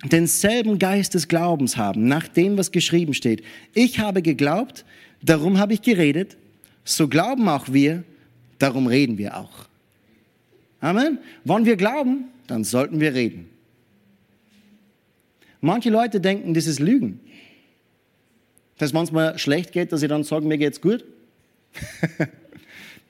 denselben 0.05 0.79
Geist 0.79 1.15
des 1.15 1.29
Glaubens 1.29 1.77
haben, 1.77 2.07
nach 2.07 2.29
dem, 2.29 2.59
was 2.59 2.71
geschrieben 2.71 3.15
steht. 3.15 3.43
Ich 3.73 3.99
habe 3.99 4.23
geglaubt, 4.23 4.85
darum 5.23 5.59
habe 5.59 5.73
ich 5.73 5.83
geredet, 5.83 6.37
so 6.85 7.09
glauben 7.09 7.49
auch 7.49 7.73
wir, 7.73 8.05
darum 8.59 8.87
reden 8.87 9.19
wir 9.19 9.37
auch. 9.37 9.67
Amen. 10.81 11.19
Wenn 11.45 11.65
wir 11.65 11.77
glauben, 11.77 12.27
dann 12.47 12.65
sollten 12.65 13.01
wir 13.01 13.15
reden. 13.15 13.49
Manche 15.61 15.91
Leute 15.91 16.21
denken, 16.21 16.55
das 16.55 16.67
ist 16.67 16.81
Lügen. 16.81 17.21
Dass 18.79 18.93
wenn 18.93 19.03
es 19.03 19.13
mir 19.13 19.39
schlecht 19.39 19.73
geht, 19.73 19.93
dass 19.93 20.01
sie 20.01 20.09
dann 20.09 20.23
sagen, 20.23 20.49
mir 20.49 20.59
geht's 20.59 20.81
gut. 20.81 21.05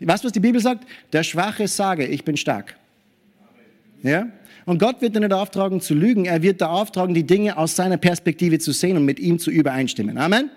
weißt 0.00 0.22
du, 0.22 0.26
was 0.26 0.32
die 0.32 0.40
Bibel 0.40 0.60
sagt? 0.60 0.86
Der 1.12 1.22
Schwache 1.22 1.68
sage, 1.68 2.06
ich 2.06 2.24
bin 2.24 2.36
stark. 2.36 2.76
Ja? 4.02 4.28
Und 4.64 4.78
Gott 4.78 5.00
wird 5.00 5.14
dir 5.14 5.20
nicht 5.20 5.32
auftragen 5.32 5.80
zu 5.80 5.94
lügen, 5.94 6.24
er 6.24 6.42
wird 6.42 6.60
dir 6.60 6.70
auftragen, 6.70 7.14
die 7.14 7.24
Dinge 7.24 7.56
aus 7.56 7.76
seiner 7.76 7.96
Perspektive 7.96 8.58
zu 8.58 8.72
sehen 8.72 8.96
und 8.96 9.04
mit 9.04 9.20
ihm 9.20 9.38
zu 9.38 9.50
übereinstimmen. 9.50 10.18
Amen. 10.18 10.50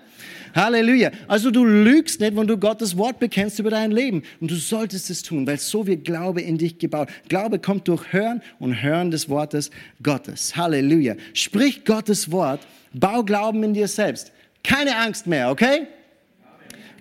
Halleluja. 0.56 1.12
Also 1.28 1.52
du 1.52 1.66
lügst 1.66 2.20
nicht, 2.20 2.36
wenn 2.36 2.48
du 2.48 2.58
Gottes 2.58 2.98
Wort 2.98 3.20
bekennst 3.20 3.60
über 3.60 3.70
dein 3.70 3.92
Leben. 3.92 4.24
Und 4.40 4.52
du 4.52 4.56
solltest 4.56 5.10
es 5.10 5.22
tun, 5.22 5.46
weil 5.48 5.58
so 5.58 5.88
wird 5.88 6.06
Glaube 6.06 6.42
in 6.42 6.58
dich 6.58 6.78
gebaut. 6.78 7.10
Glaube 7.28 7.60
kommt 7.60 7.88
durch 7.88 8.12
Hören 8.12 8.42
und 8.60 8.82
Hören 8.82 9.12
des 9.12 9.30
Wortes 9.30 9.72
Gottes. 10.02 10.56
Halleluja. 10.56 11.16
Sprich 11.34 11.86
Gottes 11.86 12.32
Wort, 12.32 12.62
bau 12.94 13.24
Glauben 13.24 13.64
in 13.64 13.74
dir 13.74 13.88
selbst. 13.88 14.32
Keine 14.64 14.98
Angst 14.98 15.28
mehr, 15.28 15.50
okay? 15.50 15.88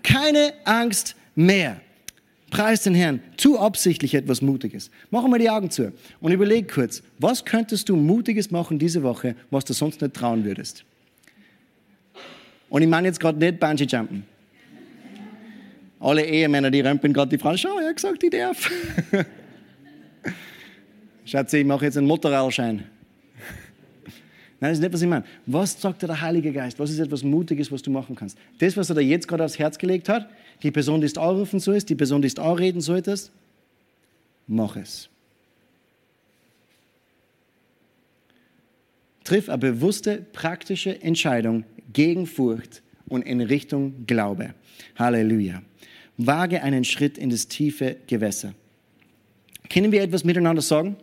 Keine 0.02 0.52
Angst 0.64 1.16
mehr. 1.34 1.80
Preis 2.50 2.82
den 2.82 2.94
Herrn. 2.94 3.20
Tu 3.36 3.58
absichtlich 3.58 4.14
etwas 4.14 4.40
Mutiges. 4.40 4.90
Mach 5.10 5.26
mal 5.26 5.38
die 5.38 5.50
Augen 5.50 5.70
zu 5.70 5.92
und 6.20 6.32
überleg 6.32 6.72
kurz, 6.72 7.02
was 7.18 7.44
könntest 7.44 7.88
du 7.88 7.96
Mutiges 7.96 8.50
machen 8.50 8.78
diese 8.78 9.02
Woche, 9.02 9.34
was 9.50 9.64
du 9.64 9.74
sonst 9.74 10.00
nicht 10.00 10.14
trauen 10.14 10.44
würdest? 10.44 10.84
Und 12.68 12.82
ich 12.82 12.88
meine 12.88 13.08
jetzt 13.08 13.20
gerade 13.20 13.38
nicht 13.38 13.58
Bungee-Jumpen. 13.58 14.24
Alle 16.00 16.24
Ehemänner, 16.24 16.70
die 16.70 16.80
römpeln 16.80 17.12
gerade 17.12 17.30
die 17.30 17.38
Frau, 17.38 17.56
schau, 17.56 17.78
er 17.78 17.88
hat 17.88 17.96
gesagt, 17.96 18.22
die 18.22 18.30
darf. 18.30 18.70
Schatzi, 21.24 21.58
ich 21.58 21.66
mache 21.66 21.84
jetzt 21.86 21.98
einen 21.98 22.06
Motorradschein. 22.06 22.84
Nein, 24.60 24.70
das 24.70 24.78
ist 24.78 24.80
nicht, 24.82 24.92
was 24.92 25.02
ich 25.02 25.08
meine. 25.08 25.24
Was 25.46 25.80
sagt 25.80 26.02
dir 26.02 26.08
der 26.08 26.20
Heilige 26.20 26.52
Geist? 26.52 26.78
Was 26.78 26.90
ist 26.90 26.98
etwas 26.98 27.22
Mutiges, 27.22 27.70
was 27.70 27.82
du 27.82 27.90
machen 27.90 28.16
kannst? 28.16 28.36
Das, 28.58 28.76
was 28.76 28.88
er 28.90 28.96
dir 28.96 29.02
jetzt 29.02 29.28
gerade 29.28 29.44
aufs 29.44 29.58
Herz 29.58 29.78
gelegt 29.78 30.08
hat, 30.08 30.28
die 30.62 30.70
Person, 30.70 31.00
die 31.00 31.06
es 31.06 31.16
anrufen 31.16 31.60
sollst, 31.60 31.88
die 31.88 31.94
Person, 31.94 32.22
die 32.22 32.28
es 32.28 32.38
anreden 32.38 32.80
solltest, 32.80 33.30
mach 34.46 34.76
es. 34.76 35.10
Triff 39.28 39.50
eine 39.50 39.58
bewusste, 39.58 40.24
praktische 40.32 41.02
Entscheidung 41.02 41.64
gegen 41.92 42.26
Furcht 42.26 42.80
und 43.08 43.26
in 43.26 43.42
Richtung 43.42 44.06
Glaube. 44.06 44.54
Halleluja. 44.96 45.62
Wage 46.16 46.62
einen 46.62 46.82
Schritt 46.82 47.18
in 47.18 47.28
das 47.28 47.46
tiefe 47.46 47.98
Gewässer. 48.06 48.54
Können 49.68 49.92
wir 49.92 50.00
etwas 50.00 50.24
miteinander 50.24 50.62
sagen? 50.62 50.96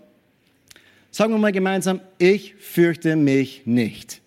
Sagen 1.12 1.34
wir 1.34 1.38
mal 1.38 1.52
gemeinsam, 1.52 2.02
ich 2.18 2.56
fürchte 2.56 3.16
mich 3.16 3.62
nicht. 3.66 4.22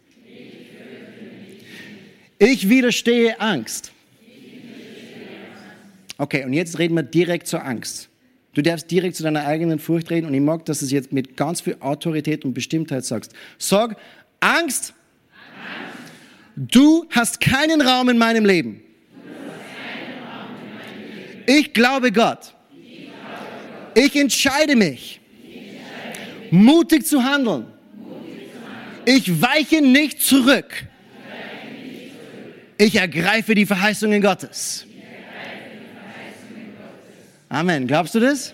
Ich 2.38 2.68
widerstehe 2.68 3.40
Angst. 3.40 3.90
Okay, 6.18 6.44
und 6.44 6.52
jetzt 6.52 6.78
reden 6.78 6.94
wir 6.94 7.02
direkt 7.02 7.48
zur 7.48 7.64
Angst. 7.64 8.08
Du 8.58 8.62
darfst 8.62 8.90
direkt 8.90 9.14
zu 9.14 9.22
deiner 9.22 9.46
eigenen 9.46 9.78
Furcht 9.78 10.10
reden 10.10 10.26
und 10.26 10.34
ich 10.34 10.40
mag, 10.40 10.64
dass 10.64 10.80
du 10.80 10.86
es 10.86 10.90
jetzt 10.90 11.12
mit 11.12 11.36
ganz 11.36 11.60
viel 11.60 11.76
Autorität 11.78 12.44
und 12.44 12.54
Bestimmtheit 12.54 13.04
sagst. 13.04 13.32
Sag, 13.56 13.96
Angst, 14.40 14.40
Angst. 14.40 14.94
du 16.56 17.06
hast 17.10 17.40
keinen 17.40 17.80
Raum 17.80 18.08
in 18.08 18.18
meinem 18.18 18.44
Leben. 18.44 18.80
Ich 21.46 21.72
glaube 21.72 22.10
Gott. 22.10 22.52
Ich 23.94 24.16
entscheide 24.16 24.74
mich 24.74 25.20
mutig 26.50 27.06
zu 27.06 27.22
handeln. 27.22 27.66
Ich 29.04 29.40
weiche 29.40 29.80
nicht 29.80 30.20
zurück. 30.20 30.84
Ich 32.76 32.96
ergreife 32.96 33.54
die 33.54 33.66
Verheißungen 33.66 34.20
Gottes. 34.20 34.87
Amen. 37.48 37.86
Glaubst 37.86 38.14
du 38.14 38.20
das? 38.20 38.52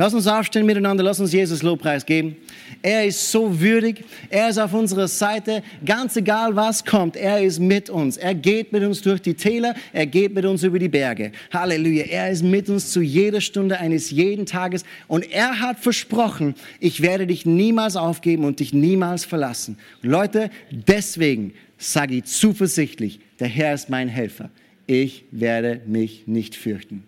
Lass 0.00 0.14
uns 0.14 0.28
aufstehen 0.28 0.64
miteinander, 0.64 1.02
lass 1.02 1.18
uns 1.18 1.32
Jesus 1.32 1.62
Lobpreis 1.64 2.06
geben. 2.06 2.36
Er 2.82 3.04
ist 3.04 3.32
so 3.32 3.60
würdig, 3.60 4.04
er 4.30 4.48
ist 4.48 4.58
auf 4.58 4.72
unserer 4.72 5.08
Seite, 5.08 5.64
ganz 5.84 6.14
egal 6.14 6.54
was 6.54 6.84
kommt, 6.84 7.16
er 7.16 7.42
ist 7.42 7.58
mit 7.58 7.90
uns. 7.90 8.16
Er 8.16 8.36
geht 8.36 8.72
mit 8.72 8.84
uns 8.84 9.02
durch 9.02 9.20
die 9.20 9.34
Täler, 9.34 9.74
er 9.92 10.06
geht 10.06 10.32
mit 10.34 10.44
uns 10.44 10.62
über 10.62 10.78
die 10.78 10.88
Berge. 10.88 11.32
Halleluja, 11.52 12.04
er 12.04 12.30
ist 12.30 12.44
mit 12.44 12.70
uns 12.70 12.92
zu 12.92 13.00
jeder 13.00 13.40
Stunde 13.40 13.80
eines 13.80 14.12
jeden 14.12 14.46
Tages 14.46 14.84
und 15.08 15.28
er 15.32 15.58
hat 15.58 15.80
versprochen, 15.80 16.54
ich 16.78 17.00
werde 17.00 17.26
dich 17.26 17.44
niemals 17.44 17.96
aufgeben 17.96 18.44
und 18.44 18.60
dich 18.60 18.72
niemals 18.72 19.24
verlassen. 19.24 19.78
Leute, 20.02 20.50
deswegen 20.70 21.54
sage 21.76 22.14
ich 22.14 22.24
zuversichtlich, 22.26 23.18
der 23.40 23.48
Herr 23.48 23.74
ist 23.74 23.90
mein 23.90 24.06
Helfer. 24.06 24.50
Ich 24.86 25.24
werde 25.32 25.80
mich 25.86 26.28
nicht 26.28 26.54
fürchten. 26.54 27.02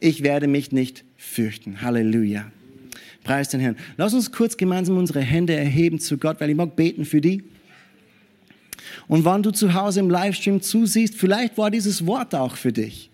Ich 0.00 0.22
werde 0.22 0.46
mich 0.46 0.72
nicht 0.72 1.04
fürchten. 1.16 1.82
Halleluja. 1.82 2.50
Preis 3.24 3.48
den 3.48 3.60
Herrn. 3.60 3.76
Lass 3.96 4.14
uns 4.14 4.30
kurz 4.30 4.56
gemeinsam 4.56 4.96
unsere 4.98 5.20
Hände 5.20 5.54
erheben 5.54 5.98
zu 5.98 6.16
Gott, 6.16 6.40
weil 6.40 6.50
ich 6.50 6.56
mag 6.56 6.76
beten 6.76 7.04
für 7.04 7.20
die. 7.20 7.42
Und 9.08 9.24
wann 9.24 9.42
du 9.42 9.50
zu 9.50 9.74
Hause 9.74 10.00
im 10.00 10.10
Livestream 10.10 10.60
zusiehst, 10.60 11.14
vielleicht 11.14 11.58
war 11.58 11.70
dieses 11.70 12.06
Wort 12.06 12.34
auch 12.34 12.56
für 12.56 12.72
dich. 12.72 13.10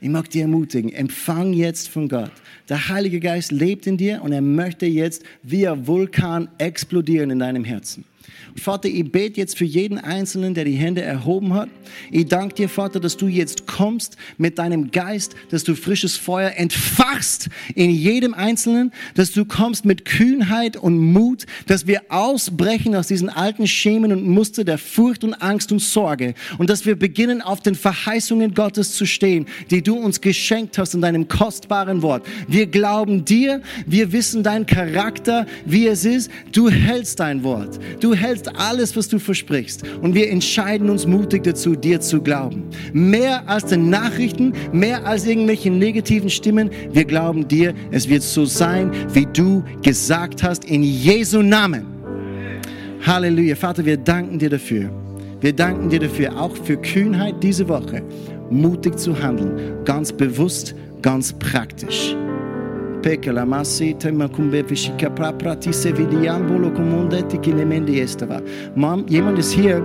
Ich 0.00 0.10
mag 0.10 0.28
dir 0.28 0.42
ermutigen, 0.42 0.92
empfang 0.92 1.54
jetzt 1.54 1.88
von 1.88 2.08
Gott. 2.08 2.30
Der 2.68 2.88
Heilige 2.88 3.20
Geist 3.20 3.52
lebt 3.52 3.86
in 3.86 3.96
dir 3.96 4.22
und 4.22 4.32
er 4.32 4.42
möchte 4.42 4.84
jetzt 4.84 5.22
wie 5.42 5.66
ein 5.66 5.86
Vulkan 5.86 6.48
explodieren 6.58 7.30
in 7.30 7.38
deinem 7.38 7.64
Herzen. 7.64 8.04
Vater, 8.56 8.88
ich 8.88 9.10
bete 9.10 9.40
jetzt 9.40 9.58
für 9.58 9.64
jeden 9.64 9.98
Einzelnen, 9.98 10.54
der 10.54 10.64
die 10.64 10.76
Hände 10.76 11.02
erhoben 11.02 11.54
hat. 11.54 11.68
Ich 12.10 12.26
danke 12.26 12.54
dir, 12.54 12.68
Vater, 12.68 13.00
dass 13.00 13.16
du 13.16 13.26
jetzt 13.26 13.66
kommst 13.66 14.16
mit 14.38 14.58
deinem 14.58 14.90
Geist, 14.90 15.34
dass 15.50 15.64
du 15.64 15.74
frisches 15.74 16.16
Feuer 16.16 16.52
entfachst 16.56 17.48
in 17.74 17.90
jedem 17.90 18.34
Einzelnen, 18.34 18.92
dass 19.14 19.32
du 19.32 19.44
kommst 19.44 19.84
mit 19.84 20.04
Kühnheit 20.04 20.76
und 20.76 20.98
Mut, 20.98 21.46
dass 21.66 21.86
wir 21.86 22.02
ausbrechen 22.08 22.94
aus 22.94 23.08
diesen 23.08 23.28
alten 23.28 23.66
Schemen 23.66 24.12
und 24.12 24.26
Muster 24.26 24.64
der 24.64 24.78
Furcht 24.78 25.24
und 25.24 25.34
Angst 25.34 25.72
und 25.72 25.80
Sorge 25.80 26.34
und 26.58 26.70
dass 26.70 26.86
wir 26.86 26.96
beginnen, 26.96 27.42
auf 27.42 27.60
den 27.60 27.74
Verheißungen 27.74 28.54
Gottes 28.54 28.94
zu 28.94 29.06
stehen, 29.06 29.46
die 29.70 29.82
du 29.82 29.96
uns 29.96 30.20
geschenkt 30.20 30.78
hast 30.78 30.94
in 30.94 31.00
deinem 31.00 31.28
kostbaren 31.28 32.02
Wort. 32.02 32.26
Wir 32.48 32.66
glauben 32.66 33.24
dir, 33.24 33.62
wir 33.86 34.12
wissen 34.12 34.42
dein 34.42 34.66
Charakter, 34.66 35.46
wie 35.64 35.86
es 35.86 36.04
ist. 36.04 36.30
Du 36.52 36.70
hältst 36.70 37.20
dein 37.20 37.42
Wort. 37.42 37.78
Du 38.00 38.13
hältst 38.16 38.54
alles, 38.56 38.96
was 38.96 39.08
du 39.08 39.18
versprichst. 39.18 39.82
Und 40.02 40.14
wir 40.14 40.30
entscheiden 40.30 40.90
uns 40.90 41.06
mutig 41.06 41.44
dazu, 41.44 41.74
dir 41.74 42.00
zu 42.00 42.20
glauben. 42.20 42.64
Mehr 42.92 43.48
als 43.48 43.66
den 43.66 43.90
Nachrichten, 43.90 44.52
mehr 44.72 45.06
als 45.06 45.26
irgendwelche 45.26 45.70
negativen 45.70 46.30
Stimmen. 46.30 46.70
Wir 46.92 47.04
glauben 47.04 47.46
dir, 47.46 47.74
es 47.90 48.08
wird 48.08 48.22
so 48.22 48.44
sein, 48.44 48.90
wie 49.12 49.26
du 49.26 49.62
gesagt 49.82 50.42
hast, 50.42 50.64
in 50.64 50.82
Jesu 50.82 51.42
Namen. 51.42 51.86
Halleluja. 53.06 53.56
Vater, 53.56 53.84
wir 53.84 53.96
danken 53.96 54.38
dir 54.38 54.50
dafür. 54.50 54.90
Wir 55.40 55.52
danken 55.52 55.90
dir 55.90 56.00
dafür, 56.00 56.40
auch 56.40 56.56
für 56.56 56.78
Kühnheit 56.78 57.42
diese 57.42 57.68
Woche, 57.68 58.02
mutig 58.50 58.98
zu 58.98 59.22
handeln, 59.22 59.84
ganz 59.84 60.10
bewusst, 60.10 60.74
ganz 61.02 61.34
praktisch 61.34 62.16
peke 63.04 63.32
la 63.32 63.44
massi 63.44 63.94
tema 63.94 64.28
kumbe 64.28 64.62
vishika 64.62 65.10
praprati 65.10 65.72
seviliambolo 65.72 66.70
kumundeti 66.70 67.38
kinemendi 67.38 68.00
estava. 68.00 68.40
Mom, 68.76 69.04
jemand 69.08 69.38
ist 69.38 69.52
hier 69.52 69.82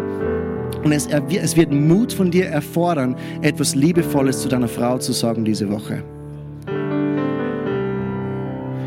und 0.86 0.94
es, 0.94 1.08
es 1.08 1.58
wird 1.58 1.74
Mut 1.74 2.14
von 2.14 2.32
dir 2.32 2.46
erfordern, 2.46 3.18
etwas 3.42 3.76
Liebevolles 3.76 4.42
zu 4.42 4.48
deiner 4.48 4.70
Frau 4.70 4.98
zu 4.98 5.12
sagen 5.12 5.44
diese 5.44 5.70
Woche. 5.70 6.02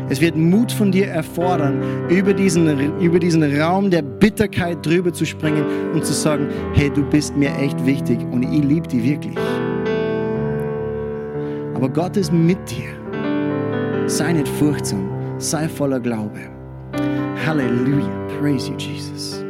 Es 0.09 0.19
wird 0.19 0.35
Mut 0.35 0.71
von 0.71 0.91
dir 0.91 1.07
erfordern, 1.09 1.83
über 2.09 2.33
diesen, 2.33 2.99
über 2.99 3.19
diesen 3.19 3.43
Raum 3.59 3.91
der 3.91 4.01
Bitterkeit 4.01 4.83
drüber 4.83 5.13
zu 5.13 5.25
springen 5.25 5.63
und 5.93 6.03
zu 6.03 6.13
sagen, 6.13 6.47
hey, 6.73 6.89
du 6.89 7.03
bist 7.03 7.37
mir 7.37 7.55
echt 7.59 7.85
wichtig 7.85 8.17
und 8.31 8.41
ich 8.41 8.63
liebe 8.63 8.87
dich 8.87 9.03
wirklich. 9.03 9.37
Aber 11.75 11.87
Gott 11.87 12.17
ist 12.17 12.33
mit 12.33 12.57
dir. 12.69 13.02
Sei 14.05 14.33
nicht 14.33 14.47
furchtsam, 14.47 15.09
sei 15.37 15.67
voller 15.67 15.99
Glaube. 15.99 16.39
Halleluja. 17.45 18.09
Praise 18.39 18.69
you, 18.69 18.77
Jesus. 18.77 19.43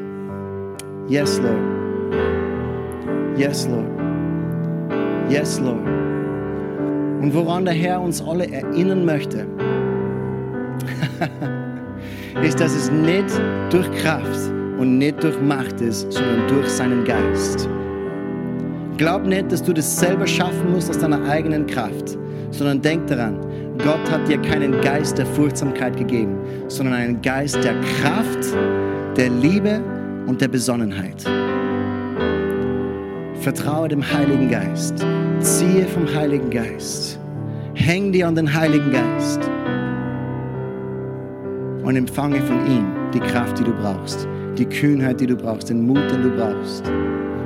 Yes, 1.10 1.40
Lord. 1.40 1.58
Yes, 3.36 3.68
Lord. 3.68 3.90
Yes, 5.30 5.60
Lord. 5.60 5.86
Und 7.22 7.34
woran 7.34 7.66
der 7.66 7.74
Herr 7.74 8.00
uns 8.00 8.22
alle 8.22 8.48
erinnern 8.52 9.06
möchte, 9.06 9.48
ist, 12.44 12.60
dass 12.60 12.76
es 12.76 12.92
nicht 12.92 13.30
durch 13.72 13.90
Kraft 14.02 14.52
und 14.78 15.00
nicht 15.00 15.24
durch 15.24 15.40
Macht 15.42 15.82
ist, 15.82 16.12
sondern 16.12 16.48
durch 16.48 16.68
seinen 16.68 17.04
Geist. 17.06 17.68
Glaub 18.98 19.26
nicht, 19.26 19.52
dass 19.52 19.64
du 19.64 19.74
das 19.74 20.00
selber 20.00 20.28
schaffen 20.28 20.72
musst 20.72 20.90
aus 20.92 21.00
deiner 21.00 21.24
eigenen 21.28 21.66
Kraft, 21.66 22.18
sondern 22.52 22.82
denk 22.82 23.08
daran, 23.08 23.40
Gott 23.80 24.12
hat 24.12 24.28
dir 24.28 24.40
keinen 24.40 24.80
Geist 24.82 25.18
der 25.18 25.26
Furchtsamkeit 25.26 25.98
gegeben, 25.98 26.38
sondern 26.68 26.96
einen 26.96 27.22
Geist 27.22 27.56
der 27.64 27.74
Kraft, 27.82 28.56
der 29.18 29.30
Liebe 29.30 29.82
und 30.28 30.40
der 30.42 30.48
Besonnenheit. 30.48 31.24
Vertraue 33.42 33.88
dem 33.88 34.04
Heiligen 34.04 34.50
Geist. 34.50 35.06
Ziehe 35.40 35.86
vom 35.88 36.06
Heiligen 36.14 36.50
Geist. 36.50 37.20
Häng 37.74 38.12
dir 38.12 38.28
an 38.28 38.36
den 38.36 38.54
Heiligen 38.54 38.92
Geist. 38.92 39.42
Und 41.84 41.96
empfange 41.96 42.42
von 42.42 42.66
ihm 42.68 42.86
die 43.14 43.20
Kraft, 43.20 43.60
die 43.60 43.64
du 43.64 43.74
brauchst. 43.74 44.28
Die 44.58 44.66
Kühnheit, 44.66 45.20
die 45.20 45.28
du 45.28 45.36
brauchst. 45.36 45.70
Den 45.70 45.86
Mut, 45.86 46.10
den 46.12 46.24
du 46.24 46.30
brauchst. 46.30 46.90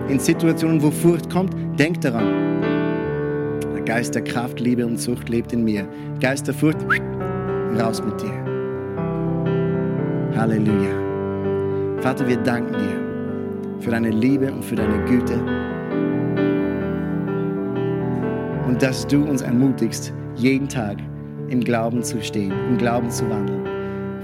In 0.09 0.19
Situationen, 0.19 0.83
wo 0.83 0.91
Furcht 0.91 1.29
kommt, 1.29 1.55
denk 1.79 2.01
daran. 2.01 2.76
Geist 3.87 4.15
der 4.15 4.23
Kraft, 4.25 4.59
Liebe 4.59 4.85
und 4.85 4.97
Zucht 4.97 5.29
lebt 5.29 5.53
in 5.53 5.63
mir. 5.63 5.87
Geist 6.19 6.45
der 6.45 6.53
Furcht, 6.53 6.81
raus 7.79 8.03
mit 8.03 8.21
dir. 8.21 8.33
Halleluja. 10.35 12.01
Vater, 12.01 12.27
wir 12.27 12.35
danken 12.35 12.73
dir 12.73 13.79
für 13.79 13.91
deine 13.91 14.09
Liebe 14.09 14.51
und 14.51 14.65
für 14.65 14.75
deine 14.75 15.05
Güte. 15.05 15.35
Und 18.67 18.81
dass 18.81 19.07
du 19.07 19.23
uns 19.23 19.41
ermutigst, 19.41 20.11
jeden 20.35 20.67
Tag 20.67 20.97
im 21.47 21.61
Glauben 21.61 22.03
zu 22.03 22.21
stehen, 22.21 22.51
im 22.67 22.77
Glauben 22.77 23.09
zu 23.09 23.29
wandeln. 23.29 23.66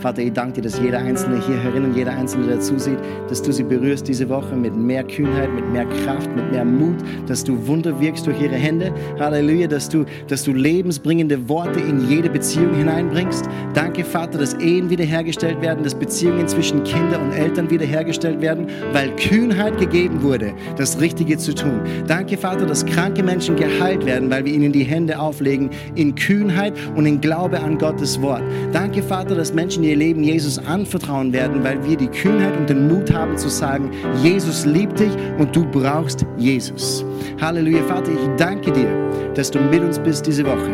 Vater, 0.03 0.21
ich 0.21 0.33
danke 0.33 0.55
dir, 0.55 0.63
dass 0.63 0.81
jeder 0.81 0.97
Einzelne 0.99 1.41
hier 1.47 1.57
herinnen, 1.63 1.95
jeder 1.95 2.11
Einzelne, 2.11 2.47
der 2.47 2.59
zusieht, 2.59 2.97
dass 3.29 3.41
du 3.41 3.53
sie 3.53 3.63
berührst 3.63 4.05
diese 4.05 4.27
Woche 4.27 4.53
mit 4.53 4.75
mehr 4.75 5.05
Kühnheit, 5.05 5.49
mit 5.53 5.71
mehr 5.71 5.85
Kraft, 5.85 6.29
mit 6.35 6.51
mehr 6.51 6.65
Mut, 6.65 6.97
dass 7.25 7.45
du 7.45 7.65
Wunder 7.67 7.97
wirkst 8.01 8.27
durch 8.27 8.41
ihre 8.41 8.55
Hände. 8.55 8.93
Halleluja, 9.17 9.67
dass 9.67 9.87
du, 9.87 10.03
dass 10.27 10.43
du 10.43 10.51
lebensbringende 10.51 11.47
Worte 11.47 11.79
in 11.79 12.09
jede 12.09 12.29
Beziehung 12.29 12.75
hineinbringst. 12.75 13.45
Danke, 13.73 14.03
Vater, 14.03 14.39
dass 14.39 14.55
Ehen 14.55 14.89
wiederhergestellt 14.89 15.61
werden, 15.61 15.85
dass 15.85 15.95
Beziehungen 15.95 16.49
zwischen 16.49 16.83
Kindern 16.83 17.21
und 17.21 17.31
Eltern 17.31 17.69
wiederhergestellt 17.69 18.41
werden, 18.41 18.67
weil 18.91 19.09
Kühnheit 19.15 19.77
gegeben 19.77 20.21
wurde, 20.21 20.53
das 20.75 20.99
Richtige 20.99 21.37
zu 21.37 21.55
tun. 21.55 21.79
Danke, 22.07 22.35
Vater, 22.35 22.65
dass 22.65 22.85
kranke 22.85 23.23
Menschen 23.23 23.55
geheilt 23.55 24.05
werden, 24.05 24.29
weil 24.29 24.43
wir 24.43 24.53
ihnen 24.53 24.73
die 24.73 24.83
Hände 24.83 25.17
auflegen 25.17 25.69
in 25.95 26.13
Kühnheit 26.13 26.73
und 26.93 27.05
in 27.05 27.21
Glaube 27.21 27.61
an 27.61 27.77
Gottes 27.77 28.21
Wort. 28.21 28.43
Danke, 28.73 29.01
Vater, 29.01 29.35
dass 29.35 29.53
Menschen 29.53 29.85
ihr 29.85 29.92
Leben 29.95 30.23
Jesus 30.23 30.57
anvertrauen 30.59 31.33
werden, 31.33 31.63
weil 31.63 31.83
wir 31.83 31.97
die 31.97 32.07
Kühnheit 32.07 32.55
und 32.57 32.69
den 32.69 32.87
Mut 32.87 33.13
haben 33.13 33.37
zu 33.37 33.49
sagen, 33.49 33.91
Jesus 34.21 34.65
liebt 34.65 34.99
dich 34.99 35.11
und 35.37 35.55
du 35.55 35.65
brauchst 35.65 36.25
Jesus. 36.37 37.05
Halleluja, 37.41 37.83
Vater, 37.83 38.11
ich 38.11 38.29
danke 38.37 38.71
dir, 38.71 38.89
dass 39.35 39.51
du 39.51 39.59
mit 39.59 39.81
uns 39.81 39.99
bist 39.99 40.25
diese 40.27 40.45
Woche. 40.45 40.71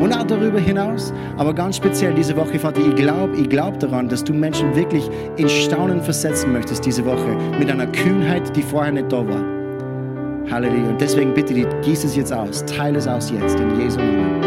Und 0.00 0.14
auch 0.14 0.24
darüber 0.24 0.58
hinaus, 0.58 1.12
aber 1.36 1.52
ganz 1.52 1.76
speziell 1.76 2.14
diese 2.14 2.34
Woche, 2.36 2.58
Vater, 2.58 2.80
ich 2.80 2.94
glaube 2.94 3.36
ich 3.36 3.48
glaub 3.48 3.78
daran, 3.80 4.08
dass 4.08 4.24
du 4.24 4.32
Menschen 4.32 4.74
wirklich 4.74 5.08
in 5.36 5.48
Staunen 5.48 6.00
versetzen 6.00 6.52
möchtest 6.52 6.86
diese 6.86 7.04
Woche 7.04 7.36
mit 7.58 7.70
einer 7.70 7.86
Kühnheit, 7.86 8.54
die 8.56 8.62
vorher 8.62 8.92
nicht 8.92 9.12
da 9.12 9.26
war. 9.28 9.44
Halleluja. 10.50 10.88
Und 10.88 11.00
deswegen 11.00 11.34
bitte 11.34 11.54
dich, 11.54 11.66
gieß 11.82 12.04
es 12.04 12.16
jetzt 12.16 12.32
aus, 12.32 12.64
teile 12.64 12.98
es 12.98 13.06
aus 13.06 13.30
jetzt 13.30 13.58
in 13.60 13.80
Jesu 13.80 13.98
Namen. 13.98 14.40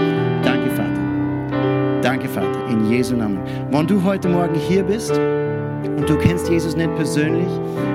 Danke, 0.43 0.69
Vater. 0.71 2.01
Danke, 2.01 2.28
Vater, 2.28 2.62
in 2.74 2.89
Jesu 2.89 3.15
Namen. 3.15 3.39
Wenn 3.71 3.88
du 3.88 4.03
heute 4.03 4.28
Morgen 4.28 4.55
hier 4.55 4.84
bist 4.84 5.11
und 5.11 6.09
du 6.09 6.17
kennst 6.17 6.49
Jesus 6.49 6.76
nicht 6.76 6.93
persönlich, 6.95 7.47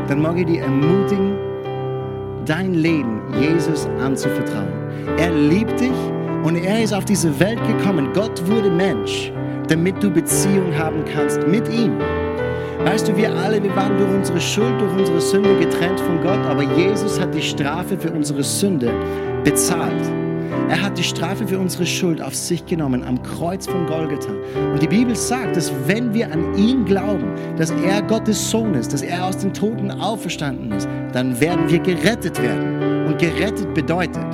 dann 0.09 0.23
mag 0.23 0.39
ich 0.39 0.47
dich 0.47 0.59
ermutigen, 0.59 1.37
dein 2.47 2.75
Leben 2.75 3.21
Jesus 3.41 3.89
anzuvertrauen. 4.01 4.73
Er 5.19 5.31
liebt 5.33 5.79
dich 5.81 5.93
und 6.45 6.57
er 6.57 6.83
ist 6.83 6.95
auf 6.95 7.05
diese 7.05 7.39
Welt 7.41 7.59
gekommen. 7.67 8.09
Gott 8.15 8.41
wurde 8.49 8.71
Mensch, 8.71 9.33
damit 9.69 10.03
du 10.03 10.11
Beziehung 10.11 10.77
haben 10.77 11.05
kannst 11.13 11.47
mit 11.47 11.69
ihm. 11.69 11.93
Weißt 12.85 13.09
du, 13.09 13.17
wir 13.17 13.35
alle, 13.35 13.63
wir 13.63 13.75
waren 13.75 13.99
durch 13.99 14.11
unsere 14.15 14.41
Schuld, 14.41 14.81
durch 14.81 14.93
unsere 14.97 15.21
Sünde 15.21 15.57
getrennt 15.59 15.99
von 16.01 16.23
Gott, 16.23 16.39
aber 16.47 16.63
Jesus 16.63 17.21
hat 17.21 17.35
die 17.35 17.43
Strafe 17.43 17.99
für 17.99 18.13
unsere 18.13 18.43
Sünde 18.43 18.93
bezahlt. 19.43 20.28
Er 20.69 20.83
hat 20.83 20.99
die 20.99 21.03
Strafe 21.03 21.47
für 21.47 21.59
unsere 21.59 21.87
Schuld 21.87 22.21
auf 22.21 22.35
sich 22.35 22.67
genommen 22.67 23.03
am 23.05 23.23
Kreuz 23.23 23.67
von 23.67 23.87
Golgatha. 23.87 24.33
Und 24.73 24.83
die 24.83 24.87
Bibel 24.87 25.17
sagt, 25.17 25.57
dass 25.57 25.73
wenn 25.87 26.13
wir 26.13 26.31
an 26.31 26.55
ihn 26.57 26.85
glauben, 26.85 27.35
dass 27.57 27.71
er 27.71 28.03
Gottes 28.03 28.51
Sohn 28.51 28.75
ist, 28.75 28.93
dass 28.93 29.03
er 29.03 29.25
aus 29.25 29.39
den 29.39 29.55
Toten 29.55 29.91
auferstanden 29.91 30.73
ist, 30.73 30.87
dann 31.13 31.41
werden 31.41 31.71
wir 31.71 31.79
gerettet 31.79 32.41
werden. 32.43 33.07
Und 33.07 33.19
gerettet 33.19 33.73
bedeutet, 33.73 34.27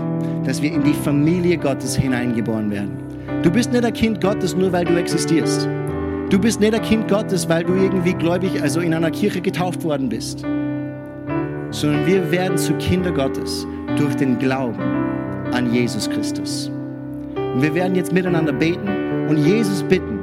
dass 0.45 0.61
wir 0.61 0.73
in 0.73 0.83
die 0.83 0.95
Familie 0.95 1.57
Gottes 1.57 1.95
hineingeboren 1.97 2.71
werden. 2.71 2.97
Du 3.43 3.51
bist 3.51 3.73
nicht 3.73 3.85
ein 3.85 3.93
Kind 3.93 4.21
Gottes 4.21 4.57
nur, 4.57 4.73
weil 4.73 4.85
du 4.85 4.97
existierst. 4.97 5.69
Du 6.31 6.39
bist 6.39 6.59
nicht 6.59 6.75
ein 6.75 6.83
Kind 6.83 7.09
Gottes, 7.09 7.49
weil 7.49 7.63
du 7.63 7.75
irgendwie 7.75 8.15
gläubig, 8.15 8.61
also 8.61 8.81
in 8.81 8.93
einer 8.93 9.11
Kirche 9.11 9.41
getauft 9.41 9.85
worden 9.85 10.09
bist. 10.09 10.43
Sondern 11.71 12.07
wir 12.07 12.31
werden 12.33 12.59
zu 12.59 12.73
Kinder 12.75 13.13
Gottes 13.13 13.67
durch 13.97 14.17
den 14.17 14.39
Glauben 14.39 14.94
an 15.55 15.73
Jesus 15.73 16.11
Christus. 16.11 16.71
Und 17.37 17.63
wir 17.63 17.75
werden 17.75 17.95
jetzt 17.95 18.13
miteinander 18.13 18.53
beten 18.53 18.89
und 19.29 19.39
Jesus 19.39 19.83
bitten, 19.85 20.19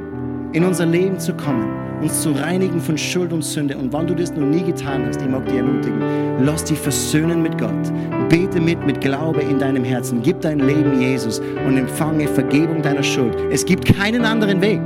in 0.52 0.64
unser 0.64 0.84
Leben 0.84 1.18
zu 1.18 1.32
kommen, 1.32 1.66
uns 2.02 2.20
zu 2.20 2.32
reinigen 2.32 2.78
von 2.78 2.98
Schuld 2.98 3.32
und 3.32 3.42
Sünde. 3.42 3.76
Und 3.76 3.92
wenn 3.92 4.06
du 4.06 4.14
das 4.14 4.32
noch 4.32 4.46
nie 4.46 4.62
getan 4.62 5.06
hast, 5.06 5.22
ich 5.22 5.28
mag 5.28 5.46
dich 5.46 5.56
ermutigen, 5.56 6.00
lass 6.44 6.64
dich 6.64 6.78
versöhnen 6.78 7.42
mit 7.42 7.58
Gott. 7.58 7.70
Bete 8.28 8.60
mit, 8.60 8.84
mit 8.84 9.00
Glaube 9.00 9.40
in 9.40 9.58
deinem 9.58 9.84
Herzen. 9.84 10.20
Gib 10.22 10.42
dein 10.42 10.58
Leben 10.58 11.00
Jesus 11.00 11.40
und 11.66 11.78
empfange 11.78 12.28
Vergebung 12.28 12.82
deiner 12.82 13.02
Schuld. 13.02 13.34
Es 13.50 13.64
gibt 13.64 13.86
keinen 13.96 14.24
anderen 14.26 14.60
Weg. 14.60 14.80